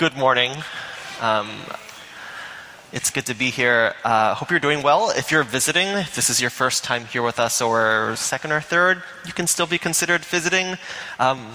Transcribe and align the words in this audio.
good 0.00 0.16
morning. 0.16 0.50
Um, 1.20 1.50
it's 2.90 3.10
good 3.10 3.26
to 3.26 3.34
be 3.34 3.50
here. 3.50 3.94
Uh, 4.02 4.32
hope 4.32 4.50
you're 4.50 4.58
doing 4.58 4.82
well. 4.82 5.10
If 5.10 5.30
you're 5.30 5.42
visiting, 5.42 5.88
if 5.88 6.14
this 6.14 6.30
is 6.30 6.40
your 6.40 6.48
first 6.48 6.84
time 6.84 7.04
here 7.04 7.22
with 7.22 7.38
us 7.38 7.60
or 7.60 8.16
second 8.16 8.52
or 8.52 8.62
third, 8.62 9.02
you 9.26 9.34
can 9.34 9.46
still 9.46 9.66
be 9.66 9.76
considered 9.76 10.24
visiting. 10.24 10.78
Um, 11.18 11.46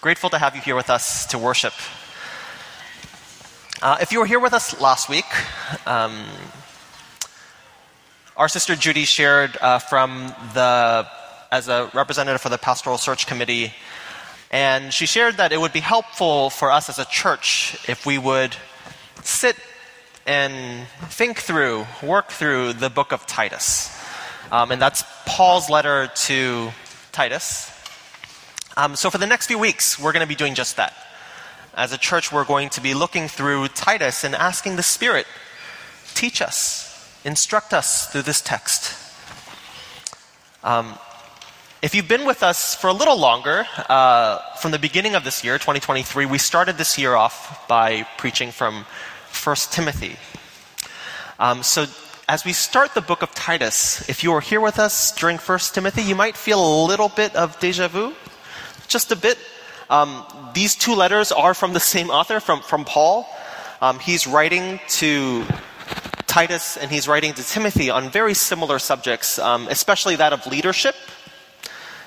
grateful 0.00 0.30
to 0.30 0.38
have 0.38 0.56
you 0.56 0.62
here 0.62 0.74
with 0.74 0.88
us 0.88 1.26
to 1.26 1.38
worship. 1.38 1.74
Uh, 3.82 3.98
if 4.00 4.10
you 4.10 4.20
were 4.20 4.26
here 4.26 4.40
with 4.40 4.54
us 4.54 4.80
last 4.80 5.10
week, 5.10 5.26
um, 5.86 6.24
our 8.38 8.48
sister 8.48 8.74
Judy 8.74 9.04
shared 9.04 9.58
uh, 9.60 9.80
from 9.80 10.34
the, 10.54 11.06
as 11.52 11.68
a 11.68 11.90
representative 11.92 12.40
for 12.40 12.48
the 12.48 12.56
Pastoral 12.56 12.96
Search 12.96 13.26
Committee, 13.26 13.74
and 14.54 14.94
she 14.94 15.06
shared 15.06 15.38
that 15.38 15.50
it 15.50 15.60
would 15.60 15.72
be 15.72 15.80
helpful 15.80 16.48
for 16.48 16.70
us 16.70 16.88
as 16.88 17.00
a 17.00 17.04
church 17.06 17.76
if 17.88 18.06
we 18.06 18.18
would 18.18 18.54
sit 19.20 19.56
and 20.28 20.86
think 21.08 21.40
through, 21.40 21.84
work 22.04 22.28
through 22.28 22.74
the 22.74 22.88
book 22.88 23.10
of 23.10 23.26
Titus. 23.26 23.90
Um, 24.52 24.70
and 24.70 24.80
that's 24.80 25.02
Paul's 25.26 25.68
letter 25.68 26.08
to 26.28 26.70
Titus. 27.10 27.68
Um, 28.76 28.94
so, 28.94 29.10
for 29.10 29.18
the 29.18 29.26
next 29.26 29.48
few 29.48 29.58
weeks, 29.58 29.98
we're 29.98 30.12
going 30.12 30.24
to 30.24 30.28
be 30.28 30.36
doing 30.36 30.54
just 30.54 30.76
that. 30.76 30.94
As 31.74 31.92
a 31.92 31.98
church, 31.98 32.30
we're 32.30 32.44
going 32.44 32.68
to 32.70 32.80
be 32.80 32.94
looking 32.94 33.26
through 33.26 33.66
Titus 33.68 34.22
and 34.22 34.36
asking 34.36 34.76
the 34.76 34.84
Spirit, 34.84 35.26
teach 36.14 36.40
us, 36.40 37.20
instruct 37.24 37.74
us 37.74 38.06
through 38.06 38.22
this 38.22 38.40
text. 38.40 38.94
Um, 40.62 40.96
if 41.84 41.94
you've 41.94 42.08
been 42.08 42.24
with 42.24 42.42
us 42.42 42.74
for 42.74 42.88
a 42.88 42.94
little 42.94 43.18
longer, 43.18 43.66
uh, 43.90 44.38
from 44.56 44.70
the 44.70 44.78
beginning 44.78 45.14
of 45.14 45.22
this 45.22 45.44
year, 45.44 45.58
2023, 45.58 46.24
we 46.24 46.38
started 46.38 46.78
this 46.78 46.96
year 46.96 47.14
off 47.14 47.68
by 47.68 48.06
preaching 48.16 48.50
from 48.50 48.86
1 49.44 49.56
Timothy. 49.70 50.16
Um, 51.38 51.62
so, 51.62 51.84
as 52.26 52.42
we 52.42 52.54
start 52.54 52.94
the 52.94 53.02
book 53.02 53.20
of 53.20 53.34
Titus, 53.34 54.08
if 54.08 54.24
you 54.24 54.32
are 54.32 54.40
here 54.40 54.62
with 54.62 54.78
us 54.78 55.14
during 55.14 55.36
1 55.36 55.58
Timothy, 55.74 56.00
you 56.00 56.14
might 56.14 56.38
feel 56.38 56.58
a 56.58 56.86
little 56.86 57.10
bit 57.10 57.36
of 57.36 57.60
deja 57.60 57.88
vu, 57.88 58.14
just 58.88 59.12
a 59.12 59.16
bit. 59.16 59.36
Um, 59.90 60.24
these 60.54 60.74
two 60.74 60.94
letters 60.94 61.32
are 61.32 61.52
from 61.52 61.74
the 61.74 61.80
same 61.80 62.08
author, 62.08 62.40
from, 62.40 62.62
from 62.62 62.86
Paul. 62.86 63.28
Um, 63.82 63.98
he's 63.98 64.26
writing 64.26 64.80
to 65.00 65.44
Titus 66.26 66.78
and 66.78 66.90
he's 66.90 67.06
writing 67.06 67.34
to 67.34 67.42
Timothy 67.42 67.90
on 67.90 68.08
very 68.08 68.32
similar 68.32 68.78
subjects, 68.78 69.38
um, 69.38 69.68
especially 69.68 70.16
that 70.16 70.32
of 70.32 70.46
leadership 70.46 70.94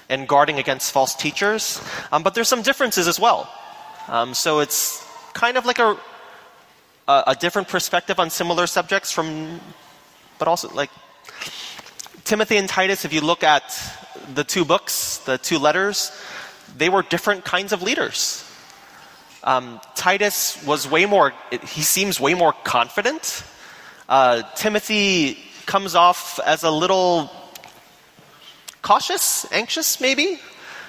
and 0.09 0.27
guarding 0.27 0.59
against 0.59 0.91
false 0.91 1.15
teachers. 1.15 1.81
Um, 2.11 2.23
but 2.23 2.33
there's 2.33 2.47
some 2.47 2.61
differences 2.61 3.07
as 3.07 3.19
well. 3.19 3.51
Um, 4.07 4.33
so 4.33 4.59
it's 4.59 5.05
kind 5.33 5.57
of 5.57 5.65
like 5.65 5.79
a, 5.79 5.97
a, 7.07 7.23
a 7.27 7.35
different 7.35 7.67
perspective 7.67 8.19
on 8.19 8.29
similar 8.29 8.67
subjects 8.67 9.11
from, 9.11 9.59
but 10.39 10.47
also 10.47 10.69
like 10.69 10.89
Timothy 12.23 12.57
and 12.57 12.67
Titus, 12.67 13.05
if 13.05 13.13
you 13.13 13.21
look 13.21 13.43
at 13.43 13.63
the 14.33 14.43
two 14.43 14.65
books, 14.65 15.19
the 15.19 15.37
two 15.37 15.59
letters, 15.59 16.11
they 16.75 16.89
were 16.89 17.01
different 17.01 17.45
kinds 17.45 17.71
of 17.71 17.81
leaders. 17.81 18.43
Um, 19.43 19.79
Titus 19.95 20.61
was 20.65 20.89
way 20.89 21.05
more, 21.05 21.33
he 21.51 21.81
seems 21.81 22.19
way 22.19 22.33
more 22.33 22.51
confident. 22.51 23.43
Uh, 24.09 24.43
Timothy 24.55 25.37
comes 25.65 25.95
off 25.95 26.39
as 26.45 26.63
a 26.63 26.71
little 26.71 27.31
cautious, 28.87 29.45
anxious, 29.51 29.99
maybe. 29.99 30.39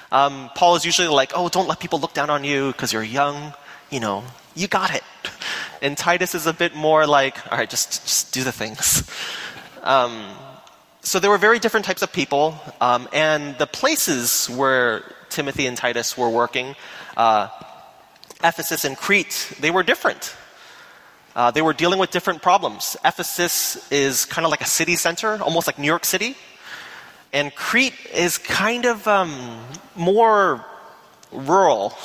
Um, 0.09 0.49
Paul 0.55 0.77
is 0.77 0.85
usually 0.85 1.09
like, 1.09 1.33
oh, 1.35 1.49
don't 1.49 1.67
let 1.67 1.81
people 1.81 1.99
look 1.99 2.13
down 2.13 2.29
on 2.29 2.45
you 2.45 2.71
because 2.71 2.93
you're 2.93 3.03
young. 3.03 3.53
You 3.89 3.99
know, 3.99 4.23
you 4.55 4.67
got 4.67 4.95
it. 4.95 5.03
And 5.81 5.97
Titus 5.97 6.35
is 6.35 6.45
a 6.45 6.51
bit 6.51 6.75
more 6.75 7.07
like, 7.07 7.35
all 7.49 7.57
right, 7.57 7.69
just, 7.69 8.05
just 8.05 8.33
do 8.33 8.43
the 8.43 8.51
things. 8.51 9.03
Um, 9.81 10.13
so 11.01 11.21
there 11.21 11.31
were 11.31 11.37
very 11.37 11.57
different 11.57 11.85
types 11.85 12.01
of 12.01 12.11
people, 12.11 12.59
um, 12.81 13.07
and 13.13 13.57
the 13.57 13.65
places 13.65 14.49
where 14.49 15.03
Timothy 15.29 15.67
and 15.67 15.77
Titus 15.77 16.17
were 16.17 16.29
working, 16.29 16.75
uh, 17.15 17.47
Ephesus 18.43 18.83
and 18.83 18.97
Crete, 18.97 19.55
they 19.61 19.71
were 19.71 19.83
different. 19.83 20.35
Uh, 21.33 21.51
they 21.51 21.61
were 21.61 21.71
dealing 21.71 21.97
with 21.97 22.11
different 22.11 22.41
problems. 22.41 22.97
Ephesus 23.05 23.89
is 23.89 24.25
kind 24.25 24.43
of 24.45 24.51
like 24.51 24.61
a 24.61 24.67
city 24.67 24.97
center, 24.97 25.41
almost 25.41 25.65
like 25.65 25.79
New 25.79 25.87
York 25.87 26.03
City. 26.03 26.35
And 27.31 27.53
Crete 27.53 27.93
is 28.13 28.39
kind 28.39 28.85
of 28.85 29.07
um, 29.07 29.59
more 29.95 30.65
rural. 31.31 31.95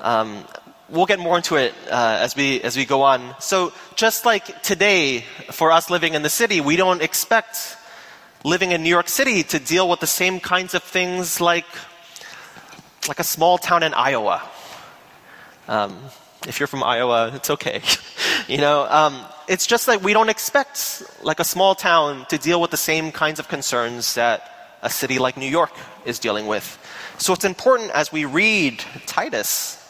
Um, 0.00 0.44
we'll 0.88 1.06
get 1.06 1.20
more 1.20 1.36
into 1.36 1.54
it 1.56 1.72
uh, 1.88 2.18
as 2.20 2.34
we 2.34 2.60
as 2.62 2.76
we 2.76 2.84
go 2.84 3.02
on. 3.02 3.34
So 3.38 3.72
just 3.94 4.24
like 4.24 4.62
today, 4.62 5.20
for 5.52 5.70
us 5.70 5.88
living 5.88 6.14
in 6.14 6.22
the 6.22 6.30
city, 6.30 6.60
we 6.60 6.74
don't 6.76 7.00
expect 7.00 7.76
living 8.44 8.72
in 8.72 8.82
New 8.82 8.88
York 8.88 9.08
City 9.08 9.44
to 9.44 9.58
deal 9.60 9.88
with 9.88 10.00
the 10.00 10.06
same 10.06 10.40
kinds 10.40 10.74
of 10.74 10.82
things 10.82 11.40
like 11.40 11.66
like 13.06 13.20
a 13.20 13.24
small 13.24 13.56
town 13.56 13.84
in 13.84 13.94
Iowa. 13.94 14.42
Um, 15.68 15.96
if 16.48 16.58
you're 16.58 16.66
from 16.66 16.82
Iowa, 16.82 17.32
it's 17.34 17.50
okay. 17.50 17.82
you 18.48 18.58
know, 18.58 18.86
um, 18.88 19.24
it's 19.48 19.66
just 19.66 19.86
that 19.86 20.02
we 20.02 20.12
don't 20.12 20.28
expect 20.28 21.02
like 21.22 21.40
a 21.40 21.44
small 21.44 21.74
town 21.74 22.26
to 22.28 22.38
deal 22.38 22.60
with 22.60 22.70
the 22.70 22.76
same 22.76 23.10
kinds 23.12 23.38
of 23.38 23.48
concerns 23.48 24.14
that 24.14 24.78
a 24.82 24.90
city 24.90 25.18
like 25.18 25.36
New 25.36 25.48
York 25.48 25.72
is 26.04 26.18
dealing 26.18 26.46
with. 26.46 26.78
So 27.18 27.32
it's 27.32 27.44
important 27.44 27.90
as 27.92 28.12
we 28.12 28.24
read 28.24 28.80
Titus 29.06 29.80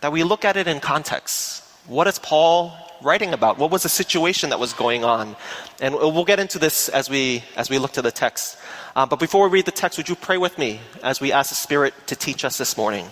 that 0.00 0.12
we 0.12 0.22
look 0.22 0.44
at 0.44 0.56
it 0.56 0.68
in 0.68 0.80
context. 0.80 1.64
What 1.86 2.06
is 2.06 2.18
Paul 2.18 2.72
writing 3.02 3.32
about? 3.32 3.58
What 3.58 3.70
was 3.70 3.82
the 3.82 3.88
situation 3.88 4.50
that 4.50 4.60
was 4.60 4.72
going 4.72 5.04
on? 5.04 5.34
And 5.80 5.94
we'll 5.94 6.24
get 6.24 6.38
into 6.38 6.58
this 6.58 6.88
as 6.88 7.10
we 7.10 7.42
as 7.56 7.68
we 7.68 7.78
look 7.78 7.92
to 7.92 8.02
the 8.02 8.12
text. 8.12 8.58
Uh, 8.94 9.06
but 9.06 9.18
before 9.18 9.48
we 9.48 9.54
read 9.54 9.66
the 9.66 9.72
text, 9.72 9.98
would 9.98 10.08
you 10.08 10.14
pray 10.14 10.38
with 10.38 10.56
me 10.56 10.80
as 11.02 11.20
we 11.20 11.32
ask 11.32 11.48
the 11.48 11.56
Spirit 11.56 11.94
to 12.06 12.16
teach 12.16 12.44
us 12.44 12.58
this 12.58 12.76
morning? 12.76 13.08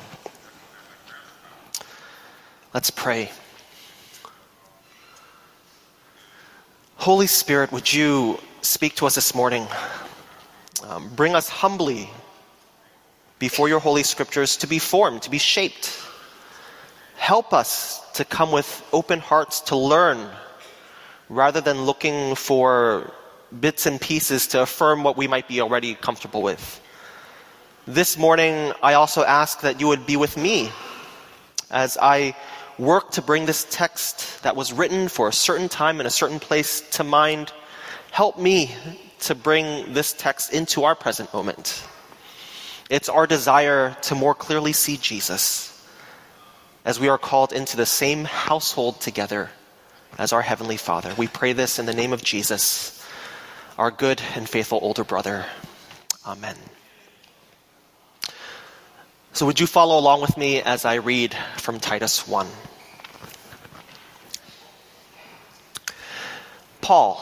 Let's 2.72 2.90
pray. 2.90 3.30
Holy 7.02 7.26
Spirit, 7.26 7.72
would 7.72 7.92
you 7.92 8.38
speak 8.60 8.94
to 8.94 9.06
us 9.06 9.16
this 9.16 9.34
morning? 9.34 9.66
Um, 10.84 11.08
bring 11.16 11.34
us 11.34 11.48
humbly 11.48 12.08
before 13.40 13.68
your 13.68 13.80
holy 13.80 14.04
scriptures 14.04 14.56
to 14.58 14.68
be 14.68 14.78
formed, 14.78 15.22
to 15.22 15.28
be 15.30 15.38
shaped. 15.38 15.98
Help 17.16 17.52
us 17.52 18.08
to 18.12 18.24
come 18.24 18.52
with 18.52 18.86
open 18.92 19.18
hearts 19.18 19.62
to 19.62 19.74
learn 19.74 20.28
rather 21.28 21.60
than 21.60 21.82
looking 21.82 22.36
for 22.36 23.12
bits 23.58 23.86
and 23.86 24.00
pieces 24.00 24.46
to 24.46 24.62
affirm 24.62 25.02
what 25.02 25.16
we 25.16 25.26
might 25.26 25.48
be 25.48 25.60
already 25.60 25.96
comfortable 25.96 26.40
with. 26.40 26.80
This 27.84 28.16
morning, 28.16 28.72
I 28.80 28.94
also 28.94 29.24
ask 29.24 29.62
that 29.62 29.80
you 29.80 29.88
would 29.88 30.06
be 30.06 30.16
with 30.16 30.36
me 30.36 30.70
as 31.68 31.98
I 32.00 32.36
work 32.78 33.12
to 33.12 33.22
bring 33.22 33.46
this 33.46 33.66
text 33.70 34.42
that 34.42 34.56
was 34.56 34.72
written 34.72 35.08
for 35.08 35.28
a 35.28 35.32
certain 35.32 35.68
time 35.68 36.00
in 36.00 36.06
a 36.06 36.10
certain 36.10 36.40
place 36.40 36.80
to 36.92 37.04
mind. 37.04 37.52
Help 38.10 38.38
me 38.38 38.70
to 39.20 39.34
bring 39.34 39.92
this 39.92 40.12
text 40.12 40.52
into 40.52 40.84
our 40.84 40.94
present 40.94 41.32
moment. 41.32 41.84
It's 42.90 43.08
our 43.08 43.26
desire 43.26 43.96
to 44.02 44.14
more 44.14 44.34
clearly 44.34 44.72
see 44.72 44.96
Jesus 44.96 45.68
as 46.84 46.98
we 46.98 47.08
are 47.08 47.18
called 47.18 47.52
into 47.52 47.76
the 47.76 47.86
same 47.86 48.24
household 48.24 49.00
together 49.00 49.50
as 50.18 50.32
our 50.32 50.42
Heavenly 50.42 50.76
Father. 50.76 51.14
We 51.16 51.28
pray 51.28 51.52
this 51.52 51.78
in 51.78 51.86
the 51.86 51.94
name 51.94 52.12
of 52.12 52.22
Jesus, 52.22 53.04
our 53.78 53.90
good 53.90 54.20
and 54.34 54.48
faithful 54.48 54.78
older 54.82 55.04
brother. 55.04 55.46
Amen. 56.26 56.56
So, 59.42 59.46
would 59.46 59.58
you 59.58 59.66
follow 59.66 59.98
along 59.98 60.20
with 60.20 60.36
me 60.36 60.62
as 60.62 60.84
I 60.84 60.94
read 60.94 61.34
from 61.56 61.80
Titus 61.80 62.28
1? 62.28 62.46
Paul, 66.80 67.20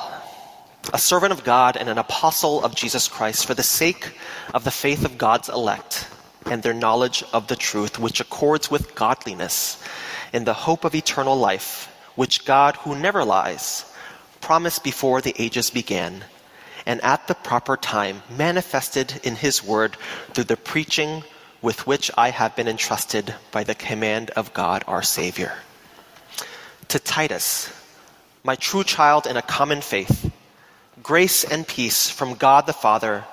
a 0.92 0.98
servant 0.98 1.32
of 1.32 1.44
God 1.44 1.78
and 1.78 1.88
an 1.88 1.96
apostle 1.96 2.62
of 2.62 2.74
Jesus 2.74 3.08
Christ, 3.08 3.46
for 3.46 3.54
the 3.54 3.62
sake 3.62 4.12
of 4.52 4.64
the 4.64 4.70
faith 4.70 5.06
of 5.06 5.16
God's 5.16 5.48
elect 5.48 6.10
and 6.44 6.62
their 6.62 6.74
knowledge 6.74 7.24
of 7.32 7.46
the 7.46 7.56
truth, 7.56 7.98
which 7.98 8.20
accords 8.20 8.70
with 8.70 8.94
godliness, 8.94 9.82
in 10.34 10.44
the 10.44 10.52
hope 10.52 10.84
of 10.84 10.94
eternal 10.94 11.36
life, 11.38 11.86
which 12.16 12.44
God, 12.44 12.76
who 12.76 12.94
never 12.94 13.24
lies, 13.24 13.90
promised 14.42 14.84
before 14.84 15.22
the 15.22 15.34
ages 15.38 15.70
began, 15.70 16.22
and 16.84 17.00
at 17.00 17.28
the 17.28 17.34
proper 17.34 17.78
time 17.78 18.22
manifested 18.28 19.22
in 19.24 19.36
his 19.36 19.64
word 19.64 19.96
through 20.34 20.44
the 20.44 20.58
preaching 20.58 21.24
with 21.62 21.86
which 21.86 22.10
I 22.16 22.30
have 22.30 22.56
been 22.56 22.68
entrusted 22.68 23.34
by 23.52 23.64
the 23.64 23.74
command 23.74 24.30
of 24.30 24.54
God 24.54 24.84
our 24.86 25.02
Savior. 25.02 25.52
To 26.88 26.98
Titus, 26.98 27.72
my 28.42 28.56
true 28.56 28.84
child 28.84 29.26
in 29.26 29.36
a 29.36 29.42
common 29.42 29.80
faith, 29.80 30.32
grace 31.02 31.44
and 31.44 31.66
peace 31.66 32.08
from 32.08 32.34
God 32.34 32.66
the 32.66 32.72
Father 32.72 33.24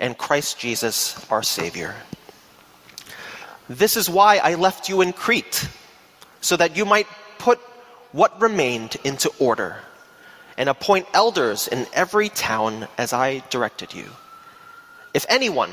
and 0.00 0.16
Christ 0.16 0.58
Jesus 0.58 1.30
our 1.30 1.42
Savior. 1.42 1.94
This 3.68 3.96
is 3.96 4.08
why 4.08 4.38
I 4.38 4.54
left 4.54 4.88
you 4.88 5.00
in 5.00 5.12
Crete, 5.12 5.68
so 6.40 6.56
that 6.56 6.76
you 6.76 6.84
might 6.84 7.06
put 7.38 7.58
what 8.12 8.40
remained 8.40 8.96
into 9.04 9.30
order 9.38 9.76
and 10.56 10.68
appoint 10.68 11.06
elders 11.12 11.68
in 11.68 11.86
every 11.92 12.28
town 12.28 12.88
as 12.96 13.12
I 13.12 13.42
directed 13.50 13.92
you. 13.92 14.06
If 15.12 15.26
anyone 15.28 15.72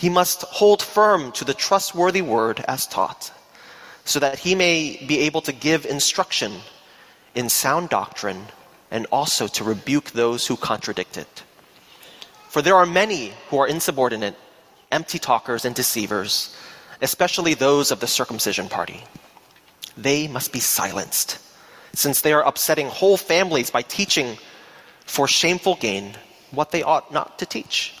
He 0.00 0.08
must 0.08 0.40
hold 0.44 0.80
firm 0.80 1.30
to 1.32 1.44
the 1.44 1.52
trustworthy 1.52 2.22
word 2.22 2.64
as 2.66 2.86
taught, 2.86 3.30
so 4.06 4.18
that 4.18 4.38
he 4.38 4.54
may 4.54 4.96
be 5.06 5.18
able 5.18 5.42
to 5.42 5.52
give 5.52 5.84
instruction 5.84 6.52
in 7.34 7.50
sound 7.50 7.90
doctrine 7.90 8.46
and 8.90 9.06
also 9.12 9.46
to 9.48 9.62
rebuke 9.62 10.12
those 10.12 10.46
who 10.46 10.56
contradict 10.56 11.18
it. 11.18 11.42
For 12.48 12.62
there 12.62 12.76
are 12.76 12.86
many 12.86 13.34
who 13.50 13.58
are 13.58 13.66
insubordinate, 13.68 14.36
empty 14.90 15.18
talkers, 15.18 15.66
and 15.66 15.74
deceivers, 15.74 16.56
especially 17.02 17.52
those 17.52 17.90
of 17.90 18.00
the 18.00 18.06
circumcision 18.06 18.70
party. 18.70 19.04
They 19.98 20.28
must 20.28 20.50
be 20.50 20.60
silenced, 20.60 21.38
since 21.92 22.22
they 22.22 22.32
are 22.32 22.48
upsetting 22.48 22.88
whole 22.88 23.18
families 23.18 23.70
by 23.70 23.82
teaching 23.82 24.38
for 25.04 25.28
shameful 25.28 25.74
gain 25.74 26.14
what 26.52 26.70
they 26.70 26.82
ought 26.82 27.12
not 27.12 27.38
to 27.40 27.44
teach. 27.44 28.00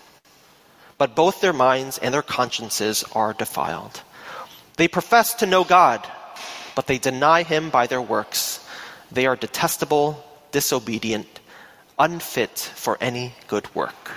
But 1.01 1.15
both 1.15 1.41
their 1.41 1.51
minds 1.51 1.97
and 1.97 2.13
their 2.13 2.21
consciences 2.21 3.03
are 3.15 3.33
defiled. 3.33 4.03
They 4.77 4.87
profess 4.87 5.33
to 5.41 5.47
know 5.47 5.63
God, 5.63 6.07
but 6.75 6.85
they 6.85 6.99
deny 6.99 7.41
Him 7.41 7.71
by 7.71 7.87
their 7.87 8.03
works. 8.03 8.63
They 9.11 9.25
are 9.25 9.35
detestable, 9.35 10.23
disobedient, 10.51 11.39
unfit 11.97 12.59
for 12.59 12.99
any 13.01 13.33
good 13.47 13.73
work. 13.73 14.11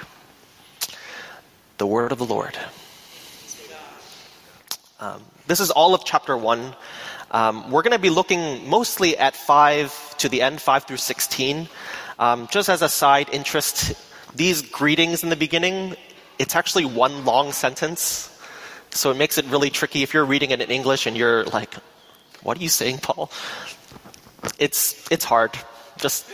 The 1.79 1.87
word 1.87 2.13
of 2.13 2.19
the 2.19 2.27
Lord. 2.27 2.55
Um, 5.01 5.25
this 5.47 5.61
is 5.61 5.71
all 5.71 5.95
of 5.95 6.05
chapter 6.05 6.37
1. 6.37 6.77
Um, 7.31 7.71
we're 7.71 7.81
going 7.81 7.93
to 7.93 7.99
be 7.99 8.11
looking 8.11 8.69
mostly 8.69 9.17
at 9.17 9.35
5 9.35 10.19
to 10.19 10.29
the 10.29 10.43
end, 10.43 10.61
5 10.61 10.85
through 10.85 10.99
16. 10.99 11.67
Um, 12.19 12.47
just 12.49 12.69
as 12.69 12.83
a 12.83 12.91
side 12.91 13.31
interest, 13.33 13.95
these 14.35 14.61
greetings 14.61 15.23
in 15.23 15.31
the 15.31 15.37
beginning, 15.37 15.97
it's 16.39 16.57
actually 16.57 16.85
one 16.85 17.25
long 17.25 17.53
sentence. 17.53 18.31
So 18.91 19.11
it 19.11 19.17
makes 19.17 19.39
it 19.39 19.45
really 19.47 19.71
tricky 19.71 20.03
if 20.03 20.15
you're 20.15 20.25
reading 20.25 20.51
it 20.51 20.61
in 20.61 20.71
English 20.71 21.07
and 21.07 21.17
you're 21.17 21.45
like, 21.45 21.75
what 22.43 22.59
are 22.59 22.63
you 22.63 22.69
saying, 22.69 22.99
Paul? 22.99 23.31
It's, 24.59 25.11
it's 25.11 25.25
hard. 25.25 25.59
Just, 25.99 26.27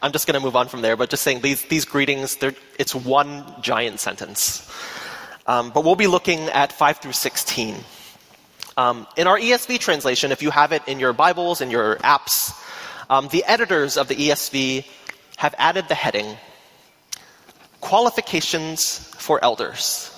I'm 0.00 0.12
just 0.12 0.26
going 0.26 0.38
to 0.38 0.44
move 0.44 0.56
on 0.56 0.68
from 0.68 0.82
there, 0.82 0.96
but 0.96 1.10
just 1.10 1.22
saying 1.22 1.40
these, 1.40 1.62
these 1.64 1.84
greetings, 1.84 2.38
it's 2.78 2.94
one 2.94 3.44
giant 3.60 4.00
sentence. 4.00 4.70
Um, 5.46 5.70
but 5.70 5.84
we'll 5.84 5.96
be 5.96 6.06
looking 6.06 6.40
at 6.48 6.72
5 6.72 6.98
through 6.98 7.12
16. 7.12 7.76
Um, 8.76 9.06
in 9.16 9.26
our 9.26 9.38
ESV 9.38 9.78
translation, 9.78 10.32
if 10.32 10.42
you 10.42 10.50
have 10.50 10.72
it 10.72 10.82
in 10.86 11.00
your 11.00 11.12
Bibles, 11.12 11.60
in 11.60 11.70
your 11.70 11.96
apps, 11.96 12.52
um, 13.08 13.28
the 13.28 13.44
editors 13.44 13.96
of 13.96 14.08
the 14.08 14.14
ESV 14.14 14.84
have 15.36 15.54
added 15.58 15.88
the 15.88 15.94
heading 15.94 16.36
Qualifications 17.86 18.98
for 19.16 19.38
Elders. 19.44 20.10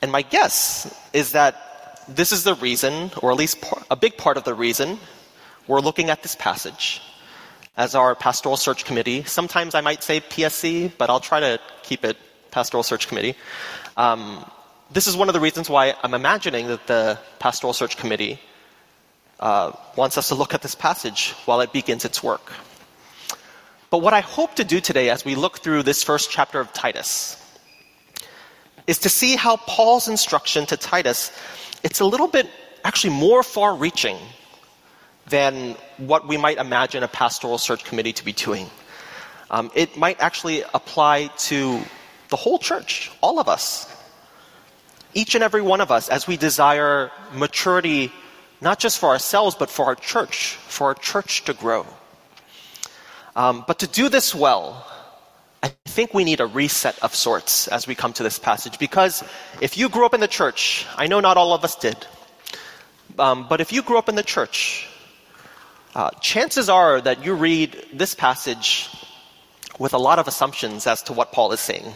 And 0.00 0.12
my 0.12 0.22
guess 0.22 0.86
is 1.12 1.32
that 1.32 2.04
this 2.06 2.30
is 2.30 2.44
the 2.44 2.54
reason, 2.54 3.10
or 3.20 3.32
at 3.32 3.36
least 3.36 3.58
a 3.90 3.96
big 3.96 4.16
part 4.16 4.36
of 4.36 4.44
the 4.44 4.54
reason, 4.54 5.00
we're 5.66 5.80
looking 5.80 6.08
at 6.08 6.22
this 6.22 6.36
passage 6.36 7.02
as 7.76 7.96
our 7.96 8.14
pastoral 8.14 8.56
search 8.56 8.84
committee. 8.84 9.24
Sometimes 9.24 9.74
I 9.74 9.80
might 9.80 10.04
say 10.04 10.20
PSC, 10.20 10.92
but 10.96 11.10
I'll 11.10 11.18
try 11.18 11.40
to 11.40 11.58
keep 11.82 12.04
it 12.04 12.16
pastoral 12.52 12.84
search 12.84 13.08
committee. 13.08 13.34
Um, 13.96 14.48
this 14.92 15.08
is 15.08 15.16
one 15.16 15.28
of 15.28 15.34
the 15.34 15.40
reasons 15.40 15.68
why 15.68 15.96
I'm 16.00 16.14
imagining 16.14 16.68
that 16.68 16.86
the 16.86 17.18
Pastoral 17.40 17.72
Search 17.72 17.96
Committee 17.96 18.38
uh, 19.40 19.72
wants 19.96 20.16
us 20.16 20.28
to 20.28 20.36
look 20.36 20.54
at 20.54 20.62
this 20.62 20.76
passage 20.76 21.32
while 21.44 21.60
it 21.60 21.72
begins 21.72 22.04
its 22.04 22.22
work. 22.22 22.52
But 23.90 23.98
what 23.98 24.14
I 24.14 24.20
hope 24.20 24.54
to 24.56 24.64
do 24.64 24.80
today 24.80 25.10
as 25.10 25.24
we 25.24 25.34
look 25.34 25.58
through 25.58 25.82
this 25.82 26.02
first 26.02 26.30
chapter 26.30 26.60
of 26.60 26.72
Titus 26.72 27.36
is 28.86 28.98
to 29.00 29.08
see 29.08 29.36
how 29.36 29.56
Paul's 29.56 30.08
instruction 30.08 30.66
to 30.66 30.76
Titus, 30.76 31.32
it's 31.82 32.00
a 32.00 32.04
little 32.04 32.28
bit 32.28 32.48
actually 32.84 33.14
more 33.14 33.42
far 33.42 33.74
reaching 33.74 34.16
than 35.28 35.76
what 35.98 36.26
we 36.26 36.36
might 36.36 36.58
imagine 36.58 37.02
a 37.02 37.08
pastoral 37.08 37.58
search 37.58 37.84
committee 37.84 38.12
to 38.12 38.24
be 38.24 38.32
doing. 38.32 38.70
Um, 39.50 39.70
it 39.74 39.96
might 39.96 40.20
actually 40.20 40.62
apply 40.72 41.26
to 41.50 41.80
the 42.28 42.36
whole 42.36 42.58
church, 42.58 43.10
all 43.20 43.38
of 43.38 43.48
us 43.48 43.90
each 45.14 45.34
and 45.34 45.42
every 45.42 45.62
one 45.62 45.80
of 45.80 45.90
us, 45.90 46.08
as 46.08 46.26
we 46.26 46.36
desire 46.36 47.10
maturity, 47.34 48.12
not 48.60 48.78
just 48.78 48.98
for 48.98 49.08
ourselves, 49.08 49.56
but 49.56 49.70
for 49.70 49.86
our 49.86 49.94
church, 49.94 50.54
for 50.68 50.88
our 50.88 50.94
church 50.94 51.44
to 51.44 51.54
grow. 51.54 51.86
Um, 53.36 53.64
but 53.66 53.78
to 53.80 53.86
do 53.86 54.08
this 54.08 54.34
well, 54.34 54.86
I 55.62 55.68
think 55.84 56.14
we 56.14 56.24
need 56.24 56.40
a 56.40 56.46
reset 56.46 56.98
of 57.02 57.14
sorts 57.14 57.68
as 57.68 57.86
we 57.86 57.94
come 57.94 58.12
to 58.14 58.22
this 58.22 58.38
passage. 58.38 58.78
Because 58.78 59.22
if 59.60 59.76
you 59.76 59.88
grew 59.88 60.06
up 60.06 60.14
in 60.14 60.20
the 60.20 60.28
church, 60.28 60.86
I 60.96 61.06
know 61.06 61.20
not 61.20 61.36
all 61.36 61.52
of 61.52 61.64
us 61.64 61.76
did, 61.76 61.96
um, 63.18 63.46
but 63.48 63.60
if 63.60 63.72
you 63.72 63.82
grew 63.82 63.98
up 63.98 64.08
in 64.08 64.14
the 64.14 64.22
church, 64.22 64.88
uh, 65.94 66.10
chances 66.20 66.68
are 66.68 67.00
that 67.00 67.24
you 67.24 67.34
read 67.34 67.84
this 67.92 68.14
passage 68.14 68.88
with 69.78 69.94
a 69.94 69.98
lot 69.98 70.18
of 70.18 70.28
assumptions 70.28 70.86
as 70.86 71.02
to 71.04 71.12
what 71.12 71.32
Paul 71.32 71.52
is 71.52 71.60
saying. 71.60 71.92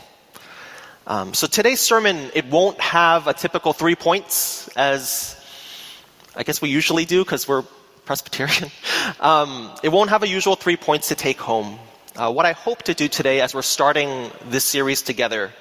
Um, 1.06 1.34
so 1.34 1.46
today's 1.46 1.80
sermon, 1.80 2.30
it 2.34 2.46
won't 2.46 2.80
have 2.80 3.26
a 3.26 3.34
typical 3.34 3.72
three 3.72 3.94
points 3.94 4.68
as 4.68 5.36
I 6.34 6.42
guess 6.42 6.60
we 6.60 6.70
usually 6.70 7.04
do 7.04 7.22
because 7.22 7.46
we're 7.46 7.64
Presbyterian. 8.04 8.70
Um, 9.20 9.70
it 9.82 9.90
won't 9.90 10.10
have 10.10 10.22
a 10.22 10.28
usual 10.28 10.56
three 10.56 10.76
points 10.76 11.08
to 11.08 11.14
take 11.14 11.38
home. 11.38 11.78
Uh, 12.16 12.32
what 12.32 12.46
I 12.46 12.52
hope 12.52 12.82
to 12.84 12.94
do 12.94 13.06
today 13.06 13.42
as 13.42 13.54
we're 13.54 13.62
starting 13.62 14.30
this 14.48 14.64
series 14.64 15.02
together, 15.02 15.52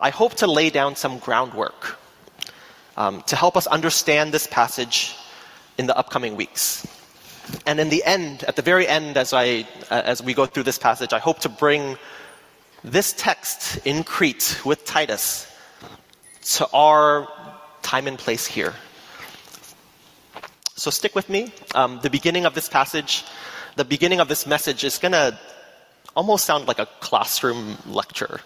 I 0.00 0.10
hope 0.10 0.34
to 0.34 0.46
lay 0.46 0.70
down 0.70 0.94
some 0.94 1.18
groundwork 1.18 1.98
um, 2.96 3.22
to 3.26 3.36
help 3.36 3.56
us 3.56 3.66
understand 3.66 4.32
this 4.32 4.46
passage 4.46 5.16
in 5.76 5.86
the 5.86 5.96
upcoming 5.96 6.36
weeks. 6.36 6.86
And 7.66 7.80
in 7.80 7.88
the 7.88 8.04
end, 8.04 8.44
at 8.44 8.56
the 8.56 8.62
very 8.62 8.86
end, 8.86 9.16
as 9.16 9.32
I, 9.32 9.66
uh, 9.90 10.02
as 10.04 10.22
we 10.22 10.34
go 10.34 10.46
through 10.46 10.64
this 10.64 10.78
passage, 10.78 11.12
I 11.12 11.18
hope 11.18 11.40
to 11.40 11.48
bring 11.48 11.96
this 12.84 13.12
text 13.12 13.78
in 13.84 14.04
Crete 14.04 14.60
with 14.64 14.84
Titus 14.84 15.50
to 16.56 16.68
our 16.72 17.28
time 17.82 18.06
and 18.06 18.18
place 18.18 18.46
here. 18.46 18.74
So 20.78 20.92
stick 20.92 21.16
with 21.16 21.28
me. 21.28 21.52
Um, 21.74 21.98
the 22.04 22.08
beginning 22.08 22.46
of 22.46 22.54
this 22.54 22.68
passage, 22.68 23.24
the 23.74 23.84
beginning 23.84 24.20
of 24.20 24.28
this 24.28 24.46
message 24.46 24.84
is 24.84 24.98
going 24.98 25.10
to 25.10 25.36
almost 26.14 26.44
sound 26.44 26.68
like 26.68 26.78
a 26.78 26.86
classroom 27.00 27.76
lecture. 27.84 28.40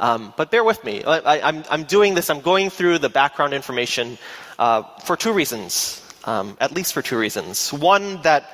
Um, 0.00 0.34
but 0.36 0.50
bear 0.50 0.64
with 0.64 0.82
me. 0.82 1.04
I, 1.04 1.52
am 1.70 1.84
doing 1.84 2.16
this, 2.16 2.30
I'm 2.30 2.40
going 2.40 2.68
through 2.68 2.98
the 2.98 3.08
background 3.08 3.54
information 3.54 4.18
uh, 4.58 4.82
for 5.04 5.16
two 5.16 5.32
reasons, 5.32 6.02
um, 6.24 6.56
at 6.60 6.72
least 6.72 6.92
for 6.94 7.00
two 7.00 7.16
reasons. 7.16 7.72
One, 7.72 8.20
that 8.22 8.50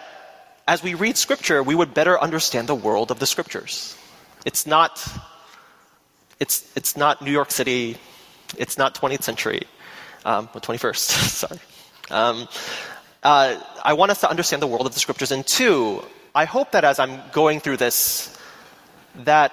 as 0.67 0.83
we 0.83 0.93
read 0.93 1.17
scripture, 1.17 1.63
we 1.63 1.75
would 1.75 1.95
better 1.95 2.21
understand 2.21 2.69
the 2.69 2.75
world 2.75 3.11
of 3.11 3.21
the 3.21 3.27
scriptures. 3.27 3.97
It's 4.45 4.67
not, 4.67 5.03
it's, 6.41 6.71
it's 6.77 6.95
not 6.95 7.23
New 7.23 7.33
York 7.33 7.53
City. 7.53 7.97
It's 8.59 8.77
not 8.77 8.95
20th 8.95 9.23
century, 9.23 9.63
um, 10.27 10.49
21st, 10.49 10.97
sorry. 10.99 11.61
Um, 12.11 12.49
uh, 13.29 13.61
I 13.85 13.93
want 13.93 14.11
us 14.11 14.23
to 14.23 14.31
understand 14.31 14.63
the 14.63 14.67
world 14.67 14.87
of 14.87 14.95
the 14.95 15.01
scriptures. 15.01 15.33
And 15.33 15.47
two, 15.47 16.03
I 16.35 16.47
hope 16.47 16.73
that 16.73 16.83
as 16.83 16.99
I'm 16.99 17.21
going 17.33 17.61
through 17.61 17.77
this, 17.77 18.35
that 19.25 19.53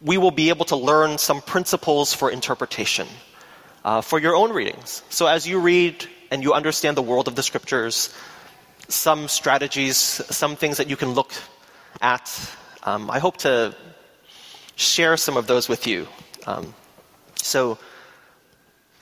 we 0.00 0.18
will 0.18 0.30
be 0.30 0.50
able 0.50 0.64
to 0.66 0.76
learn 0.76 1.18
some 1.18 1.42
principles 1.42 2.14
for 2.14 2.30
interpretation 2.30 3.08
uh, 3.84 4.02
for 4.02 4.20
your 4.20 4.36
own 4.36 4.52
readings. 4.52 5.02
So 5.10 5.26
as 5.26 5.48
you 5.48 5.58
read 5.58 6.06
and 6.30 6.44
you 6.44 6.52
understand 6.52 6.96
the 6.96 7.02
world 7.02 7.26
of 7.26 7.34
the 7.34 7.42
scriptures, 7.42 8.14
some 8.86 9.26
strategies, 9.26 9.96
some 9.96 10.54
things 10.54 10.76
that 10.76 10.88
you 10.88 10.96
can 10.96 11.10
look 11.10 11.32
at, 12.00 12.30
um, 12.84 13.10
I 13.10 13.18
hope 13.18 13.38
to 13.38 13.74
share 14.76 15.16
some 15.16 15.36
of 15.36 15.48
those 15.48 15.68
with 15.68 15.88
you. 15.88 16.06
Um, 16.46 16.72
so 17.34 17.78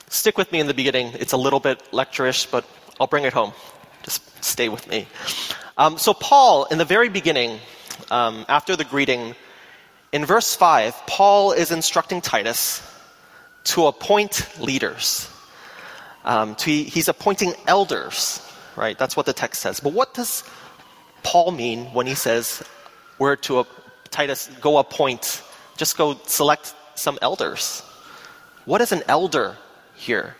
stick 0.09 0.39
with 0.39 0.51
me 0.51 0.59
in 0.59 0.65
the 0.65 0.73
beginning. 0.73 1.11
It's 1.19 1.33
a 1.33 1.37
little 1.45 1.59
bit 1.59 1.77
lecturish, 1.91 2.49
but 2.49 2.65
I'll 2.99 3.07
bring 3.07 3.25
it 3.25 3.33
home. 3.33 3.53
Just 4.03 4.43
stay 4.43 4.69
with 4.69 4.87
me. 4.87 5.07
Um, 5.77 5.97
so, 5.97 6.13
Paul, 6.13 6.65
in 6.65 6.77
the 6.77 6.85
very 6.85 7.09
beginning, 7.09 7.59
um, 8.11 8.45
after 8.47 8.75
the 8.75 8.83
greeting, 8.83 9.35
in 10.11 10.25
verse 10.25 10.55
5, 10.55 11.07
Paul 11.07 11.53
is 11.53 11.71
instructing 11.71 12.21
Titus 12.21 12.81
to 13.65 13.87
appoint 13.87 14.47
leaders. 14.59 15.29
Um, 16.25 16.55
to, 16.55 16.71
he's 16.71 17.07
appointing 17.07 17.53
elders, 17.67 18.41
right? 18.75 18.97
That's 18.97 19.17
what 19.17 19.25
the 19.25 19.33
text 19.33 19.61
says. 19.61 19.79
But 19.79 19.93
what 19.93 20.13
does 20.13 20.43
Paul 21.23 21.51
mean 21.51 21.85
when 21.93 22.05
he 22.05 22.15
says 22.15 22.61
we're 23.17 23.35
to 23.37 23.61
a, 23.61 23.65
Titus 24.11 24.49
go 24.61 24.77
appoint, 24.77 25.41
just 25.75 25.97
go 25.97 26.15
select 26.25 26.75
some 26.95 27.17
elders? 27.21 27.81
What 28.65 28.81
is 28.81 28.91
an 28.91 29.01
elder 29.07 29.57
here? 29.95 30.35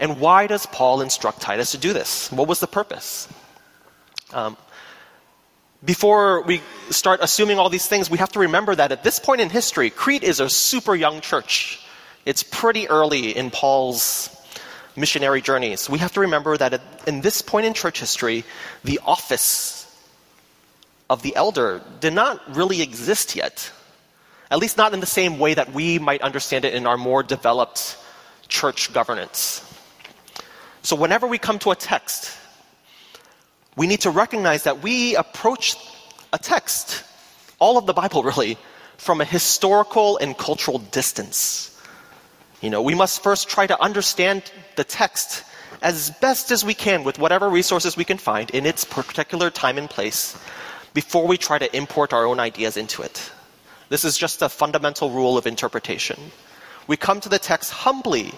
And 0.00 0.20
why 0.20 0.46
does 0.46 0.66
Paul 0.66 1.00
instruct 1.00 1.40
Titus 1.40 1.72
to 1.72 1.78
do 1.78 1.92
this? 1.92 2.30
What 2.32 2.48
was 2.48 2.60
the 2.60 2.66
purpose? 2.66 3.28
Um, 4.32 4.56
before 5.84 6.42
we 6.42 6.62
start 6.90 7.20
assuming 7.22 7.58
all 7.58 7.68
these 7.68 7.86
things, 7.86 8.08
we 8.08 8.18
have 8.18 8.32
to 8.32 8.40
remember 8.40 8.74
that 8.74 8.92
at 8.92 9.02
this 9.02 9.18
point 9.18 9.40
in 9.40 9.50
history, 9.50 9.90
Crete 9.90 10.22
is 10.22 10.40
a 10.40 10.48
super 10.48 10.94
young 10.94 11.20
church. 11.20 11.84
It's 12.24 12.42
pretty 12.42 12.88
early 12.88 13.36
in 13.36 13.50
Paul's 13.50 14.30
missionary 14.94 15.40
journeys. 15.40 15.90
We 15.90 15.98
have 15.98 16.12
to 16.12 16.20
remember 16.20 16.56
that 16.56 16.74
at, 16.74 16.82
in 17.06 17.20
this 17.20 17.42
point 17.42 17.66
in 17.66 17.74
church 17.74 17.98
history, 17.98 18.44
the 18.84 19.00
office 19.04 19.78
of 21.10 21.22
the 21.22 21.34
elder 21.34 21.82
did 22.00 22.12
not 22.12 22.56
really 22.56 22.80
exist 22.80 23.34
yet. 23.34 23.70
At 24.50 24.58
least 24.58 24.76
not 24.76 24.94
in 24.94 25.00
the 25.00 25.06
same 25.06 25.38
way 25.38 25.54
that 25.54 25.72
we 25.72 25.98
might 25.98 26.22
understand 26.22 26.64
it 26.64 26.74
in 26.74 26.86
our 26.86 26.96
more 26.96 27.22
developed 27.22 27.96
church 28.48 28.92
governance. 28.92 29.68
So 30.82 30.96
whenever 30.96 31.26
we 31.26 31.38
come 31.38 31.58
to 31.60 31.70
a 31.70 31.76
text, 31.76 32.36
we 33.76 33.86
need 33.86 34.00
to 34.02 34.10
recognize 34.10 34.64
that 34.64 34.82
we 34.82 35.16
approach 35.16 35.76
a 36.32 36.38
text, 36.38 37.04
all 37.58 37.78
of 37.78 37.86
the 37.86 37.92
Bible 37.92 38.22
really, 38.30 38.58
from 38.98 39.20
a 39.20 39.24
historical 39.24 40.18
and 40.18 40.36
cultural 40.36 40.78
distance. 40.78 41.68
You 42.60 42.70
know, 42.70 42.82
we 42.82 42.94
must 42.94 43.22
first 43.22 43.48
try 43.48 43.66
to 43.66 43.80
understand 43.80 44.50
the 44.76 44.84
text 44.84 45.44
as 45.82 46.10
best 46.20 46.50
as 46.50 46.64
we 46.64 46.74
can 46.74 47.02
with 47.02 47.18
whatever 47.18 47.48
resources 47.48 47.96
we 47.96 48.04
can 48.04 48.18
find 48.18 48.50
in 48.50 48.66
its 48.66 48.84
particular 48.84 49.50
time 49.50 49.78
and 49.78 49.90
place 49.90 50.38
before 50.94 51.26
we 51.26 51.36
try 51.36 51.58
to 51.58 51.76
import 51.76 52.12
our 52.12 52.26
own 52.26 52.38
ideas 52.38 52.76
into 52.76 53.02
it. 53.02 53.30
This 53.88 54.04
is 54.04 54.16
just 54.16 54.42
a 54.42 54.48
fundamental 54.48 55.10
rule 55.10 55.36
of 55.36 55.46
interpretation. 55.46 56.18
We 56.86 56.96
come 56.96 57.20
to 57.20 57.28
the 57.28 57.38
text 57.38 57.72
humbly 57.72 58.32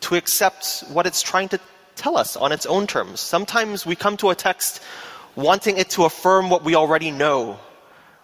to 0.00 0.14
accept 0.14 0.84
what 0.92 1.06
it's 1.06 1.22
trying 1.22 1.48
to 1.48 1.60
tell 1.96 2.16
us 2.16 2.36
on 2.36 2.52
its 2.52 2.66
own 2.66 2.86
terms. 2.86 3.20
Sometimes 3.20 3.84
we 3.84 3.96
come 3.96 4.16
to 4.18 4.30
a 4.30 4.34
text 4.34 4.82
wanting 5.36 5.76
it 5.78 5.90
to 5.90 6.04
affirm 6.04 6.50
what 6.50 6.64
we 6.64 6.74
already 6.74 7.10
know 7.10 7.58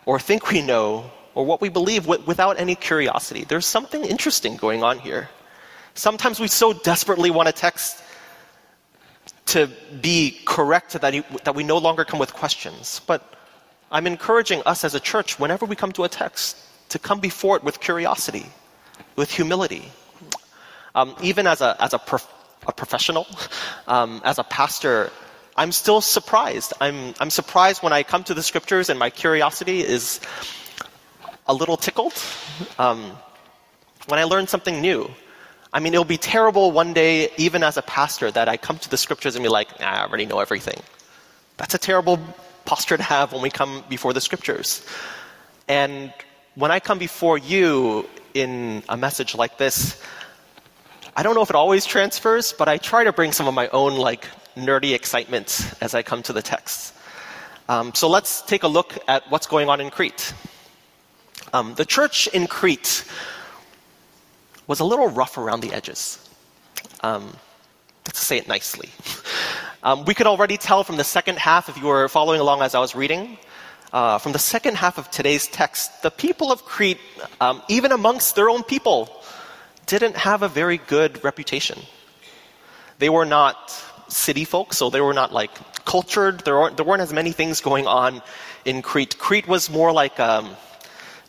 or 0.06 0.18
think 0.18 0.50
we 0.50 0.62
know 0.62 1.10
or 1.34 1.44
what 1.44 1.60
we 1.60 1.68
believe 1.68 2.06
without 2.06 2.58
any 2.58 2.74
curiosity. 2.74 3.44
There's 3.44 3.66
something 3.66 4.04
interesting 4.04 4.56
going 4.56 4.82
on 4.84 4.98
here. 4.98 5.28
Sometimes 5.94 6.40
we 6.40 6.48
so 6.48 6.72
desperately 6.72 7.30
want 7.30 7.48
a 7.48 7.52
text 7.52 8.02
to 9.46 9.68
be 10.00 10.40
correct 10.44 10.92
that, 10.92 11.54
we 11.54 11.64
no 11.64 11.78
longer 11.78 12.04
come 12.04 12.18
with 12.18 12.32
questions. 12.32 13.00
But 13.06 13.34
I'm 13.90 14.06
encouraging 14.06 14.62
us 14.66 14.84
as 14.84 14.94
a 14.94 15.00
church, 15.00 15.38
whenever 15.38 15.66
we 15.66 15.76
come 15.76 15.92
to 15.92 16.04
a 16.04 16.08
text, 16.08 16.56
to 16.88 16.98
come 16.98 17.20
before 17.20 17.56
it 17.56 17.64
with 17.64 17.80
curiosity, 17.80 18.46
with 19.16 19.30
humility. 19.30 19.92
Um, 20.94 21.14
even 21.22 21.46
as 21.46 21.60
a, 21.60 21.76
as 21.82 21.92
a, 21.92 21.98
prof- 21.98 22.28
a 22.66 22.72
professional, 22.72 23.26
um, 23.88 24.20
as 24.24 24.38
a 24.38 24.44
pastor, 24.44 25.10
I'm 25.56 25.72
still 25.72 26.00
surprised. 26.00 26.72
I'm, 26.80 27.14
I'm 27.20 27.30
surprised 27.30 27.82
when 27.82 27.92
I 27.92 28.02
come 28.02 28.24
to 28.24 28.34
the 28.34 28.42
scriptures 28.42 28.90
and 28.90 28.98
my 28.98 29.10
curiosity 29.10 29.80
is 29.80 30.20
a 31.46 31.54
little 31.54 31.76
tickled 31.76 32.14
um, 32.78 33.12
when 34.06 34.18
I 34.18 34.24
learn 34.24 34.46
something 34.46 34.80
new. 34.80 35.10
I 35.72 35.80
mean, 35.80 35.92
it'll 35.92 36.04
be 36.04 36.18
terrible 36.18 36.70
one 36.70 36.92
day, 36.92 37.30
even 37.36 37.64
as 37.64 37.76
a 37.76 37.82
pastor, 37.82 38.30
that 38.30 38.48
I 38.48 38.56
come 38.56 38.78
to 38.78 38.88
the 38.88 38.96
scriptures 38.96 39.34
and 39.34 39.42
be 39.42 39.48
like, 39.48 39.68
ah, 39.80 40.02
I 40.02 40.06
already 40.06 40.26
know 40.26 40.38
everything. 40.38 40.80
That's 41.56 41.74
a 41.74 41.78
terrible 41.78 42.18
posture 42.64 42.96
to 42.96 43.02
have 43.02 43.32
when 43.32 43.42
we 43.42 43.50
come 43.50 43.82
before 43.88 44.12
the 44.12 44.20
scriptures. 44.20 44.86
And 45.66 46.12
when 46.54 46.70
I 46.70 46.78
come 46.78 46.98
before 46.98 47.38
you 47.38 48.08
in 48.34 48.82
a 48.88 48.96
message 48.96 49.34
like 49.34 49.58
this, 49.58 50.00
I 51.16 51.22
don't 51.22 51.36
know 51.36 51.42
if 51.42 51.50
it 51.50 51.56
always 51.56 51.86
transfers, 51.86 52.52
but 52.52 52.68
I 52.68 52.76
try 52.78 53.04
to 53.04 53.12
bring 53.12 53.30
some 53.30 53.46
of 53.46 53.54
my 53.54 53.68
own 53.68 53.96
like 53.96 54.26
nerdy 54.56 54.94
excitement 54.94 55.72
as 55.80 55.94
I 55.94 56.02
come 56.02 56.24
to 56.24 56.32
the 56.32 56.42
text. 56.42 56.92
Um, 57.68 57.94
so 57.94 58.08
let's 58.08 58.42
take 58.42 58.64
a 58.64 58.68
look 58.68 58.98
at 59.06 59.30
what's 59.30 59.46
going 59.46 59.68
on 59.68 59.80
in 59.80 59.90
Crete. 59.90 60.34
Um, 61.52 61.74
the 61.74 61.84
church 61.84 62.26
in 62.28 62.48
Crete 62.48 63.04
was 64.66 64.80
a 64.80 64.84
little 64.84 65.08
rough 65.08 65.38
around 65.38 65.60
the 65.60 65.72
edges. 65.72 66.18
Um, 67.02 67.36
let's 68.06 68.18
say 68.20 68.38
it 68.38 68.48
nicely. 68.48 68.90
Um, 69.84 70.06
we 70.06 70.14
could 70.14 70.26
already 70.26 70.56
tell 70.56 70.82
from 70.82 70.96
the 70.96 71.04
second 71.04 71.38
half, 71.38 71.68
if 71.68 71.76
you 71.76 71.84
were 71.84 72.08
following 72.08 72.40
along 72.40 72.62
as 72.62 72.74
I 72.74 72.78
was 72.78 72.94
reading, 72.94 73.36
uh, 73.92 74.16
from 74.16 74.32
the 74.32 74.38
second 74.38 74.78
half 74.78 74.96
of 74.96 75.10
today's 75.10 75.46
text, 75.46 76.02
the 76.02 76.10
people 76.10 76.50
of 76.50 76.64
Crete, 76.64 76.98
um, 77.42 77.60
even 77.68 77.92
amongst 77.92 78.34
their 78.34 78.48
own 78.48 78.62
people, 78.62 79.22
didn't 79.86 80.16
have 80.16 80.42
a 80.42 80.48
very 80.48 80.78
good 80.78 81.22
reputation. 81.24 81.78
They 82.98 83.08
were 83.08 83.24
not 83.24 83.56
city 84.08 84.44
folk, 84.44 84.72
so 84.72 84.90
they 84.90 85.00
were 85.00 85.14
not 85.14 85.32
like 85.32 85.50
cultured. 85.84 86.40
There 86.40 86.54
weren't, 86.54 86.76
there 86.76 86.86
weren't 86.86 87.02
as 87.02 87.12
many 87.12 87.32
things 87.32 87.60
going 87.60 87.86
on 87.86 88.22
in 88.64 88.82
Crete. 88.82 89.18
Crete 89.18 89.48
was 89.48 89.70
more 89.70 89.92
like 89.92 90.18
um, 90.20 90.56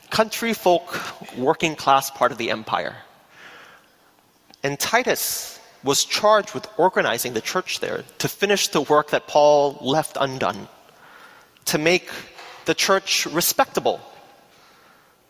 country 0.10 0.54
folk, 0.54 0.88
working 1.38 1.76
class 1.76 2.12
part 2.12 2.32
of 2.32 2.38
the 2.38 2.52
empire. 2.52 2.96
And 4.64 4.80
Titus 4.80 5.60
was 5.84 6.04
charged 6.04 6.54
with 6.54 6.68
organizing 6.78 7.34
the 7.34 7.42
church 7.42 7.80
there 7.80 8.04
to 8.18 8.28
finish 8.28 8.70
the 8.70 8.82
work 8.82 9.12
that 9.12 9.28
Paul 9.28 9.78
left 9.82 10.18
undone, 10.20 10.68
to 11.66 11.78
make 11.78 12.10
the 12.66 12.74
church 12.74 13.28
respectable 13.28 14.02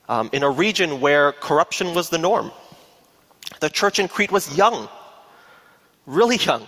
um, 0.08 0.30
in 0.32 0.44
a 0.44 0.50
region 0.50 1.02
where 1.02 1.34
corruption 1.34 1.94
was 1.94 2.10
the 2.10 2.18
norm. 2.18 2.52
The 3.60 3.70
church 3.70 4.00
in 4.00 4.08
Crete 4.08 4.32
was 4.32 4.56
young, 4.58 4.90
really 6.06 6.38
young. 6.38 6.66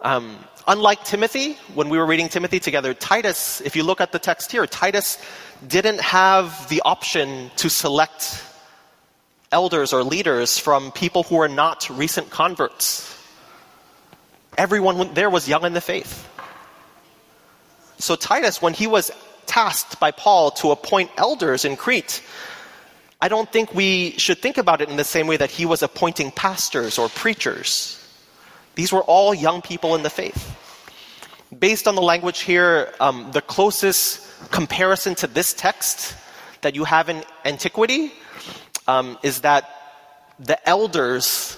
Um, 0.00 0.38
unlike 0.66 1.04
Timothy, 1.04 1.54
when 1.74 1.88
we 1.88 1.98
were 1.98 2.06
reading 2.06 2.28
Timothy 2.28 2.60
together, 2.60 2.94
Titus, 2.94 3.60
if 3.62 3.74
you 3.74 3.82
look 3.82 4.00
at 4.00 4.12
the 4.12 4.18
text 4.18 4.52
here, 4.52 4.66
Titus 4.66 5.18
didn't 5.66 6.00
have 6.00 6.68
the 6.68 6.82
option 6.84 7.50
to 7.56 7.68
select 7.68 8.44
elders 9.50 9.92
or 9.92 10.04
leaders 10.04 10.58
from 10.58 10.92
people 10.92 11.22
who 11.22 11.36
were 11.36 11.48
not 11.48 11.88
recent 11.90 12.30
converts. 12.30 13.16
Everyone 14.56 15.14
there 15.14 15.30
was 15.30 15.48
young 15.48 15.64
in 15.64 15.72
the 15.72 15.80
faith. 15.80 16.28
So 17.98 18.14
Titus, 18.14 18.62
when 18.62 18.74
he 18.74 18.86
was 18.86 19.10
tasked 19.46 19.98
by 19.98 20.10
Paul 20.10 20.50
to 20.52 20.70
appoint 20.70 21.10
elders 21.16 21.64
in 21.64 21.76
Crete, 21.76 22.22
I 23.20 23.28
don't 23.28 23.50
think 23.50 23.74
we 23.74 24.12
should 24.12 24.38
think 24.38 24.58
about 24.58 24.80
it 24.80 24.88
in 24.88 24.96
the 24.96 25.04
same 25.04 25.26
way 25.26 25.36
that 25.36 25.50
he 25.50 25.66
was 25.66 25.82
appointing 25.82 26.30
pastors 26.30 26.98
or 26.98 27.08
preachers. 27.08 27.96
These 28.76 28.92
were 28.92 29.02
all 29.02 29.34
young 29.34 29.60
people 29.60 29.96
in 29.96 30.04
the 30.04 30.10
faith. 30.10 30.54
Based 31.58 31.88
on 31.88 31.96
the 31.96 32.02
language 32.02 32.40
here, 32.40 32.94
um, 33.00 33.30
the 33.32 33.40
closest 33.40 34.24
comparison 34.52 35.16
to 35.16 35.26
this 35.26 35.52
text 35.52 36.14
that 36.60 36.76
you 36.76 36.84
have 36.84 37.08
in 37.08 37.24
antiquity 37.44 38.12
um, 38.86 39.18
is 39.24 39.40
that 39.40 39.68
the 40.38 40.56
elders 40.68 41.56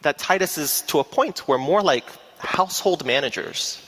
that 0.00 0.16
Titus 0.16 0.56
is 0.56 0.82
to 0.82 1.00
appoint 1.00 1.46
were 1.46 1.58
more 1.58 1.82
like 1.82 2.04
household 2.38 3.04
managers. 3.04 3.84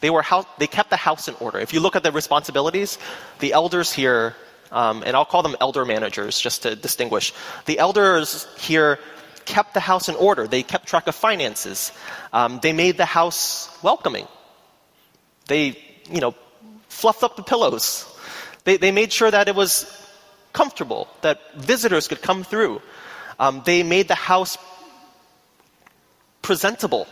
They 0.00 0.10
were 0.10 0.20
house, 0.20 0.44
they 0.58 0.66
kept 0.66 0.90
the 0.90 0.96
house 0.96 1.26
in 1.28 1.34
order. 1.40 1.58
If 1.58 1.72
you 1.72 1.80
look 1.80 1.96
at 1.96 2.02
the 2.02 2.12
responsibilities, 2.12 2.98
the 3.38 3.54
elders 3.54 3.92
here 3.92 4.36
um, 4.72 5.02
and 5.06 5.14
I'll 5.14 5.24
call 5.26 5.42
them 5.42 5.54
elder 5.60 5.84
managers 5.84 6.40
just 6.40 6.62
to 6.62 6.74
distinguish. 6.74 7.32
The 7.66 7.78
elders 7.78 8.48
here 8.58 8.98
kept 9.44 9.74
the 9.74 9.80
house 9.80 10.08
in 10.08 10.14
order. 10.16 10.48
They 10.48 10.62
kept 10.62 10.88
track 10.88 11.06
of 11.06 11.14
finances. 11.14 11.92
Um, 12.32 12.58
they 12.62 12.72
made 12.72 12.96
the 12.96 13.04
house 13.04 13.68
welcoming. 13.82 14.26
They, 15.46 15.78
you 16.10 16.20
know, 16.20 16.34
fluffed 16.88 17.22
up 17.22 17.36
the 17.36 17.42
pillows. 17.42 18.06
They, 18.64 18.78
they 18.78 18.92
made 18.92 19.12
sure 19.12 19.30
that 19.30 19.48
it 19.48 19.54
was 19.54 19.86
comfortable, 20.52 21.08
that 21.20 21.54
visitors 21.54 22.08
could 22.08 22.22
come 22.22 22.44
through. 22.44 22.80
Um, 23.38 23.62
they 23.64 23.82
made 23.82 24.08
the 24.08 24.14
house 24.14 24.56
presentable, 26.42 27.06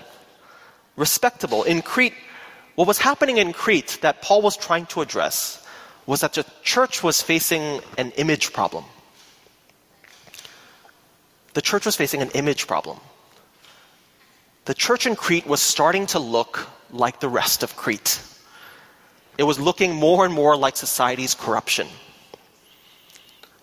respectable. 0.96 1.64
In 1.64 1.82
Crete, 1.82 2.14
what 2.74 2.86
was 2.86 2.98
happening 2.98 3.38
in 3.38 3.52
Crete 3.52 3.98
that 4.02 4.22
Paul 4.22 4.42
was 4.42 4.56
trying 4.56 4.86
to 4.86 5.00
address 5.00 5.59
was 6.10 6.22
that 6.22 6.32
the 6.32 6.44
church 6.64 7.04
was 7.04 7.22
facing 7.22 7.80
an 7.96 8.10
image 8.16 8.52
problem. 8.52 8.84
The 11.54 11.62
church 11.62 11.86
was 11.86 11.94
facing 11.94 12.20
an 12.20 12.30
image 12.30 12.66
problem. 12.66 12.98
The 14.64 14.74
church 14.74 15.06
in 15.06 15.14
Crete 15.14 15.46
was 15.46 15.60
starting 15.60 16.06
to 16.06 16.18
look 16.18 16.66
like 16.90 17.20
the 17.20 17.28
rest 17.28 17.62
of 17.62 17.76
Crete. 17.76 18.20
It 19.38 19.44
was 19.44 19.60
looking 19.60 19.94
more 19.94 20.24
and 20.24 20.34
more 20.34 20.56
like 20.56 20.76
society's 20.76 21.32
corruption. 21.32 21.86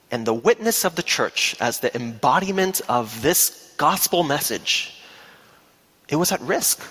And 0.09 0.25
the 0.25 0.33
witness 0.33 0.85
of 0.85 0.95
the 0.95 1.03
church 1.03 1.53
as 1.59 1.81
the 1.81 1.93
embodiment 1.97 2.79
of 2.87 3.21
this 3.21 3.73
gospel 3.75 4.23
message, 4.23 5.01
it 6.07 6.15
was 6.15 6.31
at 6.31 6.39
risk. 6.39 6.81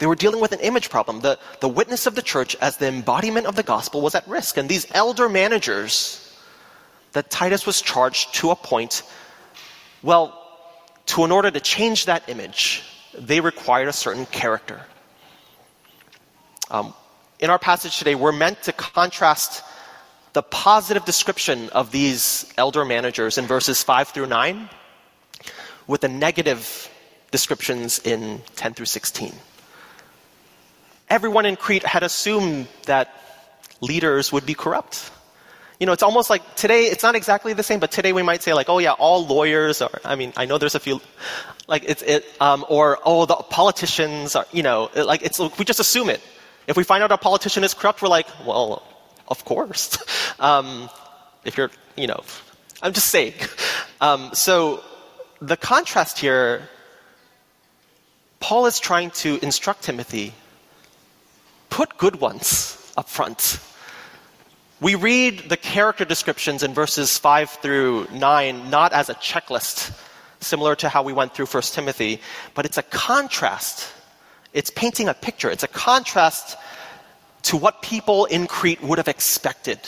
They 0.00 0.06
were 0.06 0.16
dealing 0.16 0.40
with 0.40 0.52
an 0.52 0.60
image 0.60 0.88
problem. 0.88 1.20
The, 1.20 1.38
the 1.60 1.68
witness 1.68 2.06
of 2.06 2.14
the 2.14 2.22
church 2.22 2.56
as 2.56 2.78
the 2.78 2.88
embodiment 2.88 3.46
of 3.46 3.54
the 3.54 3.62
gospel 3.62 4.00
was 4.00 4.14
at 4.14 4.26
risk. 4.26 4.56
And 4.56 4.66
these 4.66 4.86
elder 4.92 5.28
managers 5.28 6.26
that 7.12 7.30
Titus 7.30 7.66
was 7.66 7.82
charged 7.82 8.34
to 8.36 8.50
appoint, 8.50 9.02
well, 10.02 10.36
to 11.06 11.24
in 11.24 11.30
order 11.30 11.50
to 11.50 11.60
change 11.60 12.06
that 12.06 12.30
image, 12.30 12.82
they 13.12 13.40
required 13.40 13.88
a 13.88 13.92
certain 13.92 14.24
character. 14.24 14.80
Um, 16.70 16.94
in 17.38 17.50
our 17.50 17.58
passage 17.58 17.98
today, 17.98 18.14
we're 18.14 18.32
meant 18.32 18.62
to 18.62 18.72
contrast 18.72 19.62
the 20.32 20.42
positive 20.42 21.04
description 21.04 21.68
of 21.70 21.90
these 21.90 22.50
elder 22.56 22.86
managers 22.86 23.36
in 23.36 23.46
verses 23.46 23.82
5 23.82 24.08
through 24.08 24.26
9 24.26 24.70
with 25.86 26.00
the 26.00 26.08
negative 26.08 26.88
descriptions 27.32 27.98
in 27.98 28.40
10 28.56 28.72
through 28.72 28.86
16. 28.86 29.34
Everyone 31.10 31.44
in 31.44 31.56
Crete 31.56 31.84
had 31.84 32.02
assumed 32.02 32.68
that 32.86 33.12
leaders 33.80 34.32
would 34.32 34.46
be 34.46 34.54
corrupt. 34.54 35.10
You 35.80 35.86
know, 35.86 35.92
it's 35.92 36.02
almost 36.02 36.30
like 36.30 36.54
today, 36.56 36.84
it's 36.84 37.02
not 37.02 37.14
exactly 37.16 37.52
the 37.52 37.62
same, 37.62 37.80
but 37.80 37.90
today 37.90 38.12
we 38.12 38.22
might 38.22 38.42
say 38.42 38.52
like, 38.54 38.68
oh 38.68 38.78
yeah, 38.78 38.92
all 38.92 39.26
lawyers 39.26 39.82
are, 39.82 39.90
I 40.04 40.14
mean, 40.14 40.32
I 40.36 40.44
know 40.44 40.58
there's 40.58 40.74
a 40.74 40.80
few, 40.80 41.00
like 41.66 41.84
it's, 41.84 42.02
it, 42.02 42.26
um, 42.40 42.64
or, 42.68 42.98
oh, 43.04 43.26
the 43.26 43.34
politicians 43.34 44.36
are, 44.36 44.46
you 44.52 44.62
know, 44.62 44.90
like 44.94 45.22
it's, 45.22 45.40
we 45.58 45.64
just 45.64 45.80
assume 45.80 46.10
it. 46.10 46.20
If 46.66 46.76
we 46.76 46.84
find 46.84 47.02
out 47.02 47.10
a 47.10 47.18
politician 47.18 47.64
is 47.64 47.74
corrupt, 47.74 48.02
we're 48.02 48.08
like, 48.08 48.28
well, 48.46 48.82
of 49.28 49.44
course. 49.44 49.98
Um, 50.40 50.88
if 51.44 51.58
you're, 51.58 51.70
you 51.98 52.06
know, 52.06 52.24
I'm 52.82 52.92
just 52.94 53.08
saying. 53.08 53.34
Um, 54.02 54.30
so 54.32 54.82
the 55.42 55.58
contrast 55.58 56.18
here, 56.18 56.70
Paul 58.40 58.64
is 58.64 58.80
trying 58.80 59.10
to 59.22 59.38
instruct 59.42 59.82
Timothy 59.82 60.32
put 61.70 61.96
good 61.96 62.16
ones 62.16 62.92
up 62.96 63.08
front. 63.08 63.60
We 64.80 64.94
read 64.94 65.48
the 65.48 65.56
character 65.56 66.04
descriptions 66.04 66.62
in 66.62 66.74
verses 66.74 67.18
5 67.18 67.50
through 67.50 68.08
9 68.12 68.70
not 68.70 68.92
as 68.92 69.08
a 69.08 69.14
checklist, 69.14 69.92
similar 70.40 70.74
to 70.76 70.88
how 70.88 71.02
we 71.02 71.12
went 71.12 71.34
through 71.34 71.46
1 71.46 71.62
Timothy, 71.62 72.20
but 72.54 72.64
it's 72.64 72.78
a 72.78 72.82
contrast. 72.82 73.88
It's 74.52 74.70
painting 74.70 75.08
a 75.08 75.14
picture. 75.14 75.50
It's 75.50 75.62
a 75.62 75.68
contrast 75.68 76.56
to 77.42 77.56
what 77.56 77.82
people 77.82 78.24
in 78.26 78.46
Crete 78.46 78.82
would 78.82 78.98
have 78.98 79.08
expected. 79.08 79.78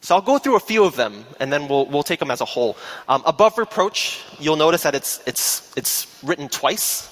So 0.00 0.14
I'll 0.14 0.22
go 0.22 0.38
through 0.38 0.56
a 0.56 0.60
few 0.60 0.84
of 0.84 0.96
them, 0.96 1.24
and 1.40 1.50
then 1.52 1.66
we'll, 1.66 1.86
we'll 1.86 2.02
take 2.02 2.18
them 2.18 2.30
as 2.30 2.42
a 2.42 2.44
whole. 2.44 2.76
Um, 3.08 3.22
above 3.24 3.56
reproach, 3.56 4.20
you'll 4.38 4.56
notice 4.56 4.82
that 4.82 4.94
it's, 4.94 5.22
it's, 5.26 5.72
it's 5.76 6.20
written 6.22 6.48
twice. 6.48 7.10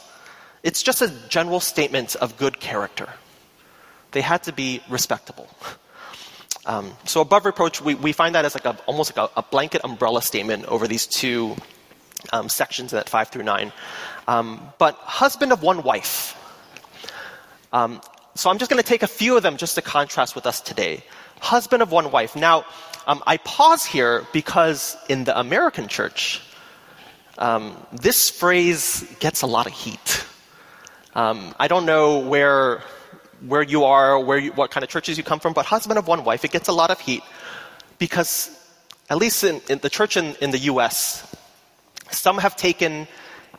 It's 0.62 0.82
just 0.82 1.02
a 1.02 1.08
general 1.28 1.60
statement 1.60 2.14
of 2.16 2.36
good 2.36 2.60
character. 2.60 3.08
They 4.12 4.20
had 4.20 4.44
to 4.44 4.52
be 4.52 4.82
respectable. 4.88 5.48
Um, 6.64 6.92
so 7.04 7.20
above 7.20 7.44
reproach, 7.44 7.80
we, 7.80 7.94
we 7.96 8.12
find 8.12 8.34
that 8.36 8.44
as 8.44 8.54
like 8.54 8.64
a, 8.64 8.76
almost 8.86 9.16
like 9.16 9.30
a, 9.30 9.40
a 9.40 9.42
blanket 9.42 9.80
umbrella 9.82 10.22
statement 10.22 10.66
over 10.66 10.86
these 10.86 11.06
two 11.06 11.56
um, 12.32 12.48
sections 12.48 12.92
in 12.92 12.96
that 12.98 13.08
five 13.08 13.28
through 13.28 13.42
nine. 13.42 13.72
Um, 14.28 14.72
but 14.78 14.94
husband 14.94 15.52
of 15.52 15.62
one 15.62 15.82
wife. 15.82 16.38
Um, 17.72 18.00
so 18.36 18.48
I'm 18.48 18.58
just 18.58 18.70
going 18.70 18.80
to 18.80 18.88
take 18.88 19.02
a 19.02 19.08
few 19.08 19.36
of 19.36 19.42
them 19.42 19.56
just 19.56 19.74
to 19.74 19.82
contrast 19.82 20.36
with 20.36 20.46
us 20.46 20.60
today. 20.60 21.02
Husband 21.40 21.82
of 21.82 21.90
one 21.90 22.12
wife. 22.12 22.36
Now, 22.36 22.64
um, 23.08 23.22
I 23.26 23.38
pause 23.38 23.84
here 23.84 24.24
because 24.32 24.96
in 25.08 25.24
the 25.24 25.36
American 25.36 25.88
church, 25.88 26.40
um, 27.38 27.76
this 27.90 28.30
phrase 28.30 29.04
gets 29.18 29.42
a 29.42 29.46
lot 29.46 29.66
of 29.66 29.72
heat. 29.72 30.24
Um, 31.14 31.54
I 31.58 31.68
don't 31.68 31.84
know 31.84 32.18
where 32.18 32.82
where 33.46 33.62
you 33.62 33.84
are, 33.84 34.18
where 34.20 34.38
you, 34.38 34.52
what 34.52 34.70
kind 34.70 34.84
of 34.84 34.90
churches 34.90 35.18
you 35.18 35.24
come 35.24 35.40
from, 35.40 35.52
but 35.52 35.66
husband 35.66 35.98
of 35.98 36.06
one 36.06 36.24
wife, 36.24 36.44
it 36.44 36.52
gets 36.52 36.68
a 36.68 36.72
lot 36.72 36.90
of 36.90 37.00
heat 37.00 37.22
because, 37.98 38.50
at 39.10 39.18
least 39.18 39.42
in, 39.44 39.60
in 39.68 39.78
the 39.78 39.90
church 39.90 40.16
in, 40.16 40.36
in 40.40 40.52
the 40.52 40.58
U.S., 40.58 41.26
some 42.10 42.38
have 42.38 42.56
taken 42.56 43.08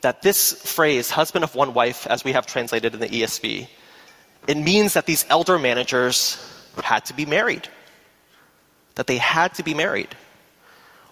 that 0.01 0.21
this 0.21 0.53
phrase, 0.53 1.09
husband 1.09 1.43
of 1.43 1.55
one 1.55 1.73
wife, 1.73 2.07
as 2.07 2.23
we 2.23 2.31
have 2.31 2.45
translated 2.45 2.93
in 2.93 2.99
the 2.99 3.07
ESV, 3.07 3.67
it 4.47 4.57
means 4.57 4.93
that 4.93 5.05
these 5.05 5.25
elder 5.29 5.57
managers 5.59 6.37
had 6.81 7.05
to 7.05 7.13
be 7.13 7.25
married. 7.25 7.67
That 8.95 9.07
they 9.07 9.17
had 9.17 9.53
to 9.55 9.63
be 9.63 9.73
married. 9.73 10.15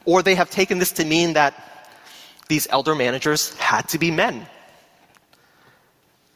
Or 0.05 0.21
they 0.21 0.35
have 0.35 0.49
taken 0.49 0.79
this 0.79 0.91
to 0.93 1.05
mean 1.05 1.33
that 1.33 1.53
these 2.47 2.67
elder 2.69 2.95
managers 2.95 3.53
had 3.55 3.87
to 3.89 3.99
be 3.99 4.11
men. 4.11 4.45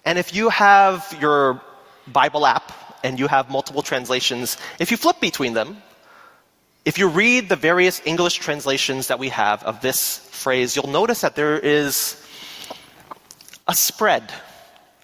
And 0.06 0.20
if 0.20 0.36
you 0.36 0.50
have 0.50 1.18
your 1.20 1.62
Bible 2.08 2.46
app 2.46 2.72
and 3.04 3.20
you 3.20 3.28
have 3.28 3.50
multiple 3.50 3.82
translations, 3.82 4.58
if 4.80 4.92
you 4.92 4.98
flip 4.98 5.20
between 5.20 5.54
them, 5.54 5.78
if 6.86 7.00
you 7.00 7.10
read 7.10 7.50
the 7.50 7.56
various 7.56 8.00
English 8.06 8.36
translations 8.36 9.08
that 9.08 9.18
we 9.18 9.30
have 9.30 9.64
of 9.64 9.82
this 9.82 10.20
phrase, 10.30 10.76
you'll 10.76 10.88
notice 10.92 11.22
that 11.22 11.36
there 11.36 11.58
is 11.58 12.24
a 13.68 13.74
spread 13.74 14.32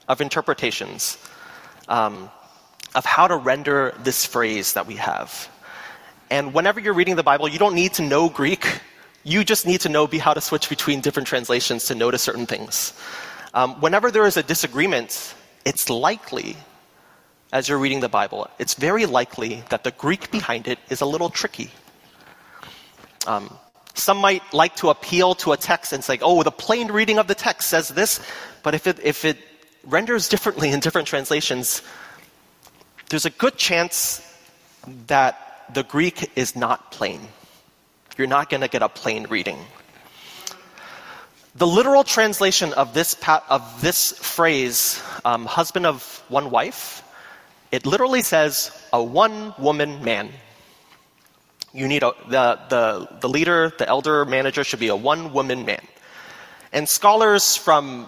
of 0.08 0.22
interpretations 0.22 1.18
um, 1.88 2.30
of 2.94 3.04
how 3.04 3.28
to 3.28 3.36
render 3.36 3.96
this 4.04 4.26
phrase 4.26 4.74
that 4.74 4.86
we 4.86 4.96
have. 4.96 5.50
And 6.30 6.54
whenever 6.54 6.80
you're 6.80 6.94
reading 6.94 7.16
the 7.16 7.24
Bible, 7.24 7.48
you 7.48 7.58
don't 7.58 7.74
need 7.74 7.94
to 7.94 8.04
know 8.04 8.30
Greek. 8.30 8.80
You 9.24 9.44
just 9.44 9.66
need 9.66 9.82
to 9.82 9.90
know 9.90 10.06
how 10.20 10.36
to 10.36 10.42
switch 10.42 10.70
between 10.70 11.02
different 11.02 11.28
translations 11.28 11.86
to 11.86 11.96
notice 11.96 12.22
certain 12.22 12.46
things. 12.46 12.94
Um, 13.54 13.82
whenever 13.82 14.12
there 14.12 14.26
is 14.26 14.38
a 14.38 14.44
disagreement, 14.44 15.36
it's 15.66 15.90
likely, 15.90 16.56
as 17.52 17.68
you're 17.68 17.78
reading 17.78 18.00
the 18.00 18.10
Bible, 18.10 18.50
it's 18.60 18.76
very 18.76 19.06
likely 19.06 19.64
that 19.70 19.84
the 19.84 19.92
Greek 19.92 20.32
behind 20.32 20.68
it 20.68 20.80
is 20.90 21.02
a 21.02 21.06
little 21.06 21.30
tricky. 21.30 21.70
Um, 23.28 23.58
some 23.94 24.18
might 24.18 24.42
like 24.54 24.78
to 24.78 24.90
appeal 24.90 25.36
to 25.36 25.52
a 25.52 25.58
text 25.58 25.92
and 25.92 26.04
say, 26.04 26.18
oh, 26.22 26.44
the 26.44 26.52
plain 26.52 26.92
reading 26.92 27.20
of 27.20 27.28
the 27.28 27.36
text 27.36 27.70
says 27.70 27.90
this, 27.90 28.22
but 28.64 28.74
if 28.74 28.88
it, 28.88 29.00
if 29.04 29.26
it 29.26 29.38
renders 29.84 30.30
differently 30.30 30.72
in 30.72 30.80
different 30.80 31.08
translations, 31.08 31.82
there's 33.10 33.26
a 33.26 33.30
good 33.30 33.58
chance 33.58 34.22
that 35.08 35.66
the 35.74 35.84
Greek 35.84 36.32
is 36.38 36.56
not 36.56 36.92
plain. 36.92 37.20
You're 38.18 38.28
not 38.28 38.50
going 38.50 38.62
to 38.62 38.70
get 38.70 38.82
a 38.82 38.90
plain 38.90 39.28
reading. 39.30 39.60
The 41.56 41.68
literal 41.68 42.06
translation 42.06 42.72
of 42.74 42.94
this, 42.94 43.16
of 43.50 43.82
this 43.82 44.14
phrase, 44.14 45.02
um, 45.26 45.46
husband 45.46 45.86
of 45.86 46.24
one 46.30 46.50
wife, 46.50 47.04
it 47.74 47.86
literally 47.86 48.22
says 48.22 48.72
a 48.94 49.04
one 49.04 49.54
woman 49.60 50.02
man. 50.02 50.30
You 51.74 51.90
need 51.90 52.04
a, 52.04 52.14
the, 52.30 52.60
the, 52.70 53.18
the 53.20 53.30
leader, 53.30 53.74
the 53.78 53.88
elder 53.88 54.24
manager 54.24 54.64
should 54.64 54.80
be 54.80 54.88
a 54.88 54.96
one 54.96 55.34
woman 55.34 55.66
man. 55.66 55.82
And 56.72 56.88
scholars 56.88 57.58
from 57.58 58.08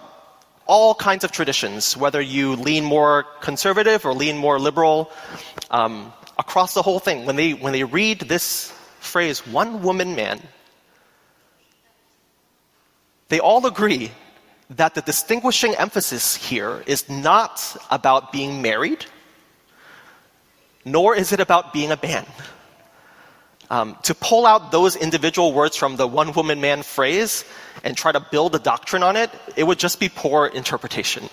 all 0.65 0.95
kinds 0.95 1.25
of 1.25 1.34
traditions, 1.34 1.97
whether 1.97 2.21
you 2.21 2.56
lean 2.56 2.86
more 2.86 3.23
conservative 3.41 4.06
or 4.06 4.13
lean 4.13 4.38
more 4.38 4.58
liberal, 4.58 5.12
um, 5.69 6.13
across 6.39 6.73
the 6.73 6.82
whole 6.82 6.99
thing, 6.99 7.25
when 7.25 7.36
they, 7.36 7.53
when 7.53 7.73
they 7.73 7.84
read 7.84 8.19
this 8.19 8.71
phrase, 9.01 9.45
one 9.45 9.84
woman 9.84 10.15
man, 10.15 10.41
they 13.29 13.39
all 13.39 13.65
agree 13.65 14.12
that 14.69 14.95
the 14.95 15.01
distinguishing 15.01 15.75
emphasis 15.75 16.36
here 16.36 16.83
is 16.86 17.09
not 17.09 17.75
about 17.91 18.31
being 18.31 18.62
married, 18.62 19.05
nor 20.86 21.15
is 21.15 21.31
it 21.31 21.39
about 21.39 21.73
being 21.73 21.91
a 21.91 21.99
man. 22.01 22.25
Um, 23.69 23.97
to 24.03 24.13
pull 24.13 24.45
out 24.45 24.71
those 24.71 24.95
individual 24.95 25.53
words 25.53 25.75
from 25.75 25.95
the 25.95 26.05
one 26.05 26.33
woman 26.33 26.62
man 26.62 26.83
phrase 26.83 27.45
and 27.83 27.97
try 27.97 28.12
to 28.12 28.19
build 28.19 28.53
a 28.55 28.59
doctrine 28.59 29.03
on 29.03 29.15
it, 29.15 29.31
it 29.55 29.63
would 29.63 29.79
just 29.79 29.99
be 29.99 30.09
poor 30.09 30.45
interpretation. 30.45 31.29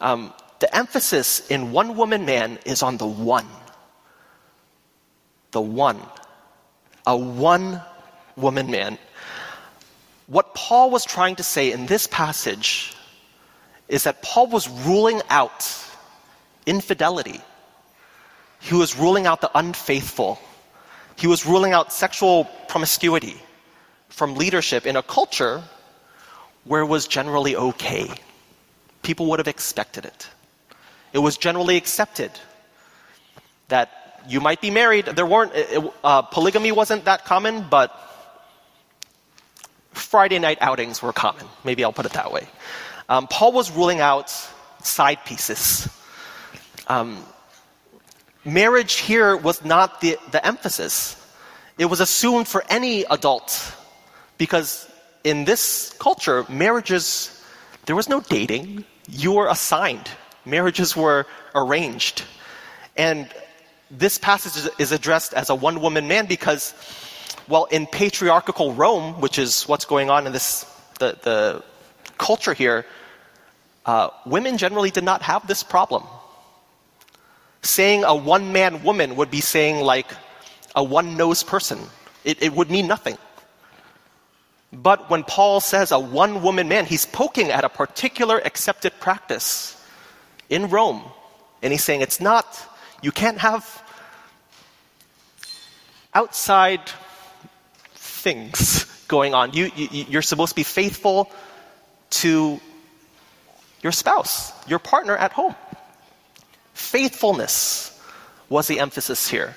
Um, 0.00 0.32
the 0.60 0.74
emphasis 0.74 1.46
in 1.48 1.72
one 1.72 1.96
woman 1.96 2.24
man 2.24 2.58
is 2.64 2.82
on 2.82 2.98
the 2.98 3.06
one. 3.06 3.46
The 5.50 5.60
one. 5.60 6.00
A 7.06 7.16
one 7.16 7.82
woman 8.36 8.70
man. 8.70 8.98
What 10.30 10.54
Paul 10.54 10.90
was 10.90 11.04
trying 11.04 11.34
to 11.36 11.42
say 11.42 11.72
in 11.72 11.86
this 11.86 12.06
passage 12.06 12.94
is 13.88 14.04
that 14.04 14.22
Paul 14.22 14.46
was 14.46 14.68
ruling 14.68 15.20
out 15.28 15.66
infidelity. 16.66 17.40
He 18.60 18.76
was 18.76 18.96
ruling 18.96 19.26
out 19.26 19.40
the 19.40 19.50
unfaithful. 19.58 20.38
He 21.16 21.26
was 21.26 21.44
ruling 21.44 21.72
out 21.72 21.92
sexual 21.92 22.44
promiscuity 22.68 23.42
from 24.08 24.36
leadership 24.36 24.86
in 24.86 24.94
a 24.94 25.02
culture 25.02 25.64
where 26.62 26.82
it 26.82 26.86
was 26.86 27.08
generally 27.08 27.56
okay. 27.56 28.08
People 29.02 29.26
would 29.26 29.40
have 29.40 29.48
expected 29.48 30.04
it. 30.04 30.28
It 31.12 31.18
was 31.18 31.38
generally 31.38 31.76
accepted 31.76 32.30
that 33.66 34.22
you 34.28 34.40
might 34.40 34.60
be 34.60 34.70
married. 34.70 35.06
There 35.06 35.26
weren't, 35.26 35.52
uh, 36.04 36.22
polygamy 36.22 36.70
wasn't 36.70 37.06
that 37.06 37.24
common, 37.24 37.66
but 37.68 37.90
Friday 39.92 40.38
night 40.38 40.58
outings 40.60 41.02
were 41.02 41.12
common. 41.12 41.46
Maybe 41.64 41.84
I'll 41.84 41.92
put 41.92 42.06
it 42.06 42.12
that 42.12 42.32
way. 42.32 42.46
Um, 43.08 43.26
Paul 43.26 43.52
was 43.52 43.70
ruling 43.70 44.00
out 44.00 44.30
side 44.82 45.24
pieces. 45.24 45.88
Um, 46.86 47.24
marriage 48.44 48.94
here 48.94 49.36
was 49.36 49.64
not 49.64 50.00
the, 50.00 50.16
the 50.30 50.44
emphasis. 50.46 51.16
It 51.78 51.86
was 51.86 52.00
assumed 52.00 52.46
for 52.46 52.64
any 52.68 53.04
adult 53.04 53.74
because 54.38 54.90
in 55.24 55.44
this 55.44 55.94
culture, 55.98 56.44
marriages, 56.48 57.42
there 57.86 57.96
was 57.96 58.08
no 58.08 58.20
dating. 58.20 58.84
You 59.08 59.32
were 59.32 59.48
assigned. 59.48 60.08
Marriages 60.44 60.96
were 60.96 61.26
arranged. 61.54 62.22
And 62.96 63.28
this 63.90 64.18
passage 64.18 64.70
is 64.78 64.92
addressed 64.92 65.34
as 65.34 65.50
a 65.50 65.54
one 65.54 65.80
woman 65.80 66.06
man 66.08 66.26
because, 66.26 66.74
well, 67.48 67.64
in 67.64 67.86
patriarchal 67.86 68.72
Rome, 68.74 69.20
which 69.20 69.38
is 69.38 69.64
what's 69.64 69.84
going 69.84 70.10
on 70.10 70.26
in 70.26 70.32
this, 70.32 70.64
the, 70.98 71.18
the 71.22 71.64
culture 72.18 72.54
here, 72.54 72.86
uh, 73.86 74.10
women 74.26 74.58
generally 74.58 74.90
did 74.90 75.04
not 75.04 75.22
have 75.22 75.46
this 75.46 75.62
problem. 75.62 76.04
Saying 77.62 78.04
a 78.04 78.14
one 78.14 78.52
man 78.52 78.82
woman 78.82 79.16
would 79.16 79.30
be 79.30 79.40
saying 79.40 79.84
like 79.84 80.06
a 80.74 80.82
one 80.82 81.16
nose 81.16 81.42
person. 81.42 81.78
It, 82.24 82.42
it 82.42 82.52
would 82.52 82.70
mean 82.70 82.86
nothing. 82.86 83.18
But 84.72 85.10
when 85.10 85.24
Paul 85.24 85.60
says 85.60 85.90
a 85.90 85.98
one 85.98 86.42
woman 86.42 86.68
man, 86.68 86.86
he's 86.86 87.06
poking 87.06 87.50
at 87.50 87.64
a 87.64 87.68
particular 87.68 88.38
accepted 88.38 88.92
practice 89.00 89.76
in 90.48 90.68
Rome. 90.68 91.02
And 91.62 91.72
he's 91.72 91.84
saying 91.84 92.02
it's 92.02 92.20
not, 92.20 92.46
you 93.02 93.12
can't 93.12 93.38
have 93.38 93.82
outside 96.14 96.80
things 98.20 98.84
going 99.08 99.34
on. 99.34 99.52
You, 99.52 99.70
you, 99.74 100.04
you're 100.08 100.22
supposed 100.22 100.50
to 100.50 100.56
be 100.56 100.62
faithful 100.62 101.30
to 102.10 102.60
your 103.82 103.92
spouse, 103.92 104.52
your 104.68 104.78
partner 104.78 105.16
at 105.16 105.32
home. 105.32 105.54
Faithfulness 106.74 107.98
was 108.48 108.66
the 108.66 108.80
emphasis 108.80 109.28
here. 109.28 109.56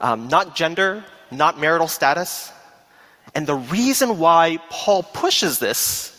Um, 0.00 0.28
not 0.28 0.56
gender, 0.56 1.04
not 1.30 1.60
marital 1.60 1.88
status. 1.88 2.50
And 3.34 3.46
the 3.46 3.54
reason 3.54 4.18
why 4.18 4.58
Paul 4.70 5.02
pushes 5.02 5.58
this, 5.58 6.10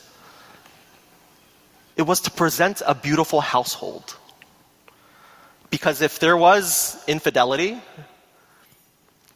it 1.96 2.04
was 2.04 2.22
to 2.22 2.32
present 2.32 2.82
a 2.86 2.94
beautiful 2.94 3.42
household. 3.42 4.16
Because 5.70 6.02
if 6.02 6.20
there 6.20 6.38
was 6.38 7.04
infidelity, 7.08 7.80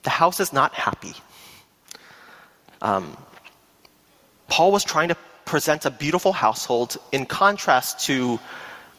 the 0.04 0.10
house 0.10 0.40
is 0.40 0.54
not 0.54 0.74
happy. 0.74 1.14
Um, 2.82 3.18
Paul 4.48 4.72
was 4.72 4.84
trying 4.84 5.10
to 5.10 5.18
present 5.46 5.86
a 5.86 5.92
beautiful 5.92 6.32
household 6.32 6.98
in 7.12 7.26
contrast 7.26 8.06
to 8.06 8.40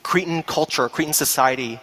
Cretan 0.03 0.43
culture, 0.43 0.89
Cretan 0.89 1.13
society 1.13 1.81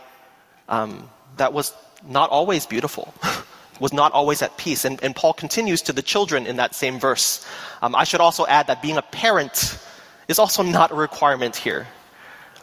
um, 0.70 1.10
that 1.38 1.54
was 1.54 1.74
not 2.08 2.30
always 2.30 2.66
beautiful, 2.66 3.14
was 3.80 3.94
not 3.94 4.12
always 4.12 4.42
at 4.42 4.58
peace. 4.58 4.86
And, 4.86 5.02
and, 5.04 5.16
Paul 5.16 5.34
continues 5.34 5.82
to 5.84 5.94
the 5.94 6.02
children 6.02 6.46
in 6.46 6.58
that 6.58 6.76
same 6.76 7.00
verse. 7.00 7.46
Um, 7.82 7.96
I 7.96 8.04
should 8.04 8.22
also 8.22 8.46
add 8.46 8.68
that 8.68 8.82
being 8.82 8.98
a 8.98 9.02
parent 9.02 9.80
is 10.28 10.40
also 10.40 10.64
not 10.64 10.92
a 10.92 10.96
requirement 10.96 11.56
here. 11.56 11.88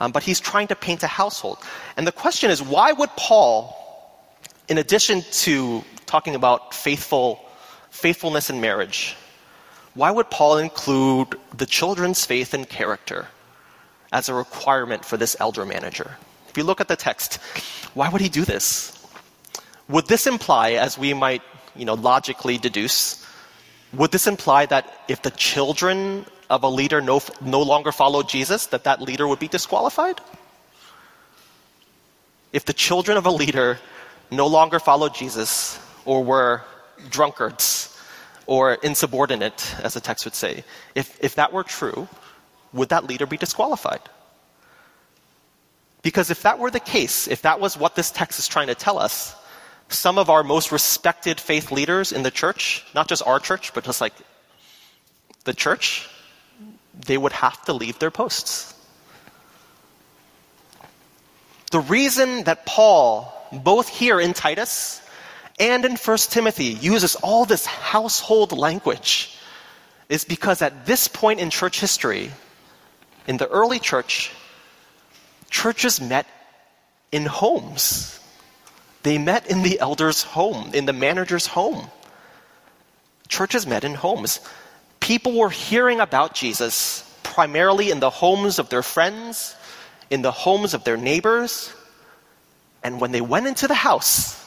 Um, 0.00 0.10
but 0.12 0.22
he's 0.22 0.40
trying 0.40 0.68
to 0.68 0.76
paint 0.76 1.02
a 1.02 1.06
household. 1.06 1.58
And 1.96 2.06
the 2.06 2.12
question 2.12 2.50
is 2.50 2.60
why 2.60 2.92
would 2.92 3.10
Paul, 3.16 3.74
in 4.68 4.78
addition 4.78 5.22
to 5.44 5.84
talking 6.06 6.34
about 6.34 6.74
faithful, 6.74 7.40
faithfulness 7.90 8.50
in 8.50 8.60
marriage, 8.60 9.16
why 9.94 10.10
would 10.10 10.30
Paul 10.30 10.58
include 10.58 11.38
the 11.56 11.66
children's 11.66 12.24
faith 12.24 12.52
and 12.52 12.68
character 12.68 13.28
as 14.12 14.28
a 14.28 14.34
requirement 14.34 15.04
for 15.04 15.16
this 15.16 15.36
elder 15.38 15.64
manager? 15.64 16.16
If 16.48 16.58
you 16.58 16.64
look 16.64 16.80
at 16.80 16.88
the 16.88 16.96
text, 16.96 17.36
why 17.94 18.08
would 18.08 18.20
he 18.20 18.28
do 18.28 18.44
this? 18.44 18.90
Would 19.88 20.06
this 20.06 20.26
imply, 20.26 20.72
as 20.72 20.98
we 20.98 21.14
might 21.14 21.42
you 21.76 21.84
know, 21.84 21.94
logically 21.94 22.58
deduce, 22.58 23.24
would 23.92 24.10
this 24.10 24.26
imply 24.26 24.66
that 24.66 25.02
if 25.08 25.22
the 25.22 25.30
children 25.30 26.26
of 26.50 26.62
a 26.62 26.68
leader 26.68 27.00
no, 27.00 27.20
no 27.40 27.62
longer 27.62 27.92
follow 27.92 28.22
Jesus, 28.22 28.66
that 28.66 28.84
that 28.84 29.00
leader 29.00 29.28
would 29.28 29.38
be 29.38 29.48
disqualified? 29.48 30.20
If 32.52 32.64
the 32.64 32.72
children 32.72 33.16
of 33.16 33.26
a 33.26 33.30
leader 33.30 33.78
no 34.30 34.46
longer 34.46 34.80
follow 34.80 35.08
Jesus 35.08 35.78
or 36.04 36.24
were 36.24 36.62
drunkards, 37.10 37.93
or 38.46 38.74
insubordinate, 38.74 39.74
as 39.82 39.94
the 39.94 40.00
text 40.00 40.24
would 40.24 40.34
say, 40.34 40.64
if, 40.94 41.18
if 41.22 41.34
that 41.36 41.52
were 41.52 41.62
true, 41.62 42.08
would 42.72 42.88
that 42.90 43.04
leader 43.04 43.26
be 43.26 43.36
disqualified? 43.36 44.00
Because 46.02 46.30
if 46.30 46.42
that 46.42 46.58
were 46.58 46.70
the 46.70 46.80
case, 46.80 47.28
if 47.28 47.42
that 47.42 47.60
was 47.60 47.78
what 47.78 47.94
this 47.94 48.10
text 48.10 48.38
is 48.38 48.46
trying 48.46 48.66
to 48.66 48.74
tell 48.74 48.98
us, 48.98 49.34
some 49.88 50.18
of 50.18 50.28
our 50.28 50.42
most 50.42 50.72
respected 50.72 51.40
faith 51.40 51.70
leaders 51.70 52.12
in 52.12 52.22
the 52.22 52.30
church, 52.30 52.84
not 52.94 53.08
just 53.08 53.22
our 53.26 53.38
church, 53.38 53.72
but 53.74 53.84
just 53.84 54.00
like 54.00 54.12
the 55.44 55.54
church, 55.54 56.08
they 57.06 57.16
would 57.16 57.32
have 57.32 57.62
to 57.64 57.72
leave 57.72 57.98
their 57.98 58.10
posts. 58.10 58.74
The 61.70 61.80
reason 61.80 62.44
that 62.44 62.66
Paul, 62.66 63.32
both 63.52 63.88
here 63.88 64.20
in 64.20 64.32
Titus 64.32 65.00
and 65.58 65.84
in 65.84 65.96
1 65.96 66.16
Timothy 66.30 66.64
uses 66.64 67.14
all 67.16 67.44
this 67.44 67.64
household 67.66 68.52
language 68.52 69.36
is 70.08 70.24
because 70.24 70.62
at 70.62 70.86
this 70.86 71.08
point 71.08 71.40
in 71.40 71.50
church 71.50 71.80
history, 71.80 72.30
in 73.26 73.36
the 73.36 73.48
early 73.48 73.78
church, 73.78 74.32
churches 75.50 76.00
met 76.00 76.26
in 77.12 77.24
homes. 77.24 78.18
They 79.02 79.18
met 79.18 79.50
in 79.50 79.62
the 79.62 79.78
elder's 79.80 80.22
home, 80.22 80.72
in 80.74 80.86
the 80.86 80.92
manager's 80.92 81.46
home. 81.46 81.88
Churches 83.28 83.66
met 83.66 83.84
in 83.84 83.94
homes. 83.94 84.40
People 85.00 85.38
were 85.38 85.50
hearing 85.50 86.00
about 86.00 86.34
Jesus 86.34 87.02
primarily 87.22 87.90
in 87.90 88.00
the 88.00 88.10
homes 88.10 88.58
of 88.58 88.68
their 88.68 88.82
friends, 88.82 89.54
in 90.10 90.22
the 90.22 90.30
homes 90.30 90.74
of 90.74 90.84
their 90.84 90.96
neighbors. 90.96 91.72
And 92.82 93.00
when 93.00 93.12
they 93.12 93.20
went 93.20 93.46
into 93.46 93.68
the 93.68 93.74
house, 93.74 94.43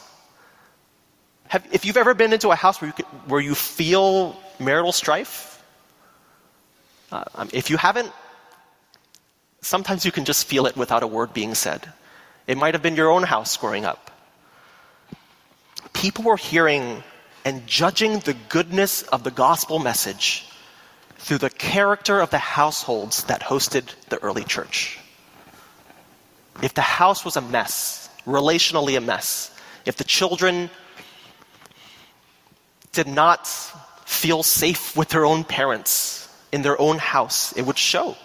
have, 1.48 1.66
if 1.72 1.84
you've 1.84 1.96
ever 1.96 2.14
been 2.14 2.32
into 2.32 2.50
a 2.50 2.54
house 2.54 2.80
where 2.80 2.92
you, 2.96 3.04
where 3.26 3.40
you 3.40 3.54
feel 3.54 4.38
marital 4.58 4.92
strife, 4.92 5.62
uh, 7.10 7.24
um, 7.34 7.48
if 7.52 7.70
you 7.70 7.76
haven't, 7.76 8.12
sometimes 9.60 10.04
you 10.04 10.12
can 10.12 10.24
just 10.24 10.46
feel 10.46 10.66
it 10.66 10.76
without 10.76 11.02
a 11.02 11.06
word 11.06 11.32
being 11.32 11.54
said. 11.54 11.90
It 12.46 12.56
might 12.56 12.74
have 12.74 12.82
been 12.82 12.96
your 12.96 13.10
own 13.10 13.22
house 13.22 13.56
growing 13.56 13.84
up. 13.84 14.10
People 15.92 16.24
were 16.24 16.36
hearing 16.36 17.02
and 17.44 17.66
judging 17.66 18.18
the 18.20 18.34
goodness 18.48 19.02
of 19.02 19.24
the 19.24 19.30
gospel 19.30 19.78
message 19.78 20.46
through 21.16 21.38
the 21.38 21.50
character 21.50 22.20
of 22.20 22.30
the 22.30 22.38
households 22.38 23.24
that 23.24 23.40
hosted 23.42 23.94
the 24.08 24.18
early 24.22 24.44
church. 24.44 24.98
If 26.62 26.74
the 26.74 26.82
house 26.82 27.24
was 27.24 27.36
a 27.36 27.40
mess, 27.40 28.08
relationally 28.26 28.96
a 28.96 29.00
mess, 29.00 29.50
if 29.86 29.96
the 29.96 30.04
children 30.04 30.70
did 32.98 33.06
not 33.06 33.46
feel 34.04 34.42
safe 34.42 34.96
with 34.96 35.08
their 35.10 35.24
own 35.24 35.44
parents 35.44 36.28
in 36.50 36.62
their 36.62 36.80
own 36.80 36.98
house, 36.98 37.56
it 37.56 37.62
would 37.62 37.78
show. 37.78 38.16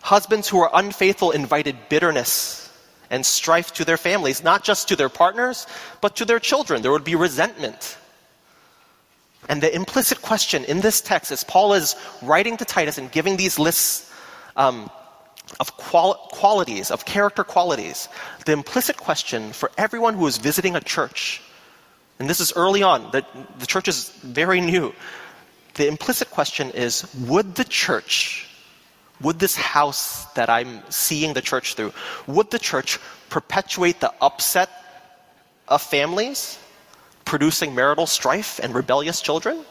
Husbands 0.00 0.48
who 0.48 0.58
were 0.58 0.70
unfaithful 0.74 1.30
invited 1.30 1.76
bitterness 1.88 2.68
and 3.10 3.24
strife 3.24 3.72
to 3.74 3.84
their 3.84 3.96
families, 3.96 4.42
not 4.42 4.64
just 4.64 4.88
to 4.88 4.96
their 4.96 5.08
partners, 5.08 5.68
but 6.00 6.16
to 6.16 6.24
their 6.24 6.40
children. 6.40 6.82
There 6.82 6.90
would 6.90 7.04
be 7.04 7.14
resentment. 7.14 7.96
And 9.48 9.62
the 9.62 9.72
implicit 9.72 10.20
question 10.20 10.64
in 10.64 10.80
this 10.80 11.00
text, 11.00 11.30
as 11.30 11.44
Paul 11.44 11.74
is 11.74 11.94
writing 12.20 12.56
to 12.56 12.64
Titus 12.64 12.98
and 12.98 13.12
giving 13.12 13.36
these 13.36 13.60
lists 13.60 14.10
um, 14.56 14.90
of 15.60 15.76
qual- 15.76 16.18
qualities, 16.32 16.90
of 16.90 17.04
character 17.04 17.44
qualities, 17.44 18.08
the 18.44 18.52
implicit 18.52 18.96
question 18.96 19.52
for 19.52 19.70
everyone 19.78 20.14
who 20.14 20.26
is 20.26 20.38
visiting 20.38 20.74
a 20.74 20.80
church, 20.80 21.40
and 22.18 22.30
this 22.30 22.40
is 22.40 22.52
early 22.54 22.82
on, 22.82 23.10
the, 23.10 23.24
the 23.58 23.66
church 23.66 23.88
is 23.88 24.10
very 24.22 24.60
new. 24.60 24.94
The 25.74 25.88
implicit 25.88 26.30
question 26.30 26.70
is 26.70 27.12
Would 27.26 27.56
the 27.56 27.64
church, 27.64 28.48
would 29.20 29.38
this 29.38 29.56
house 29.56 30.24
that 30.34 30.48
I'm 30.48 30.82
seeing 30.90 31.34
the 31.34 31.42
church 31.42 31.74
through, 31.74 31.92
would 32.26 32.50
the 32.50 32.58
church 32.58 33.00
perpetuate 33.30 34.00
the 34.00 34.12
upset 34.20 34.70
of 35.66 35.82
families, 35.82 36.58
producing 37.24 37.74
marital 37.74 38.06
strife 38.06 38.60
and 38.62 38.74
rebellious 38.74 39.20
children? 39.20 39.64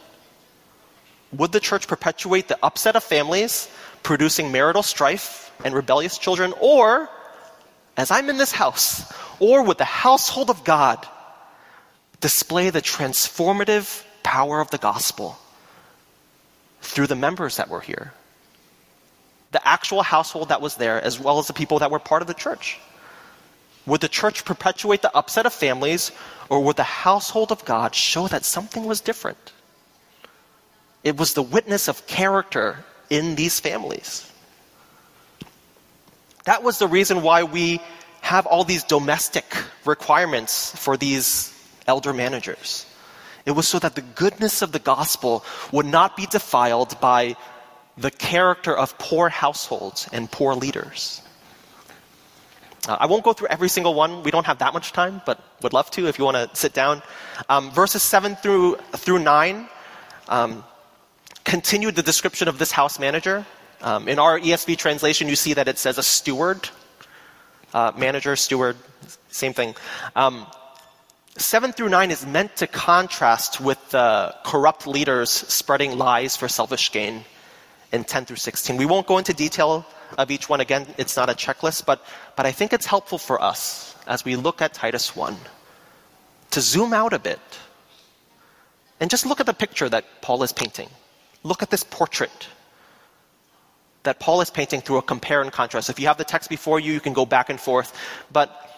Would 1.32 1.52
the 1.52 1.60
church 1.60 1.88
perpetuate 1.88 2.48
the 2.48 2.60
upset 2.62 2.96
of 2.96 3.04
families, 3.04 3.70
producing 4.04 4.52
marital 4.52 4.84
strife 4.84 5.52
and 5.64 5.74
rebellious 5.74 6.18
children? 6.18 6.54
Or, 6.60 7.10
as 7.96 8.12
I'm 8.12 8.30
in 8.30 8.38
this 8.38 8.52
house, 8.52 9.12
or 9.40 9.64
would 9.64 9.78
the 9.78 9.86
household 9.86 10.50
of 10.50 10.64
God 10.64 11.08
display 12.24 12.70
the 12.70 12.82
transformative 12.82 14.02
power 14.24 14.62
of 14.62 14.72
the 14.72 14.78
gospel 14.78 15.38
through 16.82 17.08
the 17.08 17.18
members 17.18 17.58
that 17.58 17.68
were 17.68 17.82
here? 17.82 18.14
The 19.52 19.68
actual 19.68 20.02
household 20.04 20.48
that 20.48 20.62
was 20.62 20.78
there, 20.78 21.02
as 21.02 21.20
well 21.20 21.38
as 21.38 21.48
the 21.48 21.54
people 21.54 21.80
that 21.80 21.92
were 21.92 22.00
part 22.00 22.22
of 22.22 22.30
the 22.30 22.34
church. 22.34 22.80
Would 23.86 24.00
the 24.00 24.08
church 24.08 24.46
perpetuate 24.46 25.02
the 25.02 25.14
upset 25.14 25.46
of 25.46 25.52
families, 25.52 26.14
or 26.48 26.64
would 26.64 26.78
the 26.78 26.84
household 26.84 27.52
of 27.52 27.66
God 27.66 27.94
show 27.94 28.30
that 28.30 28.46
something 28.46 28.86
was 28.86 29.02
different? 29.02 29.52
It 31.04 31.18
was 31.18 31.34
the 31.34 31.44
witness 31.44 31.90
of 31.90 32.08
character 32.08 32.86
in 33.10 33.36
these 33.36 33.60
families. 33.60 34.32
That 36.46 36.64
was 36.64 36.80
the 36.80 36.88
reason 36.88 37.22
why 37.22 37.44
we 37.44 37.82
have 38.22 38.46
all 38.46 38.64
these 38.64 38.86
domestic 38.86 39.46
requirements 39.84 40.74
for 40.78 40.96
these 40.96 41.53
elder 41.88 42.13
managers. 42.13 42.86
It 43.46 43.52
was 43.52 43.67
so 43.67 43.80
that 43.80 43.96
the 43.96 44.02
goodness 44.02 44.62
of 44.62 44.72
the 44.72 44.80
gospel 44.80 45.43
would 45.72 45.86
not 45.86 46.15
be 46.15 46.26
defiled 46.26 47.00
by 47.02 47.36
the 47.98 48.12
character 48.12 48.76
of 48.76 48.98
poor 48.98 49.30
households 49.30 50.08
and 50.12 50.32
poor 50.32 50.56
leaders. 50.56 51.22
Uh, 52.88 52.98
I 53.00 53.06
won't 53.06 53.24
go 53.24 53.34
through 53.34 53.48
every 53.48 53.69
single 53.69 53.93
one. 53.93 54.24
We 54.24 54.32
don't 54.32 54.46
have 54.46 54.60
that 54.60 54.74
much 54.74 54.91
time, 54.91 55.22
but 55.26 55.39
would 55.62 55.74
love 55.74 55.89
to 55.91 56.08
if 56.08 56.19
you 56.19 56.26
want 56.26 56.38
to 56.38 56.50
sit 56.56 56.74
down. 56.74 57.02
Um, 57.48 57.72
verses 57.72 58.04
7 58.04 58.36
through, 58.36 58.76
through 58.98 59.19
9 59.19 59.69
um, 60.28 60.63
continued 61.43 61.96
the 61.96 62.04
description 62.04 62.48
of 62.48 62.58
this 62.58 62.72
house 62.72 63.00
manager. 63.00 63.46
Um, 63.82 64.08
in 64.08 64.19
our 64.19 64.39
ESV 64.39 64.78
translation, 64.78 65.28
you 65.28 65.36
see 65.36 65.54
that 65.54 65.67
it 65.67 65.78
says 65.78 65.98
a 65.98 66.04
steward, 66.04 66.69
uh, 67.74 67.91
manager, 67.98 68.36
steward, 68.36 68.78
same 69.30 69.54
thing. 69.54 69.76
Um, 70.15 70.46
7 71.38 71.72
through 71.72 71.89
9 71.89 72.12
is 72.12 72.26
meant 72.26 72.56
to 72.58 72.67
contrast 72.67 73.60
with 73.60 73.89
the 73.89 74.36
corrupt 74.43 74.86
leaders 74.86 75.32
spreading 75.32 75.98
lies 75.98 76.38
for 76.38 76.48
selfish 76.48 76.91
gain 76.91 77.26
in 77.91 78.04
10 78.04 78.26
through 78.26 78.36
16. 78.36 78.78
We 78.78 78.86
won't 78.86 79.08
go 79.08 79.17
into 79.17 79.34
detail 79.34 79.86
of 80.17 80.30
each 80.30 80.48
one 80.48 80.62
again, 80.62 80.86
it's 80.98 81.17
not 81.17 81.30
a 81.30 81.34
checklist, 81.34 81.86
but, 81.88 82.06
but 82.36 82.46
I 82.46 82.52
think 82.52 82.72
it's 82.72 82.86
helpful 82.86 83.17
for 83.17 83.41
us 83.41 83.96
as 84.06 84.24
we 84.24 84.36
look 84.36 84.62
at 84.62 84.74
Titus 84.74 85.15
1 85.15 85.36
to 86.52 86.62
zoom 86.62 86.93
out 86.93 87.13
a 87.13 87.19
bit 87.19 87.39
and 89.00 89.10
just 89.10 89.26
look 89.26 89.39
at 89.39 89.48
the 89.48 89.56
picture 89.56 89.89
that 89.89 90.06
Paul 90.22 90.43
is 90.43 90.54
painting. 90.54 90.89
Look 91.41 91.63
at 91.63 91.72
this 91.72 91.84
portrait 91.84 92.48
that 94.04 94.19
Paul 94.19 94.41
is 94.41 94.52
painting 94.52 94.82
through 94.82 94.98
a 94.98 95.02
compare 95.02 95.41
and 95.41 95.52
contrast. 95.52 95.89
If 95.89 96.00
you 96.00 96.08
have 96.08 96.17
the 96.17 96.26
text 96.26 96.50
before 96.50 96.80
you, 96.80 96.93
you 96.93 97.00
can 97.00 97.13
go 97.13 97.26
back 97.26 97.50
and 97.50 97.60
forth. 97.60 97.98
But 98.32 98.73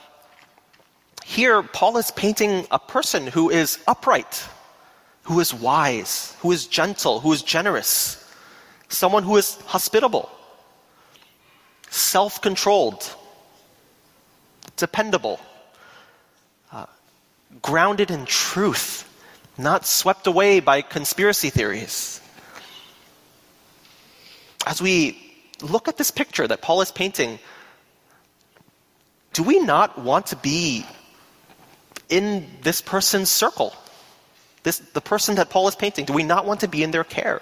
here, 1.28 1.64
Paul 1.64 1.98
is 1.98 2.12
painting 2.12 2.68
a 2.70 2.78
person 2.78 3.26
who 3.26 3.50
is 3.50 3.80
upright, 3.88 4.48
who 5.24 5.40
is 5.40 5.56
wise, 5.56 6.38
who 6.42 6.52
is 6.52 6.68
gentle, 6.68 7.20
who 7.20 7.34
is 7.34 7.42
generous, 7.42 8.24
someone 8.90 9.24
who 9.24 9.36
is 9.36 9.56
hospitable, 9.66 10.30
self 11.90 12.40
controlled, 12.44 13.12
dependable, 14.78 15.40
uh, 16.72 16.86
grounded 17.60 18.12
in 18.12 18.28
truth, 18.28 19.10
not 19.58 19.88
swept 19.88 20.28
away 20.28 20.60
by 20.60 20.84
conspiracy 20.84 21.50
theories. 21.50 22.22
As 24.68 24.80
we 24.80 25.18
look 25.60 25.88
at 25.88 25.98
this 25.98 26.12
picture 26.12 26.48
that 26.48 26.62
Paul 26.62 26.82
is 26.82 26.92
painting, 26.92 27.40
do 29.34 29.42
we 29.42 29.60
not 29.60 29.98
want 29.98 30.28
to 30.28 30.36
be 30.36 30.86
in 32.10 32.48
this 32.62 32.82
person's 32.82 33.30
circle? 33.30 33.74
This, 34.64 34.80
the 34.80 35.02
person 35.02 35.36
that 35.36 35.50
Paul 35.50 35.68
is 35.68 35.76
painting, 35.76 36.06
do 36.06 36.14
we 36.14 36.24
not 36.24 36.46
want 36.46 36.62
to 36.62 36.68
be 36.68 36.84
in 36.84 36.92
their 36.92 37.04
care? 37.04 37.42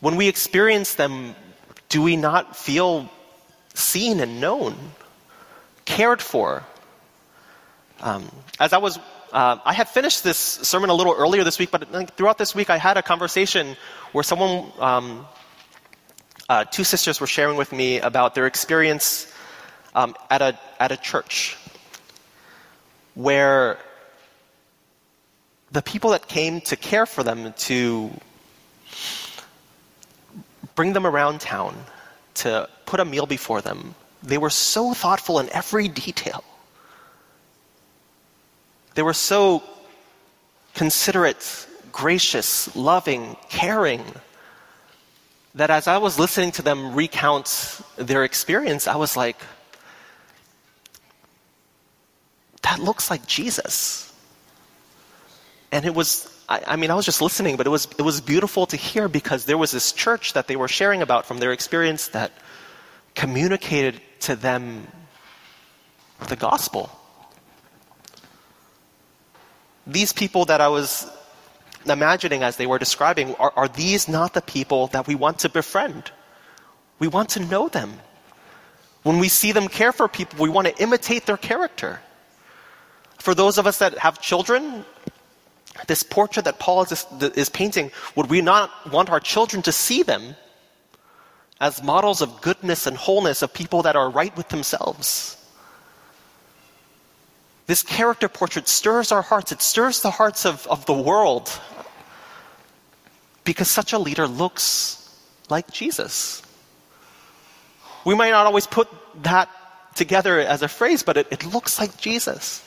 When 0.00 0.16
we 0.16 0.26
experience 0.26 0.94
them, 0.94 1.36
do 1.88 2.02
we 2.02 2.16
not 2.16 2.56
feel 2.56 3.08
seen 3.74 4.18
and 4.18 4.40
known, 4.40 4.74
cared 5.84 6.20
for? 6.20 6.64
Um, 8.00 8.28
as 8.58 8.72
I 8.72 8.78
was, 8.78 8.98
uh, 9.32 9.58
I 9.64 9.72
had 9.72 9.88
finished 9.88 10.24
this 10.24 10.38
sermon 10.38 10.90
a 10.90 10.94
little 10.94 11.14
earlier 11.16 11.44
this 11.44 11.60
week, 11.60 11.70
but 11.70 12.16
throughout 12.16 12.36
this 12.36 12.52
week 12.52 12.68
I 12.68 12.78
had 12.78 12.96
a 12.96 13.02
conversation 13.02 13.76
where 14.10 14.24
someone, 14.24 14.72
um, 14.80 15.26
uh, 16.48 16.64
two 16.64 16.82
sisters 16.82 17.20
were 17.20 17.28
sharing 17.28 17.56
with 17.56 17.70
me 17.70 18.00
about 18.00 18.34
their 18.34 18.46
experience 18.46 19.32
um, 19.94 20.16
at 20.30 20.42
a 20.42 20.58
at 20.80 20.90
a 20.90 20.96
church 20.96 21.56
where 23.14 23.78
the 25.70 25.82
people 25.82 26.10
that 26.10 26.28
came 26.28 26.60
to 26.62 26.76
care 26.76 27.06
for 27.06 27.22
them, 27.22 27.52
to 27.54 28.10
bring 30.74 30.92
them 30.92 31.06
around 31.06 31.40
town, 31.40 31.76
to 32.34 32.68
put 32.86 33.00
a 33.00 33.04
meal 33.04 33.26
before 33.26 33.60
them, 33.60 33.94
they 34.22 34.38
were 34.38 34.50
so 34.50 34.94
thoughtful 34.94 35.38
in 35.38 35.48
every 35.50 35.88
detail. 35.88 36.44
They 38.94 39.02
were 39.02 39.14
so 39.14 39.62
considerate, 40.74 41.66
gracious, 41.90 42.74
loving, 42.76 43.36
caring, 43.48 44.04
that 45.54 45.70
as 45.70 45.86
I 45.86 45.98
was 45.98 46.18
listening 46.18 46.52
to 46.52 46.62
them 46.62 46.94
recount 46.94 47.80
their 47.96 48.24
experience, 48.24 48.86
I 48.86 48.96
was 48.96 49.16
like, 49.16 49.36
that 52.72 52.82
looks 52.82 53.10
like 53.10 53.26
Jesus. 53.26 54.10
And 55.72 55.84
it 55.84 55.94
was, 55.94 56.34
I, 56.48 56.62
I, 56.68 56.76
mean, 56.76 56.90
I 56.90 56.94
was 56.94 57.04
just 57.04 57.20
listening, 57.20 57.58
but 57.58 57.66
it 57.66 57.70
was, 57.70 57.86
it 57.98 58.02
was 58.02 58.22
beautiful 58.22 58.64
to 58.64 58.78
hear 58.78 59.08
because 59.08 59.44
there 59.44 59.58
was 59.58 59.72
this 59.72 59.92
church 59.92 60.32
that 60.32 60.48
they 60.48 60.56
were 60.56 60.68
sharing 60.68 61.02
about 61.02 61.26
from 61.26 61.36
their 61.36 61.52
experience 61.52 62.08
that 62.08 62.32
communicated 63.14 64.00
to 64.20 64.36
them 64.36 64.86
the 66.30 66.36
gospel. 66.36 66.88
These 69.86 70.14
people 70.14 70.46
that 70.46 70.62
I 70.62 70.68
was 70.68 71.10
imagining 71.84 72.42
as 72.42 72.56
they 72.56 72.66
were 72.66 72.78
describing, 72.78 73.34
are, 73.34 73.52
are 73.54 73.68
these 73.68 74.08
not 74.08 74.32
the 74.32 74.40
people 74.40 74.86
that 74.88 75.06
we 75.06 75.14
want 75.14 75.40
to 75.40 75.50
befriend? 75.50 76.10
We 76.98 77.08
want 77.08 77.28
to 77.30 77.40
know 77.40 77.68
them. 77.68 77.92
When 79.02 79.18
we 79.18 79.28
see 79.28 79.52
them 79.52 79.68
care 79.68 79.92
for 79.92 80.08
people, 80.08 80.42
we 80.42 80.48
want 80.48 80.68
to 80.68 80.82
imitate 80.82 81.26
their 81.26 81.36
character. 81.36 82.00
For 83.22 83.36
those 83.36 83.56
of 83.56 83.68
us 83.68 83.78
that 83.78 83.98
have 83.98 84.20
children, 84.20 84.84
this 85.86 86.02
portrait 86.02 86.44
that 86.44 86.58
Paul 86.58 86.82
is, 86.82 87.06
is, 87.36 87.48
painting, 87.48 87.92
would 88.16 88.28
we 88.28 88.40
not 88.40 88.90
want 88.90 89.10
our 89.10 89.20
children 89.20 89.62
to 89.62 89.70
see 89.70 90.02
them 90.02 90.34
as 91.60 91.80
models 91.84 92.20
of 92.20 92.40
goodness 92.40 92.84
and 92.84 92.96
wholeness 92.96 93.40
of 93.40 93.54
people 93.54 93.82
that 93.82 93.94
are 93.94 94.10
right 94.10 94.36
with 94.36 94.48
themselves? 94.48 95.36
This 97.68 97.84
character 97.84 98.28
portrait 98.28 98.66
stirs 98.66 99.12
our 99.12 99.22
hearts. 99.22 99.52
It 99.52 99.62
stirs 99.62 100.02
the 100.02 100.10
hearts 100.10 100.44
of, 100.44 100.66
of 100.66 100.84
the 100.86 100.92
world 100.92 101.48
because 103.44 103.70
such 103.70 103.92
a 103.92 104.00
leader 104.00 104.26
looks 104.26 104.98
like 105.48 105.70
Jesus. 105.70 106.42
We 108.04 108.16
might 108.16 108.30
not 108.30 108.46
always 108.46 108.66
put 108.66 108.88
that 109.22 109.48
together 109.94 110.40
as 110.40 110.62
a 110.62 110.68
phrase, 110.68 111.04
but 111.04 111.16
it, 111.16 111.28
it 111.30 111.46
looks 111.46 111.78
like 111.78 111.96
Jesus. 111.98 112.64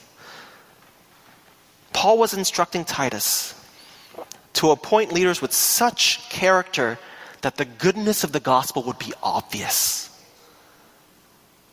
Paul 1.96 2.18
was 2.18 2.34
instructing 2.34 2.84
Titus 2.84 3.54
to 4.52 4.70
appoint 4.70 5.14
leaders 5.14 5.40
with 5.40 5.54
such 5.54 6.28
character 6.28 6.98
that 7.40 7.56
the 7.56 7.64
goodness 7.64 8.22
of 8.22 8.32
the 8.32 8.38
gospel 8.38 8.82
would 8.82 8.98
be 8.98 9.14
obvious. 9.22 10.10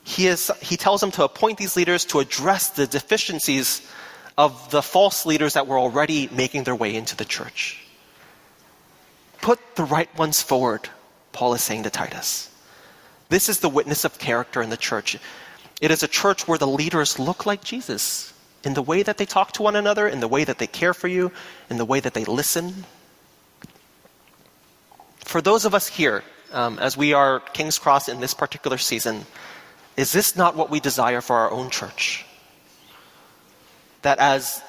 he, 0.05 0.27
is, 0.27 0.49
he 0.61 0.77
tells 0.77 1.03
him 1.03 1.11
to 1.11 1.25
appoint 1.25 1.57
these 1.57 1.75
leaders 1.75 2.05
to 2.05 2.19
address 2.19 2.69
the 2.69 2.87
deficiencies 2.87 3.85
of 4.37 4.71
the 4.71 4.81
false 4.81 5.25
leaders 5.25 5.55
that 5.55 5.67
were 5.67 5.77
already 5.77 6.29
making 6.31 6.63
their 6.63 6.75
way 6.75 6.95
into 6.95 7.17
the 7.17 7.25
church. 7.25 7.85
Put 9.41 9.59
the 9.75 9.83
right 9.83 10.09
ones 10.17 10.41
forward, 10.41 10.87
Paul 11.33 11.53
is 11.53 11.61
saying 11.61 11.83
to 11.83 11.89
Titus. 11.89 12.49
This 13.27 13.49
is 13.49 13.59
the 13.59 13.67
witness 13.67 14.05
of 14.05 14.19
character 14.19 14.61
in 14.61 14.69
the 14.69 14.77
church. 14.77 15.17
It 15.81 15.91
is 15.91 16.01
a 16.01 16.07
church 16.07 16.47
where 16.47 16.57
the 16.57 16.65
leaders 16.65 17.19
look 17.19 17.45
like 17.45 17.61
Jesus 17.61 18.32
in 18.63 18.73
the 18.73 18.81
way 18.81 19.03
that 19.03 19.17
they 19.17 19.25
talk 19.25 19.51
to 19.53 19.61
one 19.61 19.75
another, 19.75 20.07
in 20.07 20.19
the 20.19 20.27
way 20.27 20.43
that 20.43 20.57
they 20.57 20.67
care 20.67 20.93
for 20.93 21.07
you, 21.07 21.31
in 21.69 21.77
the 21.77 21.85
way 21.85 21.99
that 21.99 22.13
they 22.13 22.25
listen. 22.25 22.85
For 25.19 25.41
those 25.41 25.65
of 25.65 25.73
us 25.73 25.87
here, 25.87 26.23
um, 26.51 26.79
as 26.79 26.95
we 26.95 27.13
are 27.13 27.39
King's 27.39 27.79
Cross 27.79 28.07
in 28.09 28.19
this 28.19 28.33
particular 28.33 28.77
season, 28.77 29.25
is 29.97 30.11
this 30.11 30.35
not 30.35 30.55
what 30.55 30.69
we 30.69 30.79
desire 30.79 31.21
for 31.21 31.35
our 31.35 31.51
own 31.51 31.69
church? 31.69 32.25
That 34.03 34.19
as 34.19 34.61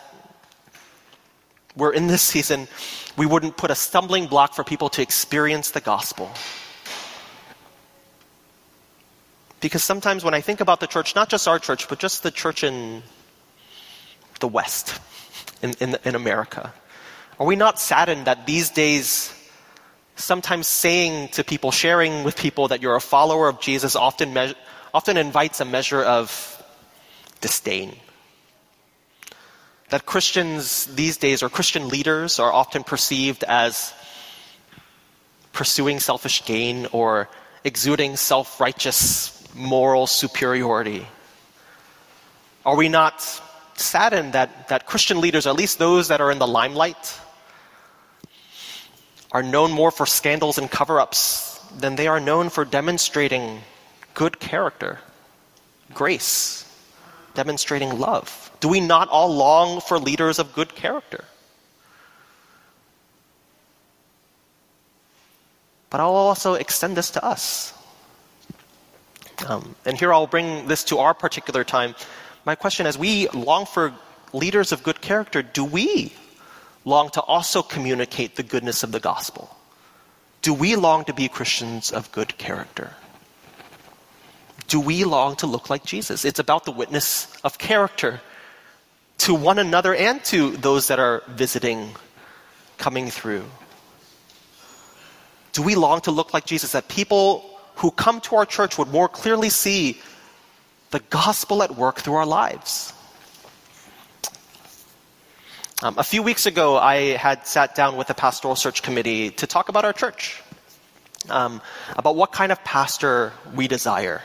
we're 1.77 1.93
in 1.93 2.07
this 2.07 2.23
season, 2.23 2.69
we 3.17 3.27
wouldn't 3.27 3.57
put 3.57 3.71
a 3.71 3.75
stumbling 3.75 4.27
block 4.27 4.55
for 4.55 4.65
people 4.65 4.89
to 4.91 5.03
experience 5.03 5.71
the 5.71 5.81
gospel. 5.81 6.31
Because 9.61 9.83
sometimes 9.83 10.25
when 10.25 10.35
I 10.35 10.41
think 10.41 10.61
about 10.61 10.81
the 10.81 10.87
church, 10.87 11.15
not 11.15 11.29
just 11.29 11.49
our 11.49 11.59
church, 11.59 11.89
but 11.89 11.99
just 11.99 12.23
the 12.23 12.31
church 12.31 12.65
in 12.65 13.03
the 14.45 14.49
West, 14.49 15.01
in, 15.63 15.73
in, 15.81 15.97
in 16.05 16.15
America, 16.15 16.73
are 17.41 17.47
we 17.47 17.57
not 17.57 17.81
saddened 17.81 18.27
that 18.27 18.47
these 18.47 18.69
days, 18.71 19.33
sometimes 20.17 20.67
saying 20.67 21.29
to 21.37 21.43
people, 21.43 21.71
sharing 21.73 22.25
with 22.25 22.37
people 22.37 22.69
that 22.69 22.83
you're 22.83 22.97
a 22.97 23.01
follower 23.15 23.49
of 23.49 23.61
Jesus 23.61 23.97
often, 23.97 24.35
me- 24.35 24.55
often 24.93 25.17
invites 25.17 25.61
a 25.61 25.65
measure 25.65 26.03
of 26.03 26.29
disdain? 27.41 27.97
that 29.95 30.07
Christians 30.07 30.87
these 30.87 31.19
days, 31.19 31.43
or 31.43 31.49
Christian 31.49 31.89
leaders, 31.89 32.41
are 32.41 32.53
often 32.53 32.83
perceived 32.83 33.45
as 33.45 33.93
pursuing 35.53 36.01
selfish 36.01 36.45
gain 36.45 36.89
or 36.91 37.29
exuding 37.63 38.17
self 38.17 38.61
righteous 38.61 39.31
moral 39.55 40.09
superiority? 40.09 41.07
Are 42.67 42.75
we 42.75 42.89
not 42.89 43.23
saddened 43.79 44.33
that, 44.33 44.69
that 44.69 44.87
Christian 44.87 45.21
leaders, 45.21 45.47
at 45.47 45.55
least 45.55 45.79
those 45.79 46.09
that 46.09 46.21
are 46.21 46.31
in 46.31 46.39
the 46.39 46.47
limelight, 46.47 47.19
are 49.33 49.43
known 49.43 49.73
more 49.73 49.91
for 49.91 50.07
scandals 50.07 50.59
and 50.59 50.71
cover 50.71 51.01
ups 51.01 51.59
than 51.79 51.97
they 51.97 52.07
are 52.07 52.21
known 52.21 52.51
for 52.51 52.65
demonstrating 52.65 53.61
good 54.15 54.39
character, 54.39 55.01
grace, 55.93 56.65
demonstrating 57.35 57.99
love? 57.99 58.51
Do 58.61 58.69
we 58.69 58.81
not 58.81 59.09
all 59.09 59.35
long 59.35 59.81
for 59.81 59.99
leaders 59.99 60.39
of 60.39 60.55
good 60.55 60.75
character? 60.75 61.25
But 65.91 66.01
I'll 66.01 66.15
also 66.15 66.55
extend 66.55 66.97
this 66.97 67.11
to 67.11 67.25
us. 67.25 67.73
Um, 69.47 69.75
and 69.85 69.99
here 69.99 70.13
I'll 70.13 70.27
bring 70.27 70.67
this 70.67 70.85
to 70.85 70.99
our 70.99 71.15
particular 71.15 71.65
time. 71.65 71.95
My 72.45 72.55
question 72.55 72.87
is 72.87 72.99
we 72.99 73.29
long 73.29 73.67
for 73.67 73.95
leaders 74.33 74.73
of 74.73 74.83
good 74.83 75.01
character. 75.01 75.43
Do 75.43 75.65
we 75.65 76.13
long 76.85 77.11
to 77.11 77.21
also 77.21 77.63
communicate 77.63 78.37
the 78.37 78.43
goodness 78.43 78.83
of 78.83 78.93
the 78.93 79.01
gospel? 79.01 79.57
Do 80.43 80.53
we 80.53 80.77
long 80.77 81.05
to 81.07 81.15
be 81.15 81.29
Christians 81.29 81.91
of 81.91 82.13
good 82.13 82.37
character? 82.37 82.93
Do 84.69 84.81
we 84.81 85.05
long 85.05 85.37
to 85.37 85.47
look 85.47 85.71
like 85.71 85.85
Jesus? 85.85 86.25
It's 86.25 86.39
about 86.39 86.65
the 86.65 86.73
witness 86.73 87.33
of 87.45 87.59
character 87.59 88.21
to 89.19 89.35
one 89.35 89.59
another 89.59 89.95
and 89.95 90.23
to 90.25 90.51
those 90.51 90.89
that 90.89 90.99
are 90.99 91.23
visiting, 91.29 91.95
coming 92.77 93.09
through? 93.11 93.45
Do 95.53 95.63
we 95.63 95.77
long 95.77 96.01
to 96.03 96.11
look 96.11 96.35
like 96.35 96.45
Jesus? 96.45 96.73
That 96.73 96.89
people 96.89 97.49
who 97.77 97.91
come 97.91 98.21
to 98.23 98.37
our 98.37 98.45
church 98.45 98.77
would 98.77 98.89
more 98.89 99.09
clearly 99.09 99.49
see 99.49 99.99
the 100.95 101.01
gospel 101.11 101.65
at 101.65 101.75
work 101.75 101.97
through 101.99 102.15
our 102.15 102.25
lives. 102.25 102.93
Um, 105.83 105.99
a 105.99 106.05
few 106.05 106.23
weeks 106.23 106.47
ago, 106.47 106.79
I 106.79 107.17
had 107.19 107.49
sat 107.49 107.75
down 107.75 107.97
with 107.97 108.07
the 108.07 108.15
pastoral 108.15 108.55
search 108.55 108.81
committee 108.81 109.31
to 109.43 109.49
talk 109.49 109.69
about 109.69 109.85
our 109.85 109.93
church, 109.93 110.41
um, 111.29 111.61
about 111.97 112.15
what 112.15 112.31
kind 112.31 112.53
of 112.53 112.63
pastor 112.63 113.33
we 113.57 113.67
desire. 113.67 114.23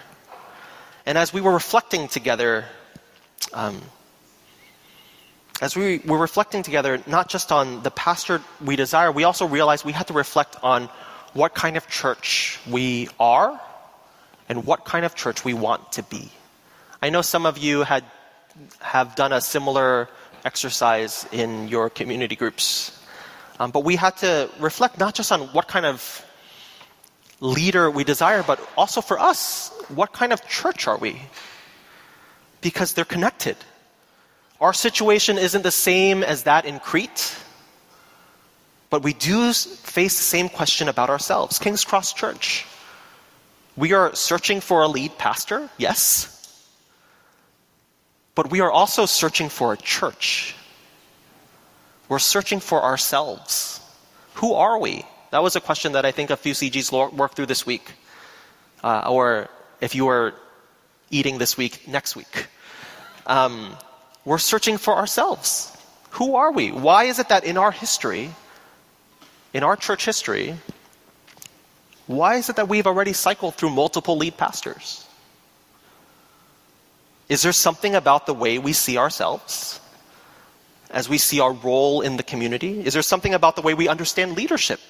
And 1.08 1.18
as 1.18 1.34
we 1.34 1.42
were 1.42 1.54
reflecting 1.54 2.08
together, 2.08 2.66
um, 3.52 3.82
as 5.62 5.76
we 5.76 5.98
were 6.06 6.20
reflecting 6.20 6.62
together, 6.62 7.02
not 7.08 7.30
just 7.30 7.52
on 7.52 7.82
the 7.82 7.90
pastor 7.90 8.44
we 8.64 8.76
desire, 8.76 9.12
we 9.12 9.24
also 9.24 9.48
realized 9.48 9.86
we 9.86 9.92
had 9.92 10.06
to 10.08 10.14
reflect 10.14 10.56
on 10.62 10.88
what 11.34 11.56
kind 11.56 11.78
of 11.78 11.88
church 11.88 12.60
we 12.70 13.10
are 13.20 13.60
and 14.48 14.68
what 14.68 14.86
kind 14.86 15.04
of 15.04 15.16
church 15.16 15.44
we 15.44 15.56
want 15.56 15.94
to 15.94 16.04
be. 16.04 16.30
I 17.02 17.10
know 17.10 17.22
some 17.22 17.46
of 17.46 17.58
you 17.58 17.84
had 17.84 18.04
have 18.80 19.16
done 19.16 19.32
a 19.32 19.40
similar 19.40 20.10
exercise 20.44 21.26
in 21.32 21.68
your 21.70 21.90
community 21.90 22.36
groups, 22.36 22.92
um, 23.60 23.72
but 23.72 23.86
we 23.86 23.96
had 23.96 24.18
to 24.18 24.50
reflect 24.60 24.98
not 25.00 25.16
just 25.16 25.32
on 25.32 25.42
what 25.54 25.68
kind 25.68 25.86
of 25.86 26.26
leader 27.40 27.90
we 27.90 28.04
desire, 28.04 28.44
but 28.44 28.60
also 28.76 29.00
for 29.02 29.18
us, 29.18 29.72
what 29.88 30.12
kind 30.12 30.34
of 30.34 30.46
church 30.48 30.88
are 30.88 30.98
we? 30.98 31.22
Because 32.62 32.94
they're 32.94 33.06
connected. 33.06 33.56
Our 34.60 34.74
situation 34.74 35.38
isn't 35.38 35.62
the 35.62 35.72
same 35.72 36.22
as 36.22 36.44
that 36.44 36.66
in 36.66 36.80
Crete, 36.80 37.34
but 38.90 39.04
we 39.04 39.14
do 39.14 39.54
face 39.54 40.18
the 40.18 40.24
same 40.24 40.50
question 40.50 40.90
about 40.90 41.10
ourselves. 41.10 41.60
King's 41.60 41.86
Cross 41.86 42.14
Church. 42.14 42.66
We 43.78 43.94
are 43.94 44.14
searching 44.16 44.60
for 44.60 44.82
a 44.82 44.88
lead 44.90 45.18
pastor, 45.18 45.70
yes. 45.78 46.36
But 48.40 48.52
we 48.52 48.62
are 48.62 48.72
also 48.72 49.06
searching 49.06 49.50
for 49.50 49.74
a 49.74 49.76
church. 49.76 50.56
We're 52.08 52.24
searching 52.24 52.62
for 52.62 52.82
ourselves. 52.82 53.82
Who 54.36 54.54
are 54.54 54.80
we? 54.80 55.04
That 55.32 55.44
was 55.44 55.58
a 55.58 55.60
question 55.60 55.92
that 55.92 56.06
I 56.06 56.12
think 56.12 56.30
a 56.30 56.38
few 56.38 56.54
CGs 56.54 56.90
worked 57.12 57.36
through 57.36 57.48
this 57.48 57.66
week. 57.66 57.92
Uh, 58.82 59.12
or 59.12 59.50
if 59.82 59.94
you 59.94 60.06
were 60.06 60.36
eating 61.12 61.38
this 61.38 61.58
week, 61.58 61.86
next 61.86 62.16
week. 62.16 62.48
Um, 63.28 63.76
we're 64.24 64.38
searching 64.38 64.78
for 64.78 64.96
ourselves. 64.96 65.76
Who 66.12 66.38
are 66.38 66.54
we? 66.54 66.72
Why 66.72 67.12
is 67.12 67.20
it 67.20 67.28
that 67.28 67.44
in 67.44 67.58
our 67.58 67.72
history, 67.72 68.32
in 69.54 69.64
our 69.64 69.76
church 69.76 70.06
history, 70.06 70.56
why 72.08 72.38
is 72.38 72.48
it 72.48 72.56
that 72.56 72.70
we've 72.70 72.88
already 72.88 73.12
cycled 73.12 73.56
through 73.56 73.72
multiple 73.72 74.16
lead 74.16 74.38
pastors? 74.38 75.09
Is 77.30 77.44
there 77.44 77.54
something 77.54 77.96
about 77.96 78.26
the 78.26 78.34
way 78.34 78.58
we 78.58 78.74
see 78.74 78.98
ourselves 78.98 79.80
as 80.90 81.08
we 81.08 81.18
see 81.18 81.40
our 81.40 81.54
role 81.54 82.02
in 82.02 82.18
the 82.18 82.24
community? 82.24 82.86
Is 82.86 82.94
there 82.94 83.04
something 83.04 83.34
about 83.34 83.56
the 83.56 83.62
way 83.62 83.74
we 83.74 83.88
understand 83.88 84.36
leadership? 84.36 84.82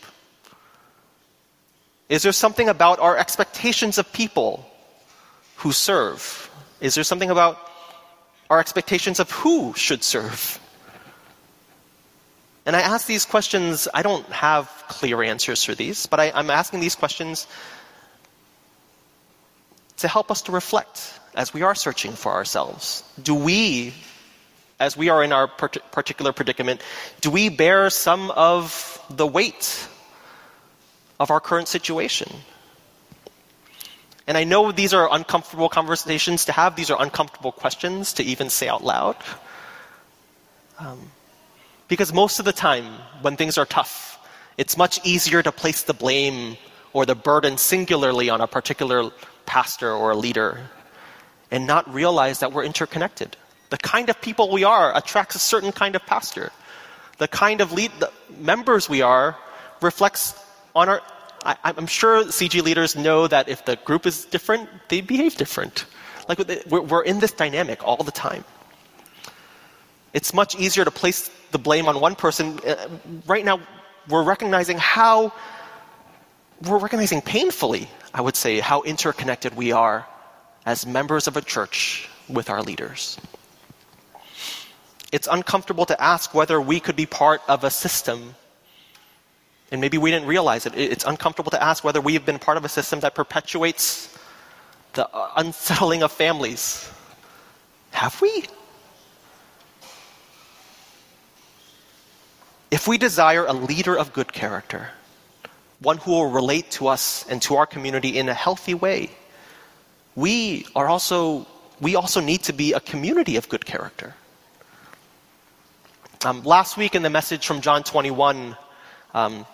Is 2.07 2.23
there 2.23 2.31
something 2.31 2.69
about 2.69 2.99
our 2.99 3.17
expectations 3.17 3.97
of 3.97 4.11
people 4.13 4.65
who 5.57 5.71
serve? 5.71 6.49
Is 6.81 6.95
there 6.95 7.03
something 7.03 7.29
about 7.29 7.69
our 8.49 8.59
expectations 8.59 9.19
of 9.19 9.29
who 9.31 9.73
should 9.75 10.03
serve. 10.03 10.59
And 12.65 12.75
I 12.75 12.81
ask 12.81 13.07
these 13.07 13.25
questions, 13.25 13.87
I 13.93 14.01
don't 14.01 14.25
have 14.27 14.67
clear 14.87 15.23
answers 15.23 15.63
for 15.63 15.75
these, 15.75 16.07
but 16.07 16.19
I, 16.19 16.39
am 16.39 16.49
asking 16.49 16.79
these 16.79 16.95
questions 16.95 17.47
to 19.97 20.07
help 20.07 20.31
us 20.31 20.41
to 20.43 20.51
reflect 20.51 21.18
as 21.35 21.53
we 21.53 21.61
are 21.61 21.75
searching 21.75 22.13
for 22.13 22.33
ourselves. 22.33 23.03
Do 23.21 23.35
we, 23.35 23.93
as 24.79 24.97
we 24.97 25.09
are 25.09 25.23
in 25.23 25.31
our 25.31 25.47
particular 25.47 26.33
predicament, 26.33 26.81
do 27.21 27.29
we 27.31 27.49
bear 27.49 27.89
some 27.89 28.31
of 28.31 29.01
the 29.09 29.27
weight 29.27 29.87
of 31.19 31.31
our 31.31 31.39
current 31.39 31.67
situation? 31.67 32.31
And 34.27 34.37
I 34.37 34.43
know 34.43 34.71
these 34.71 34.93
are 34.93 35.09
uncomfortable 35.11 35.69
conversations 35.69 36.45
to 36.45 36.51
have, 36.51 36.75
these 36.75 36.91
are 36.91 37.01
uncomfortable 37.01 37.51
questions 37.51 38.13
to 38.13 38.23
even 38.23 38.49
say 38.49 38.67
out 38.67 38.83
loud. 38.83 39.15
Um, 40.77 41.11
because 41.87 42.13
most 42.13 42.39
of 42.39 42.45
the 42.45 42.53
time, 42.53 42.85
when 43.21 43.35
things 43.35 43.57
are 43.57 43.65
tough, 43.65 44.19
it's 44.57 44.77
much 44.77 44.99
easier 45.03 45.41
to 45.41 45.51
place 45.51 45.83
the 45.83 45.93
blame 45.93 46.57
or 46.93 47.05
the 47.05 47.15
burden 47.15 47.57
singularly 47.57 48.29
on 48.29 48.39
a 48.39 48.47
particular 48.47 49.09
pastor 49.45 49.91
or 49.91 50.11
a 50.11 50.15
leader 50.15 50.59
and 51.51 51.67
not 51.67 51.91
realize 51.93 52.39
that 52.39 52.53
we're 52.53 52.63
interconnected. 52.63 53.35
The 53.69 53.77
kind 53.77 54.09
of 54.09 54.19
people 54.21 54.51
we 54.51 54.63
are 54.63 54.95
attracts 54.95 55.35
a 55.35 55.39
certain 55.39 55.71
kind 55.71 55.95
of 55.95 56.05
pastor. 56.05 56.51
The 57.17 57.27
kind 57.27 57.61
of 57.61 57.71
lead, 57.71 57.91
members 58.37 58.89
we 58.89 59.01
are 59.01 59.37
reflects 59.81 60.33
on 60.75 60.89
our, 60.89 61.01
I, 61.43 61.55
am 61.63 61.87
sure 61.87 62.23
CG 62.25 62.61
leaders 62.63 62.95
know 62.95 63.27
that 63.27 63.49
if 63.49 63.65
the 63.65 63.75
group 63.75 64.05
is 64.05 64.25
different, 64.25 64.69
they 64.89 65.01
behave 65.01 65.35
different. 65.35 65.85
Like 66.27 66.39
we're 66.67 67.03
in 67.03 67.19
this 67.19 67.31
dynamic 67.31 67.83
all 67.83 68.03
the 68.03 68.11
time. 68.11 68.43
It's 70.13 70.33
much 70.33 70.55
easier 70.55 70.85
to 70.85 70.91
place 70.91 71.29
the 71.51 71.59
blame 71.59 71.87
on 71.87 71.99
one 71.99 72.15
person. 72.15 72.59
Uh, 72.65 72.87
right 73.27 73.45
now, 73.45 73.59
we're 74.07 74.23
recognizing 74.23 74.77
how, 74.77 75.33
we're 76.63 76.77
recognizing 76.79 77.21
painfully, 77.21 77.87
I 78.13 78.21
would 78.21 78.35
say, 78.35 78.59
how 78.59 78.81
interconnected 78.81 79.55
we 79.55 79.71
are 79.71 80.07
as 80.65 80.85
members 80.85 81.27
of 81.27 81.37
a 81.37 81.41
church 81.41 82.09
with 82.27 82.49
our 82.49 82.61
leaders. 82.61 83.17
It's 85.11 85.27
uncomfortable 85.29 85.85
to 85.87 86.01
ask 86.01 86.33
whether 86.33 86.61
we 86.61 86.79
could 86.79 86.95
be 86.95 87.05
part 87.05 87.41
of 87.47 87.63
a 87.63 87.71
system, 87.71 88.35
and 89.71 89.81
maybe 89.81 89.97
we 89.97 90.11
didn't 90.11 90.27
realize 90.27 90.65
it. 90.65 90.73
It's 90.75 91.05
uncomfortable 91.05 91.51
to 91.51 91.63
ask 91.63 91.83
whether 91.83 92.01
we 92.01 92.13
have 92.13 92.25
been 92.25 92.39
part 92.39 92.57
of 92.57 92.65
a 92.65 92.69
system 92.69 92.99
that 92.99 93.15
perpetuates 93.15 94.15
the 94.93 95.07
uh, 95.07 95.31
unsettling 95.37 96.03
of 96.03 96.11
families. 96.11 96.89
Have 97.91 98.21
we? 98.21 98.45
If 102.71 102.87
we 102.87 102.99
desire 102.99 103.45
a 103.45 103.53
leader 103.53 103.97
of 103.97 104.13
good 104.13 104.31
character, 104.31 104.89
one 105.79 105.97
who 105.97 106.11
will 106.11 106.29
relate 106.29 106.69
to 106.71 106.87
us 106.87 107.25
and 107.29 107.41
to 107.43 107.55
our 107.55 107.65
community 107.65 108.19
in 108.19 108.29
a 108.29 108.33
healthy 108.33 108.75
way, 108.75 109.09
we 110.15 110.65
are 110.75 110.87
also 110.87 111.45
we 111.81 111.95
also 111.95 112.19
need 112.19 112.43
to 112.43 112.53
be 112.53 112.73
a 112.73 112.79
community 112.79 113.37
of 113.37 113.47
good 113.47 113.65
character. 113.65 114.15
Um, 116.25 116.43
last 116.43 116.75
week 116.75 116.95
in 116.95 117.03
the 117.03 117.09
message 117.09 117.47
from 117.47 117.61
John 117.61 117.83
21, 117.83 118.57
um, 119.13 119.45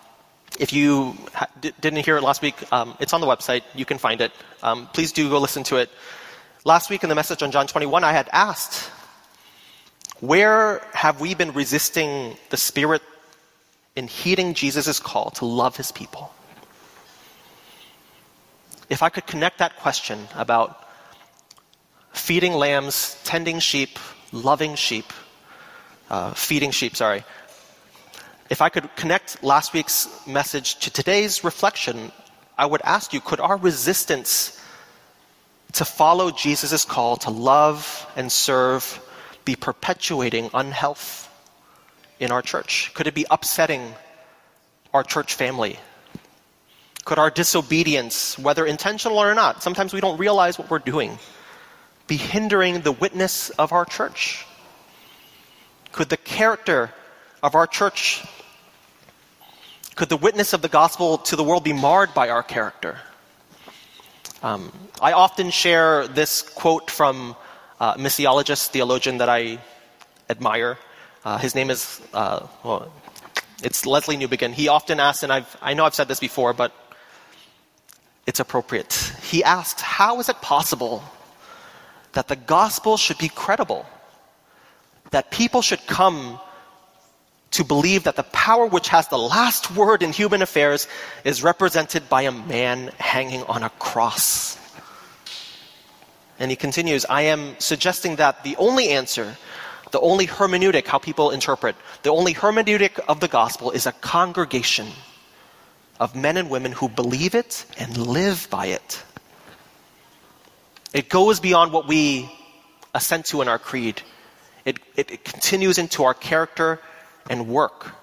if 0.58 0.72
you 0.72 1.16
ha- 1.32 1.46
didn't 1.60 2.04
hear 2.04 2.16
it 2.16 2.22
last 2.22 2.42
week, 2.42 2.56
um, 2.72 2.96
it's 2.98 3.12
on 3.12 3.20
the 3.20 3.26
website. 3.26 3.62
You 3.74 3.84
can 3.84 3.98
find 3.98 4.20
it. 4.20 4.32
Um, 4.62 4.88
please 4.92 5.12
do 5.12 5.28
go 5.30 5.38
listen 5.38 5.62
to 5.64 5.76
it. 5.76 5.90
Last 6.64 6.90
week 6.90 7.04
in 7.04 7.08
the 7.08 7.14
message 7.14 7.44
on 7.44 7.52
John 7.52 7.68
21, 7.68 8.02
I 8.02 8.10
had 8.10 8.28
asked, 8.32 8.90
where 10.18 10.82
have 10.92 11.20
we 11.20 11.34
been 11.34 11.52
resisting 11.52 12.36
the 12.50 12.56
Spirit 12.56 13.02
in 13.94 14.08
heeding 14.08 14.54
Jesus' 14.54 14.98
call 14.98 15.30
to 15.32 15.44
love 15.44 15.76
his 15.76 15.92
people? 15.92 16.32
If 18.96 19.02
I 19.02 19.10
could 19.10 19.26
connect 19.26 19.58
that 19.58 19.76
question 19.76 20.26
about 20.34 20.82
feeding 22.14 22.54
lambs, 22.54 23.20
tending 23.24 23.58
sheep, 23.58 23.98
loving 24.32 24.74
sheep, 24.74 25.12
uh, 26.08 26.32
feeding 26.32 26.70
sheep, 26.70 26.96
sorry. 26.96 27.22
If 28.48 28.62
I 28.62 28.70
could 28.70 28.88
connect 28.96 29.44
last 29.44 29.74
week's 29.74 30.08
message 30.26 30.76
to 30.76 30.90
today's 30.90 31.44
reflection, 31.44 32.10
I 32.56 32.64
would 32.64 32.80
ask 32.84 33.12
you 33.12 33.20
could 33.20 33.38
our 33.38 33.58
resistance 33.58 34.58
to 35.72 35.84
follow 35.84 36.30
Jesus' 36.30 36.86
call 36.86 37.18
to 37.18 37.28
love 37.28 38.10
and 38.16 38.32
serve 38.32 38.82
be 39.44 39.56
perpetuating 39.56 40.48
unhealth 40.54 41.28
in 42.18 42.32
our 42.32 42.40
church? 42.40 42.92
Could 42.94 43.06
it 43.06 43.14
be 43.14 43.26
upsetting 43.30 43.94
our 44.94 45.04
church 45.04 45.34
family? 45.34 45.78
Could 47.06 47.20
our 47.20 47.30
disobedience, 47.30 48.36
whether 48.36 48.66
intentional 48.66 49.18
or 49.18 49.32
not, 49.32 49.62
sometimes 49.62 49.94
we 49.94 50.00
don't 50.00 50.18
realize 50.18 50.58
what 50.58 50.68
we're 50.68 50.80
doing, 50.80 51.20
be 52.08 52.16
hindering 52.16 52.80
the 52.80 52.90
witness 52.90 53.50
of 53.50 53.70
our 53.70 53.84
church? 53.84 54.44
Could 55.92 56.08
the 56.08 56.16
character 56.16 56.92
of 57.44 57.54
our 57.54 57.68
church, 57.68 58.24
could 59.94 60.08
the 60.08 60.16
witness 60.16 60.52
of 60.52 60.62
the 60.62 60.68
gospel 60.68 61.18
to 61.18 61.36
the 61.36 61.44
world 61.44 61.62
be 61.62 61.72
marred 61.72 62.12
by 62.12 62.28
our 62.28 62.42
character? 62.42 62.98
Um, 64.42 64.72
I 65.00 65.12
often 65.12 65.50
share 65.50 66.08
this 66.08 66.42
quote 66.42 66.90
from 66.90 67.36
uh, 67.78 67.94
a 67.96 68.00
missiologist, 68.00 68.70
theologian 68.70 69.18
that 69.18 69.28
I 69.28 69.58
admire. 70.28 70.76
Uh, 71.24 71.38
his 71.38 71.54
name 71.54 71.70
is, 71.70 72.02
uh, 72.12 72.48
well, 72.64 72.90
it's 73.62 73.86
Lesslie 73.86 74.18
Newbigin. 74.18 74.52
He 74.52 74.66
often 74.66 74.98
asks, 74.98 75.22
and 75.22 75.32
I've, 75.32 75.56
I 75.62 75.74
know 75.74 75.84
I've 75.84 75.94
said 75.94 76.08
this 76.08 76.18
before, 76.18 76.52
but 76.52 76.72
it's 78.26 78.40
appropriate. 78.40 79.12
He 79.22 79.44
asks, 79.44 79.80
How 79.80 80.18
is 80.20 80.28
it 80.28 80.40
possible 80.40 81.02
that 82.12 82.28
the 82.28 82.36
gospel 82.36 82.96
should 82.96 83.18
be 83.18 83.28
credible, 83.28 83.86
that 85.10 85.30
people 85.30 85.62
should 85.62 85.86
come 85.86 86.40
to 87.52 87.64
believe 87.64 88.04
that 88.04 88.16
the 88.16 88.24
power 88.24 88.66
which 88.66 88.88
has 88.88 89.08
the 89.08 89.18
last 89.18 89.70
word 89.76 90.02
in 90.02 90.12
human 90.12 90.42
affairs 90.42 90.88
is 91.24 91.42
represented 91.42 92.08
by 92.08 92.22
a 92.22 92.32
man 92.32 92.90
hanging 92.98 93.42
on 93.44 93.62
a 93.62 93.70
cross. 93.70 94.58
And 96.38 96.50
he 96.50 96.56
continues, 96.56 97.06
I 97.06 97.22
am 97.22 97.54
suggesting 97.58 98.16
that 98.16 98.42
the 98.44 98.56
only 98.56 98.88
answer, 98.88 99.36
the 99.90 100.00
only 100.00 100.26
hermeneutic, 100.26 100.86
how 100.86 100.98
people 100.98 101.30
interpret, 101.30 101.76
the 102.02 102.10
only 102.10 102.34
hermeneutic 102.34 102.98
of 103.08 103.20
the 103.20 103.28
gospel 103.28 103.70
is 103.70 103.86
a 103.86 103.92
congregation 103.92 104.88
of 105.98 106.14
men 106.14 106.36
and 106.36 106.50
women 106.50 106.72
who 106.72 106.88
believe 106.88 107.34
it 107.34 107.64
and 107.78 107.96
live 107.96 108.48
by 108.50 108.66
it. 108.66 109.02
It 110.92 111.08
goes 111.08 111.40
beyond 111.40 111.72
what 111.72 111.86
we 111.86 112.30
assent 112.94 113.26
to 113.26 113.42
in 113.42 113.48
our 113.48 113.58
creed. 113.58 114.02
It, 114.64 114.80
it, 114.96 115.10
it 115.10 115.24
continues 115.24 115.78
into 115.78 116.04
our 116.04 116.14
character 116.14 116.80
and 117.28 117.48
work. 117.48 117.94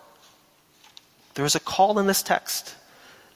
There 1.34 1.46
is 1.46 1.56
a 1.56 1.60
call 1.60 2.00
in 2.00 2.08
this 2.08 2.24
text. 2.24 2.76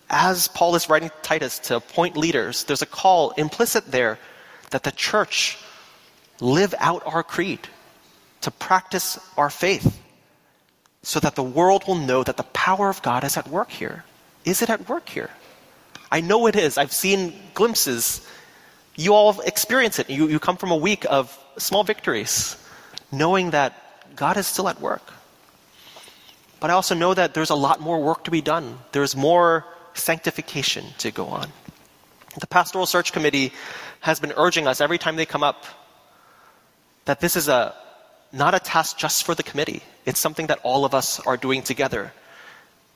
As 0.10 0.48
Paul 0.48 0.76
is 0.76 0.90
writing 0.90 1.10
to 1.10 1.16
Titus 1.22 1.60
to 1.60 1.76
appoint 1.76 2.16
leaders, 2.16 2.64
there's 2.64 2.82
a 2.82 2.86
call 2.88 3.32
implicit 3.32 3.92
there 3.92 4.20
that 4.70 4.84
the 4.84 4.92
church 4.92 5.58
live 6.40 6.74
out 6.78 7.04
our 7.06 7.24
creed, 7.24 7.60
to 8.42 8.52
practice 8.52 9.20
our 9.36 9.50
faith, 9.50 10.00
so 11.02 11.20
that 11.20 11.36
the 11.36 11.44
world 11.44 11.84
will 11.88 11.96
know 11.96 12.24
that 12.24 12.38
the 12.38 12.44
power 12.44 12.90
of 12.90 13.02
God 13.02 13.24
is 13.24 13.38
at 13.38 13.48
work 13.48 13.72
here. 13.72 14.04
Is 14.48 14.62
it 14.62 14.70
at 14.70 14.88
work 14.88 15.10
here? 15.10 15.30
I 16.10 16.22
know 16.22 16.48
it 16.48 16.56
is. 16.56 16.78
I've 16.78 16.94
seen 16.94 17.34
glimpses 17.54 18.26
you 18.98 19.14
all 19.14 19.40
experience 19.42 20.00
it. 20.00 20.10
You, 20.10 20.28
you 20.28 20.40
come 20.40 20.58
from 20.58 20.72
a 20.72 20.76
week 20.76 21.06
of 21.08 21.38
small 21.58 21.84
victories, 21.84 22.58
knowing 23.12 23.52
that 23.52 23.74
God 24.16 24.38
is 24.38 24.48
still 24.48 24.68
at 24.68 24.82
work. 24.82 25.14
But 26.60 26.72
I 26.72 26.74
also 26.74 26.96
know 26.96 27.14
that 27.14 27.36
there's 27.36 27.52
a 27.52 27.56
lot 27.56 27.80
more 27.80 28.02
work 28.02 28.24
to 28.24 28.32
be 28.32 28.42
done. 28.42 28.80
There's 28.94 29.16
more 29.16 29.66
sanctification 29.94 30.86
to 30.98 31.12
go 31.12 31.28
on. 31.28 31.48
The 32.40 32.48
Pastoral 32.48 32.88
Search 32.88 33.14
Committee 33.14 33.54
has 34.00 34.20
been 34.20 34.34
urging 34.36 34.68
us 34.68 34.82
every 34.82 34.98
time 34.98 35.16
they 35.16 35.28
come 35.28 35.44
up 35.44 35.66
that 37.06 37.20
this 37.20 37.36
is 37.36 37.48
a 37.48 37.76
not 38.34 38.56
a 38.56 38.60
task 38.60 38.98
just 38.98 39.24
for 39.26 39.36
the 39.36 39.44
committee. 39.44 39.82
It's 40.06 40.20
something 40.20 40.48
that 40.48 40.60
all 40.64 40.86
of 40.86 40.94
us 40.96 41.20
are 41.20 41.38
doing 41.38 41.62
together. 41.62 42.12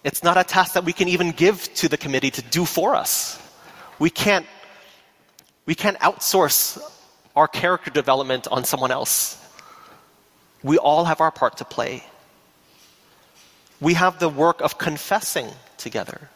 It's 0.04 0.24
not 0.24 0.38
a 0.38 0.44
task 0.44 0.74
that 0.74 0.84
we 0.84 0.94
can 0.94 1.08
even 1.08 1.32
give 1.32 1.74
to 1.76 1.88
the 1.88 1.98
committee 1.98 2.32
to 2.32 2.42
do 2.42 2.66
for 2.66 2.96
us. 2.96 3.40
We 4.00 4.10
can't 4.10 4.46
we 5.66 5.76
can't 5.76 5.98
outsource 6.00 6.82
our 7.36 7.48
character 7.48 7.92
development 7.92 8.48
on 8.50 8.64
someone 8.64 8.92
else. 8.92 9.38
We 10.64 10.78
all 10.78 11.06
have 11.06 11.22
our 11.22 11.32
part 11.32 11.58
to 11.58 11.66
play. 11.66 12.04
We 13.80 13.94
have 13.94 14.20
the 14.20 14.30
work 14.30 14.62
of 14.62 14.78
confessing 14.78 15.48
together 15.78 16.30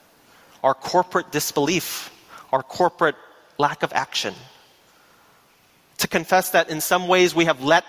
our 0.64 0.74
corporate 0.74 1.32
disbelief, 1.32 2.12
our 2.52 2.64
corporate 2.64 3.16
lack 3.60 3.84
of 3.84 3.94
action. 3.94 4.34
To 6.00 6.08
confess 6.08 6.50
that 6.52 6.70
in 6.70 6.82
some 6.82 7.08
ways 7.08 7.36
we 7.36 7.46
have 7.46 7.64
let 7.64 7.86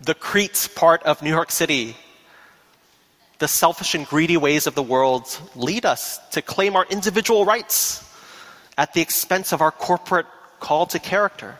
the 0.00 0.14
Crete 0.14 0.70
part 0.74 1.02
of 1.02 1.22
New 1.22 1.28
York 1.28 1.50
City, 1.50 1.96
the 3.40 3.48
selfish 3.48 3.94
and 3.94 4.06
greedy 4.06 4.36
ways 4.36 4.66
of 4.66 4.74
the 4.74 4.82
world, 4.82 5.26
lead 5.56 5.86
us 5.86 6.18
to 6.28 6.42
claim 6.42 6.76
our 6.76 6.86
individual 6.90 7.46
rights 7.46 8.06
at 8.76 8.92
the 8.92 9.00
expense 9.00 9.52
of 9.52 9.62
our 9.62 9.72
corporate 9.72 10.26
call 10.60 10.84
to 10.86 10.98
character. 10.98 11.56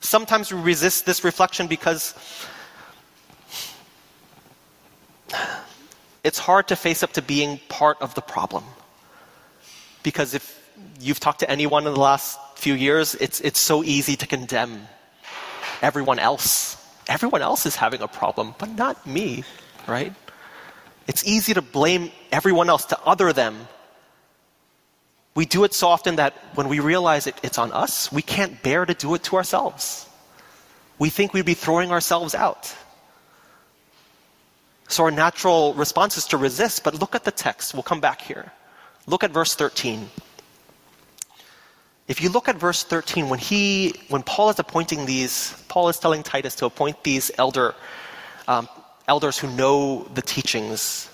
Sometimes 0.00 0.52
we 0.52 0.58
resist 0.58 1.04
this 1.04 1.22
reflection 1.22 1.66
because 1.66 2.14
it's 6.24 6.38
hard 6.38 6.68
to 6.68 6.76
face 6.76 7.02
up 7.02 7.12
to 7.12 7.20
being 7.20 7.60
part 7.68 8.00
of 8.00 8.14
the 8.14 8.22
problem. 8.22 8.64
Because 10.02 10.32
if 10.32 10.58
you've 10.98 11.20
talked 11.20 11.40
to 11.40 11.50
anyone 11.50 11.86
in 11.86 11.92
the 11.92 12.00
last 12.00 12.38
few 12.56 12.72
years, 12.72 13.14
it's, 13.16 13.40
it's 13.42 13.60
so 13.60 13.84
easy 13.84 14.16
to 14.16 14.26
condemn 14.26 14.88
everyone 15.82 16.18
else. 16.18 16.77
Everyone 17.08 17.42
else 17.42 17.66
is 17.66 17.74
having 17.74 18.02
a 18.02 18.08
problem, 18.08 18.54
but 18.58 18.68
not 18.68 19.06
me, 19.06 19.44
right? 19.86 20.12
It's 21.06 21.26
easy 21.26 21.54
to 21.54 21.62
blame 21.62 22.10
everyone 22.30 22.68
else, 22.68 22.84
to 22.86 23.00
other 23.00 23.32
them 23.32 23.66
we 25.38 25.46
do 25.46 25.62
it 25.62 25.72
so 25.72 25.86
often 25.86 26.16
that 26.16 26.34
when 26.56 26.66
we 26.66 26.80
realize 26.80 27.28
it, 27.28 27.36
it's 27.44 27.58
on 27.58 27.70
us, 27.70 28.10
we 28.10 28.22
can't 28.22 28.60
bear 28.60 28.84
to 28.84 28.92
do 28.92 29.14
it 29.14 29.22
to 29.30 29.36
ourselves. 29.36 30.08
We 30.98 31.10
think 31.10 31.32
we'd 31.32 31.46
be 31.46 31.54
throwing 31.54 31.92
ourselves 31.92 32.34
out. 32.34 32.74
So 34.88 35.04
our 35.04 35.12
natural 35.12 35.74
response 35.74 36.18
is 36.18 36.26
to 36.34 36.36
resist, 36.36 36.82
but 36.82 36.98
look 36.98 37.14
at 37.14 37.22
the 37.22 37.30
text. 37.30 37.72
We'll 37.72 37.84
come 37.84 38.00
back 38.00 38.20
here. 38.20 38.50
Look 39.06 39.22
at 39.22 39.30
verse 39.30 39.54
13. 39.54 40.10
If 42.08 42.22
you 42.22 42.30
look 42.30 42.48
at 42.48 42.56
verse 42.56 42.84
13, 42.84 43.28
when 43.28 43.38
he, 43.38 43.94
when 44.08 44.22
Paul 44.22 44.48
is 44.48 44.58
appointing 44.58 45.04
these, 45.04 45.52
Paul 45.68 45.90
is 45.90 45.98
telling 45.98 46.22
Titus 46.22 46.54
to 46.56 46.66
appoint 46.66 47.04
these 47.04 47.30
elder, 47.36 47.74
um, 48.48 48.66
elders 49.06 49.38
who 49.38 49.48
know 49.54 50.08
the 50.14 50.22
teachings. 50.22 51.10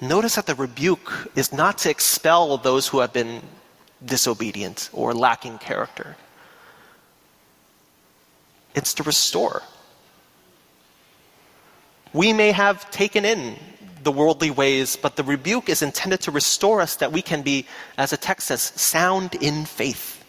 Notice 0.00 0.34
that 0.34 0.46
the 0.46 0.56
rebuke 0.56 1.30
is 1.36 1.52
not 1.52 1.78
to 1.78 1.90
expel 1.90 2.56
those 2.56 2.88
who 2.88 2.98
have 2.98 3.12
been 3.12 3.42
disobedient 4.04 4.90
or 4.92 5.14
lacking 5.14 5.58
character. 5.58 6.16
It's 8.74 8.94
to 8.94 9.04
restore. 9.04 9.62
We 12.12 12.32
may 12.32 12.50
have 12.50 12.90
taken 12.90 13.24
in 13.24 13.56
the 14.02 14.12
worldly 14.12 14.50
ways, 14.50 14.96
but 14.96 15.16
the 15.16 15.24
rebuke 15.24 15.68
is 15.68 15.82
intended 15.82 16.20
to 16.22 16.30
restore 16.30 16.80
us 16.80 16.96
that 16.96 17.12
we 17.12 17.22
can 17.22 17.42
be, 17.42 17.66
as 17.96 18.10
the 18.10 18.16
text 18.16 18.48
says, 18.48 18.62
sound 18.62 19.34
in 19.36 19.64
faith. 19.64 20.24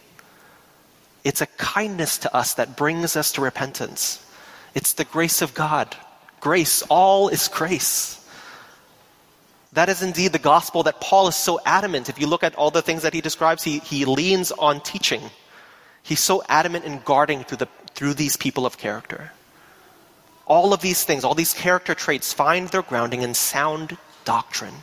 It's 1.24 1.40
a 1.40 1.46
kindness 1.46 2.18
to 2.18 2.34
us 2.34 2.54
that 2.54 2.76
brings 2.76 3.16
us 3.16 3.32
to 3.32 3.40
repentance. 3.40 4.24
It's 4.74 4.92
the 4.92 5.04
grace 5.04 5.40
of 5.42 5.54
God. 5.54 5.96
Grace, 6.40 6.82
all 6.88 7.28
is 7.28 7.48
grace. 7.48 8.20
That 9.72 9.88
is 9.88 10.02
indeed 10.02 10.32
the 10.32 10.38
gospel 10.38 10.84
that 10.84 11.00
Paul 11.00 11.28
is 11.28 11.36
so 11.36 11.58
adamant. 11.64 12.08
If 12.08 12.20
you 12.20 12.26
look 12.26 12.44
at 12.44 12.54
all 12.54 12.70
the 12.70 12.82
things 12.82 13.02
that 13.02 13.14
he 13.14 13.20
describes, 13.20 13.64
he, 13.64 13.78
he 13.80 14.04
leans 14.04 14.52
on 14.52 14.80
teaching. 14.80 15.22
He's 16.02 16.20
so 16.20 16.42
adamant 16.48 16.84
in 16.84 17.00
guarding 17.04 17.42
through, 17.44 17.56
the, 17.56 17.68
through 17.94 18.14
these 18.14 18.36
people 18.36 18.66
of 18.66 18.78
character. 18.78 19.32
All 20.46 20.72
of 20.72 20.80
these 20.80 21.04
things, 21.04 21.24
all 21.24 21.34
these 21.34 21.54
character 21.54 21.94
traits 21.94 22.32
find 22.32 22.68
their 22.68 22.82
grounding 22.82 23.22
in 23.22 23.34
sound 23.34 23.96
doctrine. 24.24 24.74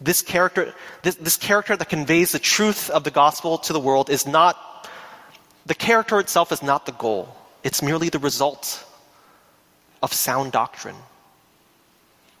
This 0.00 0.22
character, 0.22 0.74
this, 1.02 1.16
this 1.16 1.36
character 1.36 1.76
that 1.76 1.88
conveys 1.88 2.32
the 2.32 2.38
truth 2.38 2.88
of 2.90 3.02
the 3.02 3.10
gospel 3.10 3.58
to 3.58 3.72
the 3.72 3.80
world 3.80 4.10
is 4.10 4.26
not, 4.26 4.88
the 5.66 5.74
character 5.74 6.20
itself 6.20 6.52
is 6.52 6.62
not 6.62 6.86
the 6.86 6.92
goal. 6.92 7.34
It's 7.64 7.82
merely 7.82 8.08
the 8.08 8.20
result 8.20 8.84
of 10.00 10.12
sound 10.12 10.52
doctrine. 10.52 10.96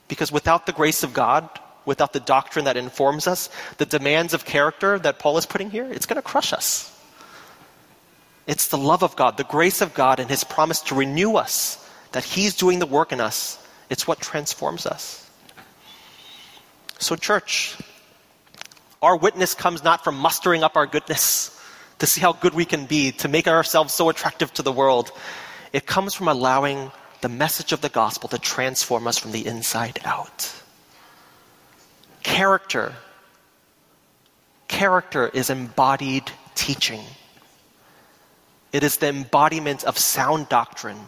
Because 0.06 0.30
without 0.30 0.66
the 0.66 0.72
grace 0.72 1.02
of 1.02 1.12
God, 1.12 1.48
without 1.84 2.12
the 2.12 2.20
doctrine 2.20 2.66
that 2.66 2.76
informs 2.76 3.26
us, 3.26 3.50
the 3.78 3.86
demands 3.86 4.32
of 4.32 4.44
character 4.44 4.98
that 5.00 5.18
Paul 5.18 5.36
is 5.38 5.46
putting 5.46 5.70
here, 5.70 5.90
it's 5.90 6.06
going 6.06 6.16
to 6.16 6.22
crush 6.22 6.52
us. 6.52 6.94
It's 8.48 8.68
the 8.68 8.78
love 8.78 9.04
of 9.04 9.14
God, 9.14 9.36
the 9.36 9.44
grace 9.44 9.82
of 9.82 9.92
God, 9.92 10.18
and 10.18 10.28
His 10.28 10.42
promise 10.42 10.80
to 10.88 10.94
renew 10.94 11.36
us, 11.36 11.86
that 12.12 12.24
He's 12.24 12.56
doing 12.56 12.78
the 12.78 12.86
work 12.86 13.12
in 13.12 13.20
us. 13.20 13.62
It's 13.90 14.08
what 14.08 14.20
transforms 14.20 14.86
us. 14.86 15.30
So, 16.98 17.14
church, 17.14 17.76
our 19.02 19.16
witness 19.16 19.54
comes 19.54 19.84
not 19.84 20.02
from 20.02 20.16
mustering 20.16 20.64
up 20.64 20.76
our 20.76 20.86
goodness 20.86 21.54
to 21.98 22.06
see 22.06 22.22
how 22.22 22.32
good 22.32 22.54
we 22.54 22.64
can 22.64 22.86
be, 22.86 23.12
to 23.12 23.28
make 23.28 23.46
ourselves 23.46 23.92
so 23.92 24.08
attractive 24.08 24.52
to 24.54 24.62
the 24.62 24.72
world. 24.72 25.12
It 25.74 25.84
comes 25.84 26.14
from 26.14 26.28
allowing 26.28 26.90
the 27.20 27.28
message 27.28 27.72
of 27.72 27.82
the 27.82 27.90
gospel 27.90 28.30
to 28.30 28.38
transform 28.38 29.06
us 29.06 29.18
from 29.18 29.32
the 29.32 29.44
inside 29.44 30.00
out. 30.06 30.50
Character. 32.22 32.94
Character 34.68 35.28
is 35.28 35.50
embodied 35.50 36.30
teaching. 36.54 37.04
It 38.72 38.82
is 38.82 38.98
the 38.98 39.08
embodiment 39.08 39.84
of 39.84 39.98
sound 39.98 40.48
doctrine 40.48 41.00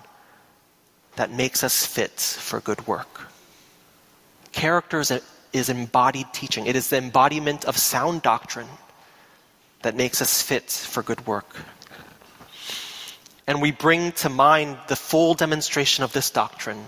that 1.16 1.30
makes 1.30 1.62
us 1.62 1.84
fit 1.84 2.18
for 2.20 2.60
good 2.60 2.86
work. 2.86 3.28
Character 4.52 5.00
is, 5.00 5.12
is 5.52 5.68
embodied 5.68 6.32
teaching. 6.32 6.66
It 6.66 6.76
is 6.76 6.88
the 6.88 6.96
embodiment 6.96 7.64
of 7.66 7.76
sound 7.76 8.22
doctrine 8.22 8.68
that 9.82 9.94
makes 9.94 10.22
us 10.22 10.40
fit 10.40 10.70
for 10.70 11.02
good 11.02 11.26
work. 11.26 11.56
And 13.46 13.60
we 13.60 13.72
bring 13.72 14.12
to 14.12 14.28
mind 14.28 14.78
the 14.88 14.96
full 14.96 15.34
demonstration 15.34 16.04
of 16.04 16.12
this 16.12 16.30
doctrine 16.30 16.84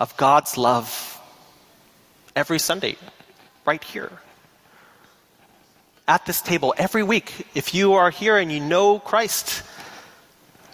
of 0.00 0.16
God's 0.16 0.58
love 0.58 1.20
every 2.34 2.58
Sunday, 2.58 2.96
right 3.64 3.82
here 3.82 4.10
at 6.06 6.26
this 6.26 6.42
table 6.42 6.74
every 6.76 7.02
week, 7.02 7.46
if 7.54 7.74
you 7.74 7.94
are 7.94 8.10
here 8.10 8.36
and 8.36 8.52
you 8.52 8.60
know 8.60 8.98
Christ, 8.98 9.62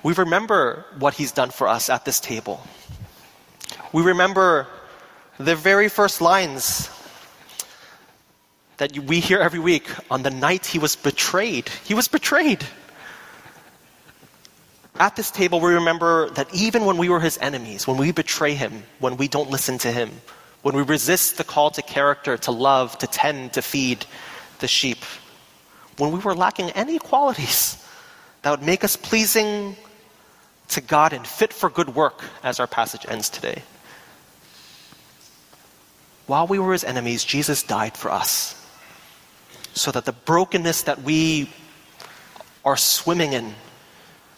we 0.02 0.12
remember 0.14 0.84
what 0.98 1.14
he's 1.14 1.32
done 1.32 1.50
for 1.50 1.68
us 1.68 1.88
at 1.88 2.04
this 2.04 2.20
table. 2.20 2.60
We 3.92 4.02
remember 4.02 4.66
the 5.38 5.54
very 5.54 5.88
first 5.88 6.20
lines 6.20 6.90
that 8.78 8.98
we 8.98 9.20
hear 9.20 9.38
every 9.38 9.58
week 9.58 9.88
on 10.10 10.22
the 10.22 10.30
night 10.30 10.66
he 10.66 10.78
was 10.78 10.96
betrayed. 10.96 11.68
He 11.84 11.94
was 11.94 12.08
betrayed. 12.08 12.64
At 14.98 15.16
this 15.16 15.30
table, 15.30 15.60
we 15.60 15.74
remember 15.74 16.30
that 16.30 16.52
even 16.54 16.84
when 16.84 16.96
we 16.96 17.08
were 17.08 17.20
his 17.20 17.38
enemies, 17.38 17.86
when 17.86 17.96
we 17.96 18.10
betray 18.10 18.54
him, 18.54 18.82
when 18.98 19.16
we 19.16 19.28
don't 19.28 19.50
listen 19.50 19.78
to 19.78 19.92
him, 19.92 20.10
when 20.62 20.74
we 20.74 20.82
resist 20.82 21.38
the 21.38 21.44
call 21.44 21.70
to 21.70 21.82
character, 21.82 22.36
to 22.38 22.50
love, 22.50 22.98
to 22.98 23.06
tend, 23.06 23.54
to 23.54 23.62
feed, 23.62 24.04
the 24.58 24.68
sheep 24.68 24.98
when 25.98 26.12
we 26.12 26.18
were 26.18 26.34
lacking 26.34 26.70
any 26.70 26.98
qualities 26.98 27.84
that 28.42 28.50
would 28.50 28.62
make 28.62 28.84
us 28.84 28.96
pleasing 28.96 29.76
to 30.68 30.80
God 30.80 31.12
and 31.12 31.26
fit 31.26 31.52
for 31.52 31.68
good 31.68 31.94
work, 31.94 32.22
as 32.42 32.60
our 32.60 32.66
passage 32.66 33.04
ends 33.08 33.28
today. 33.28 33.62
While 36.26 36.46
we 36.46 36.60
were 36.60 36.72
his 36.72 36.84
enemies, 36.84 37.24
Jesus 37.24 37.64
died 37.64 37.96
for 37.96 38.10
us 38.10 38.54
so 39.74 39.90
that 39.90 40.04
the 40.04 40.12
brokenness 40.12 40.82
that 40.82 41.02
we 41.02 41.50
are 42.64 42.76
swimming 42.76 43.32
in, 43.32 43.54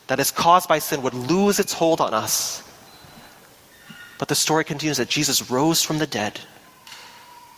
that 0.07 0.18
is 0.20 0.30
caused 0.30 0.68
by 0.68 0.78
sin, 0.78 1.03
would 1.03 1.14
lose 1.14 1.59
its 1.59 1.72
hold 1.72 2.00
on 2.00 2.14
us. 2.14 2.62
But 4.18 4.28
the 4.28 4.34
story 4.34 4.64
continues 4.64 4.98
that 4.98 5.09
Jesus 5.09 5.50
rose 5.50 5.82
from 5.82 5.98
the 5.98 6.07
dead 6.07 6.40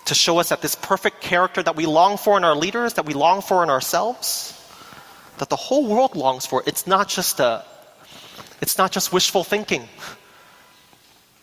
to 0.07 0.15
show 0.15 0.39
us 0.39 0.51
that 0.51 0.61
this 0.61 0.75
perfect 0.75 1.21
character 1.21 1.63
that 1.63 1.77
we 1.77 1.87
long 1.87 2.17
for 2.17 2.37
in 2.37 2.45
our 2.45 2.55
leaders, 2.55 2.95
that 2.95 3.07
we 3.07 3.15
long 3.15 3.41
for 3.41 3.63
in 3.63 3.71
ourselves, 3.71 4.61
that 5.39 5.49
the 5.49 5.57
whole 5.57 5.87
world 5.87 6.15
longs 6.17 6.47
for, 6.47 6.63
it's 6.67 6.87
not 6.87 7.09
just 7.09 7.41
a 7.41 7.65
it's 8.61 8.79
not 8.79 8.93
just 8.93 9.13
wishful 9.13 9.45
thinking. 9.45 9.89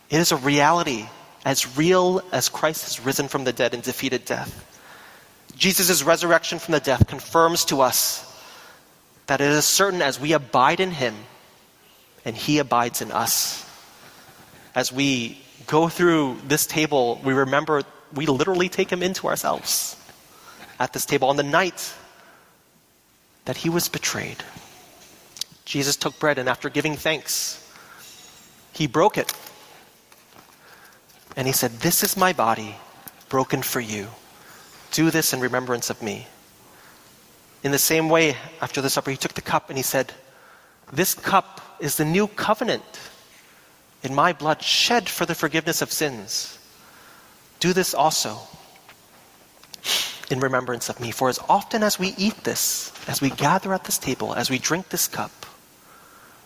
It 0.10 0.18
is 0.18 0.32
a 0.32 0.38
reality 0.38 1.06
as 1.46 1.78
real 1.78 2.22
as 2.32 2.50
Christ 2.50 2.84
has 2.84 3.06
risen 3.06 3.28
from 3.28 3.44
the 3.44 3.54
dead 3.54 3.74
and 3.74 3.84
defeated 3.84 4.26
death. 4.26 4.68
Jesus' 5.56 6.04
resurrection 6.04 6.60
from 6.60 6.72
the 6.72 6.80
death 6.80 7.08
confirms 7.08 7.66
to 7.66 7.82
us 7.82 8.28
that 9.28 9.42
it 9.42 9.48
is 9.48 9.66
certain 9.66 10.02
as 10.02 10.20
we 10.20 10.34
abide 10.34 10.80
in 10.80 10.92
him 10.92 11.16
and 12.26 12.36
he 12.36 12.60
abides 12.60 13.02
in 13.02 13.12
us. 13.12 13.66
As 14.74 14.92
we 14.92 15.38
go 15.68 15.90
through 15.90 16.38
this 16.48 16.66
table, 16.66 17.22
we 17.24 17.34
remember 17.34 17.84
we 18.14 18.26
literally 18.26 18.70
take 18.70 18.92
him 18.92 19.04
into 19.04 19.28
ourselves 19.28 19.96
at 20.80 20.94
this 20.94 21.06
table 21.06 21.30
on 21.30 21.38
the 21.38 21.44
night 21.44 21.94
that 23.46 23.58
he 23.58 23.70
was 23.70 23.88
betrayed. 23.90 24.44
Jesus 25.66 25.96
took 25.96 26.20
bread 26.20 26.38
and 26.38 26.50
after 26.50 26.70
giving 26.70 26.96
thanks, 26.96 27.58
he 28.74 28.88
broke 28.88 29.18
it. 29.18 29.34
And 31.36 31.48
he 31.48 31.54
said, 31.54 31.72
This 31.80 32.04
is 32.04 32.18
my 32.18 32.34
body 32.34 32.76
broken 33.30 33.62
for 33.62 33.80
you. 33.80 34.08
Do 34.92 35.12
this 35.12 35.34
in 35.34 35.40
remembrance 35.40 35.90
of 35.90 36.02
me. 36.02 36.28
In 37.64 37.72
the 37.72 37.78
same 37.78 38.10
way, 38.10 38.36
after 38.62 38.82
the 38.82 38.90
supper, 38.90 39.12
he 39.12 39.18
took 39.18 39.34
the 39.34 39.42
cup 39.42 39.70
and 39.70 39.78
he 39.78 39.84
said, 39.84 40.14
This 40.92 41.14
cup 41.14 41.62
is 41.80 41.96
the 41.96 42.06
new 42.06 42.28
covenant 42.28 42.84
in 44.04 44.16
my 44.16 44.34
blood 44.34 44.62
shed 44.62 45.08
for 45.08 45.26
the 45.26 45.36
forgiveness 45.36 45.82
of 45.82 45.92
sins. 45.92 46.58
Do 47.62 47.74
this 47.74 47.94
also 47.94 48.40
in 50.32 50.40
remembrance 50.40 50.90
of 50.90 51.00
me. 51.00 51.12
For 51.12 51.30
as 51.30 51.38
often 51.48 51.84
as 51.84 52.00
we 52.00 52.16
eat 52.18 52.44
this, 52.44 52.92
as 53.08 53.22
we 53.22 53.30
gather 53.30 53.72
at 53.72 53.84
this 53.84 54.00
table, 54.00 54.34
as 54.34 54.50
we 54.50 54.58
drink 54.58 54.90
this 54.90 55.08
cup, 55.08 55.32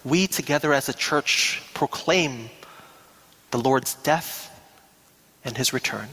we 0.03 0.27
together 0.27 0.73
as 0.73 0.89
a 0.89 0.93
church 0.93 1.63
proclaim 1.73 2.49
the 3.51 3.57
Lord's 3.57 3.95
death 3.95 4.51
and 5.45 5.55
his 5.55 5.71
return. 5.71 6.09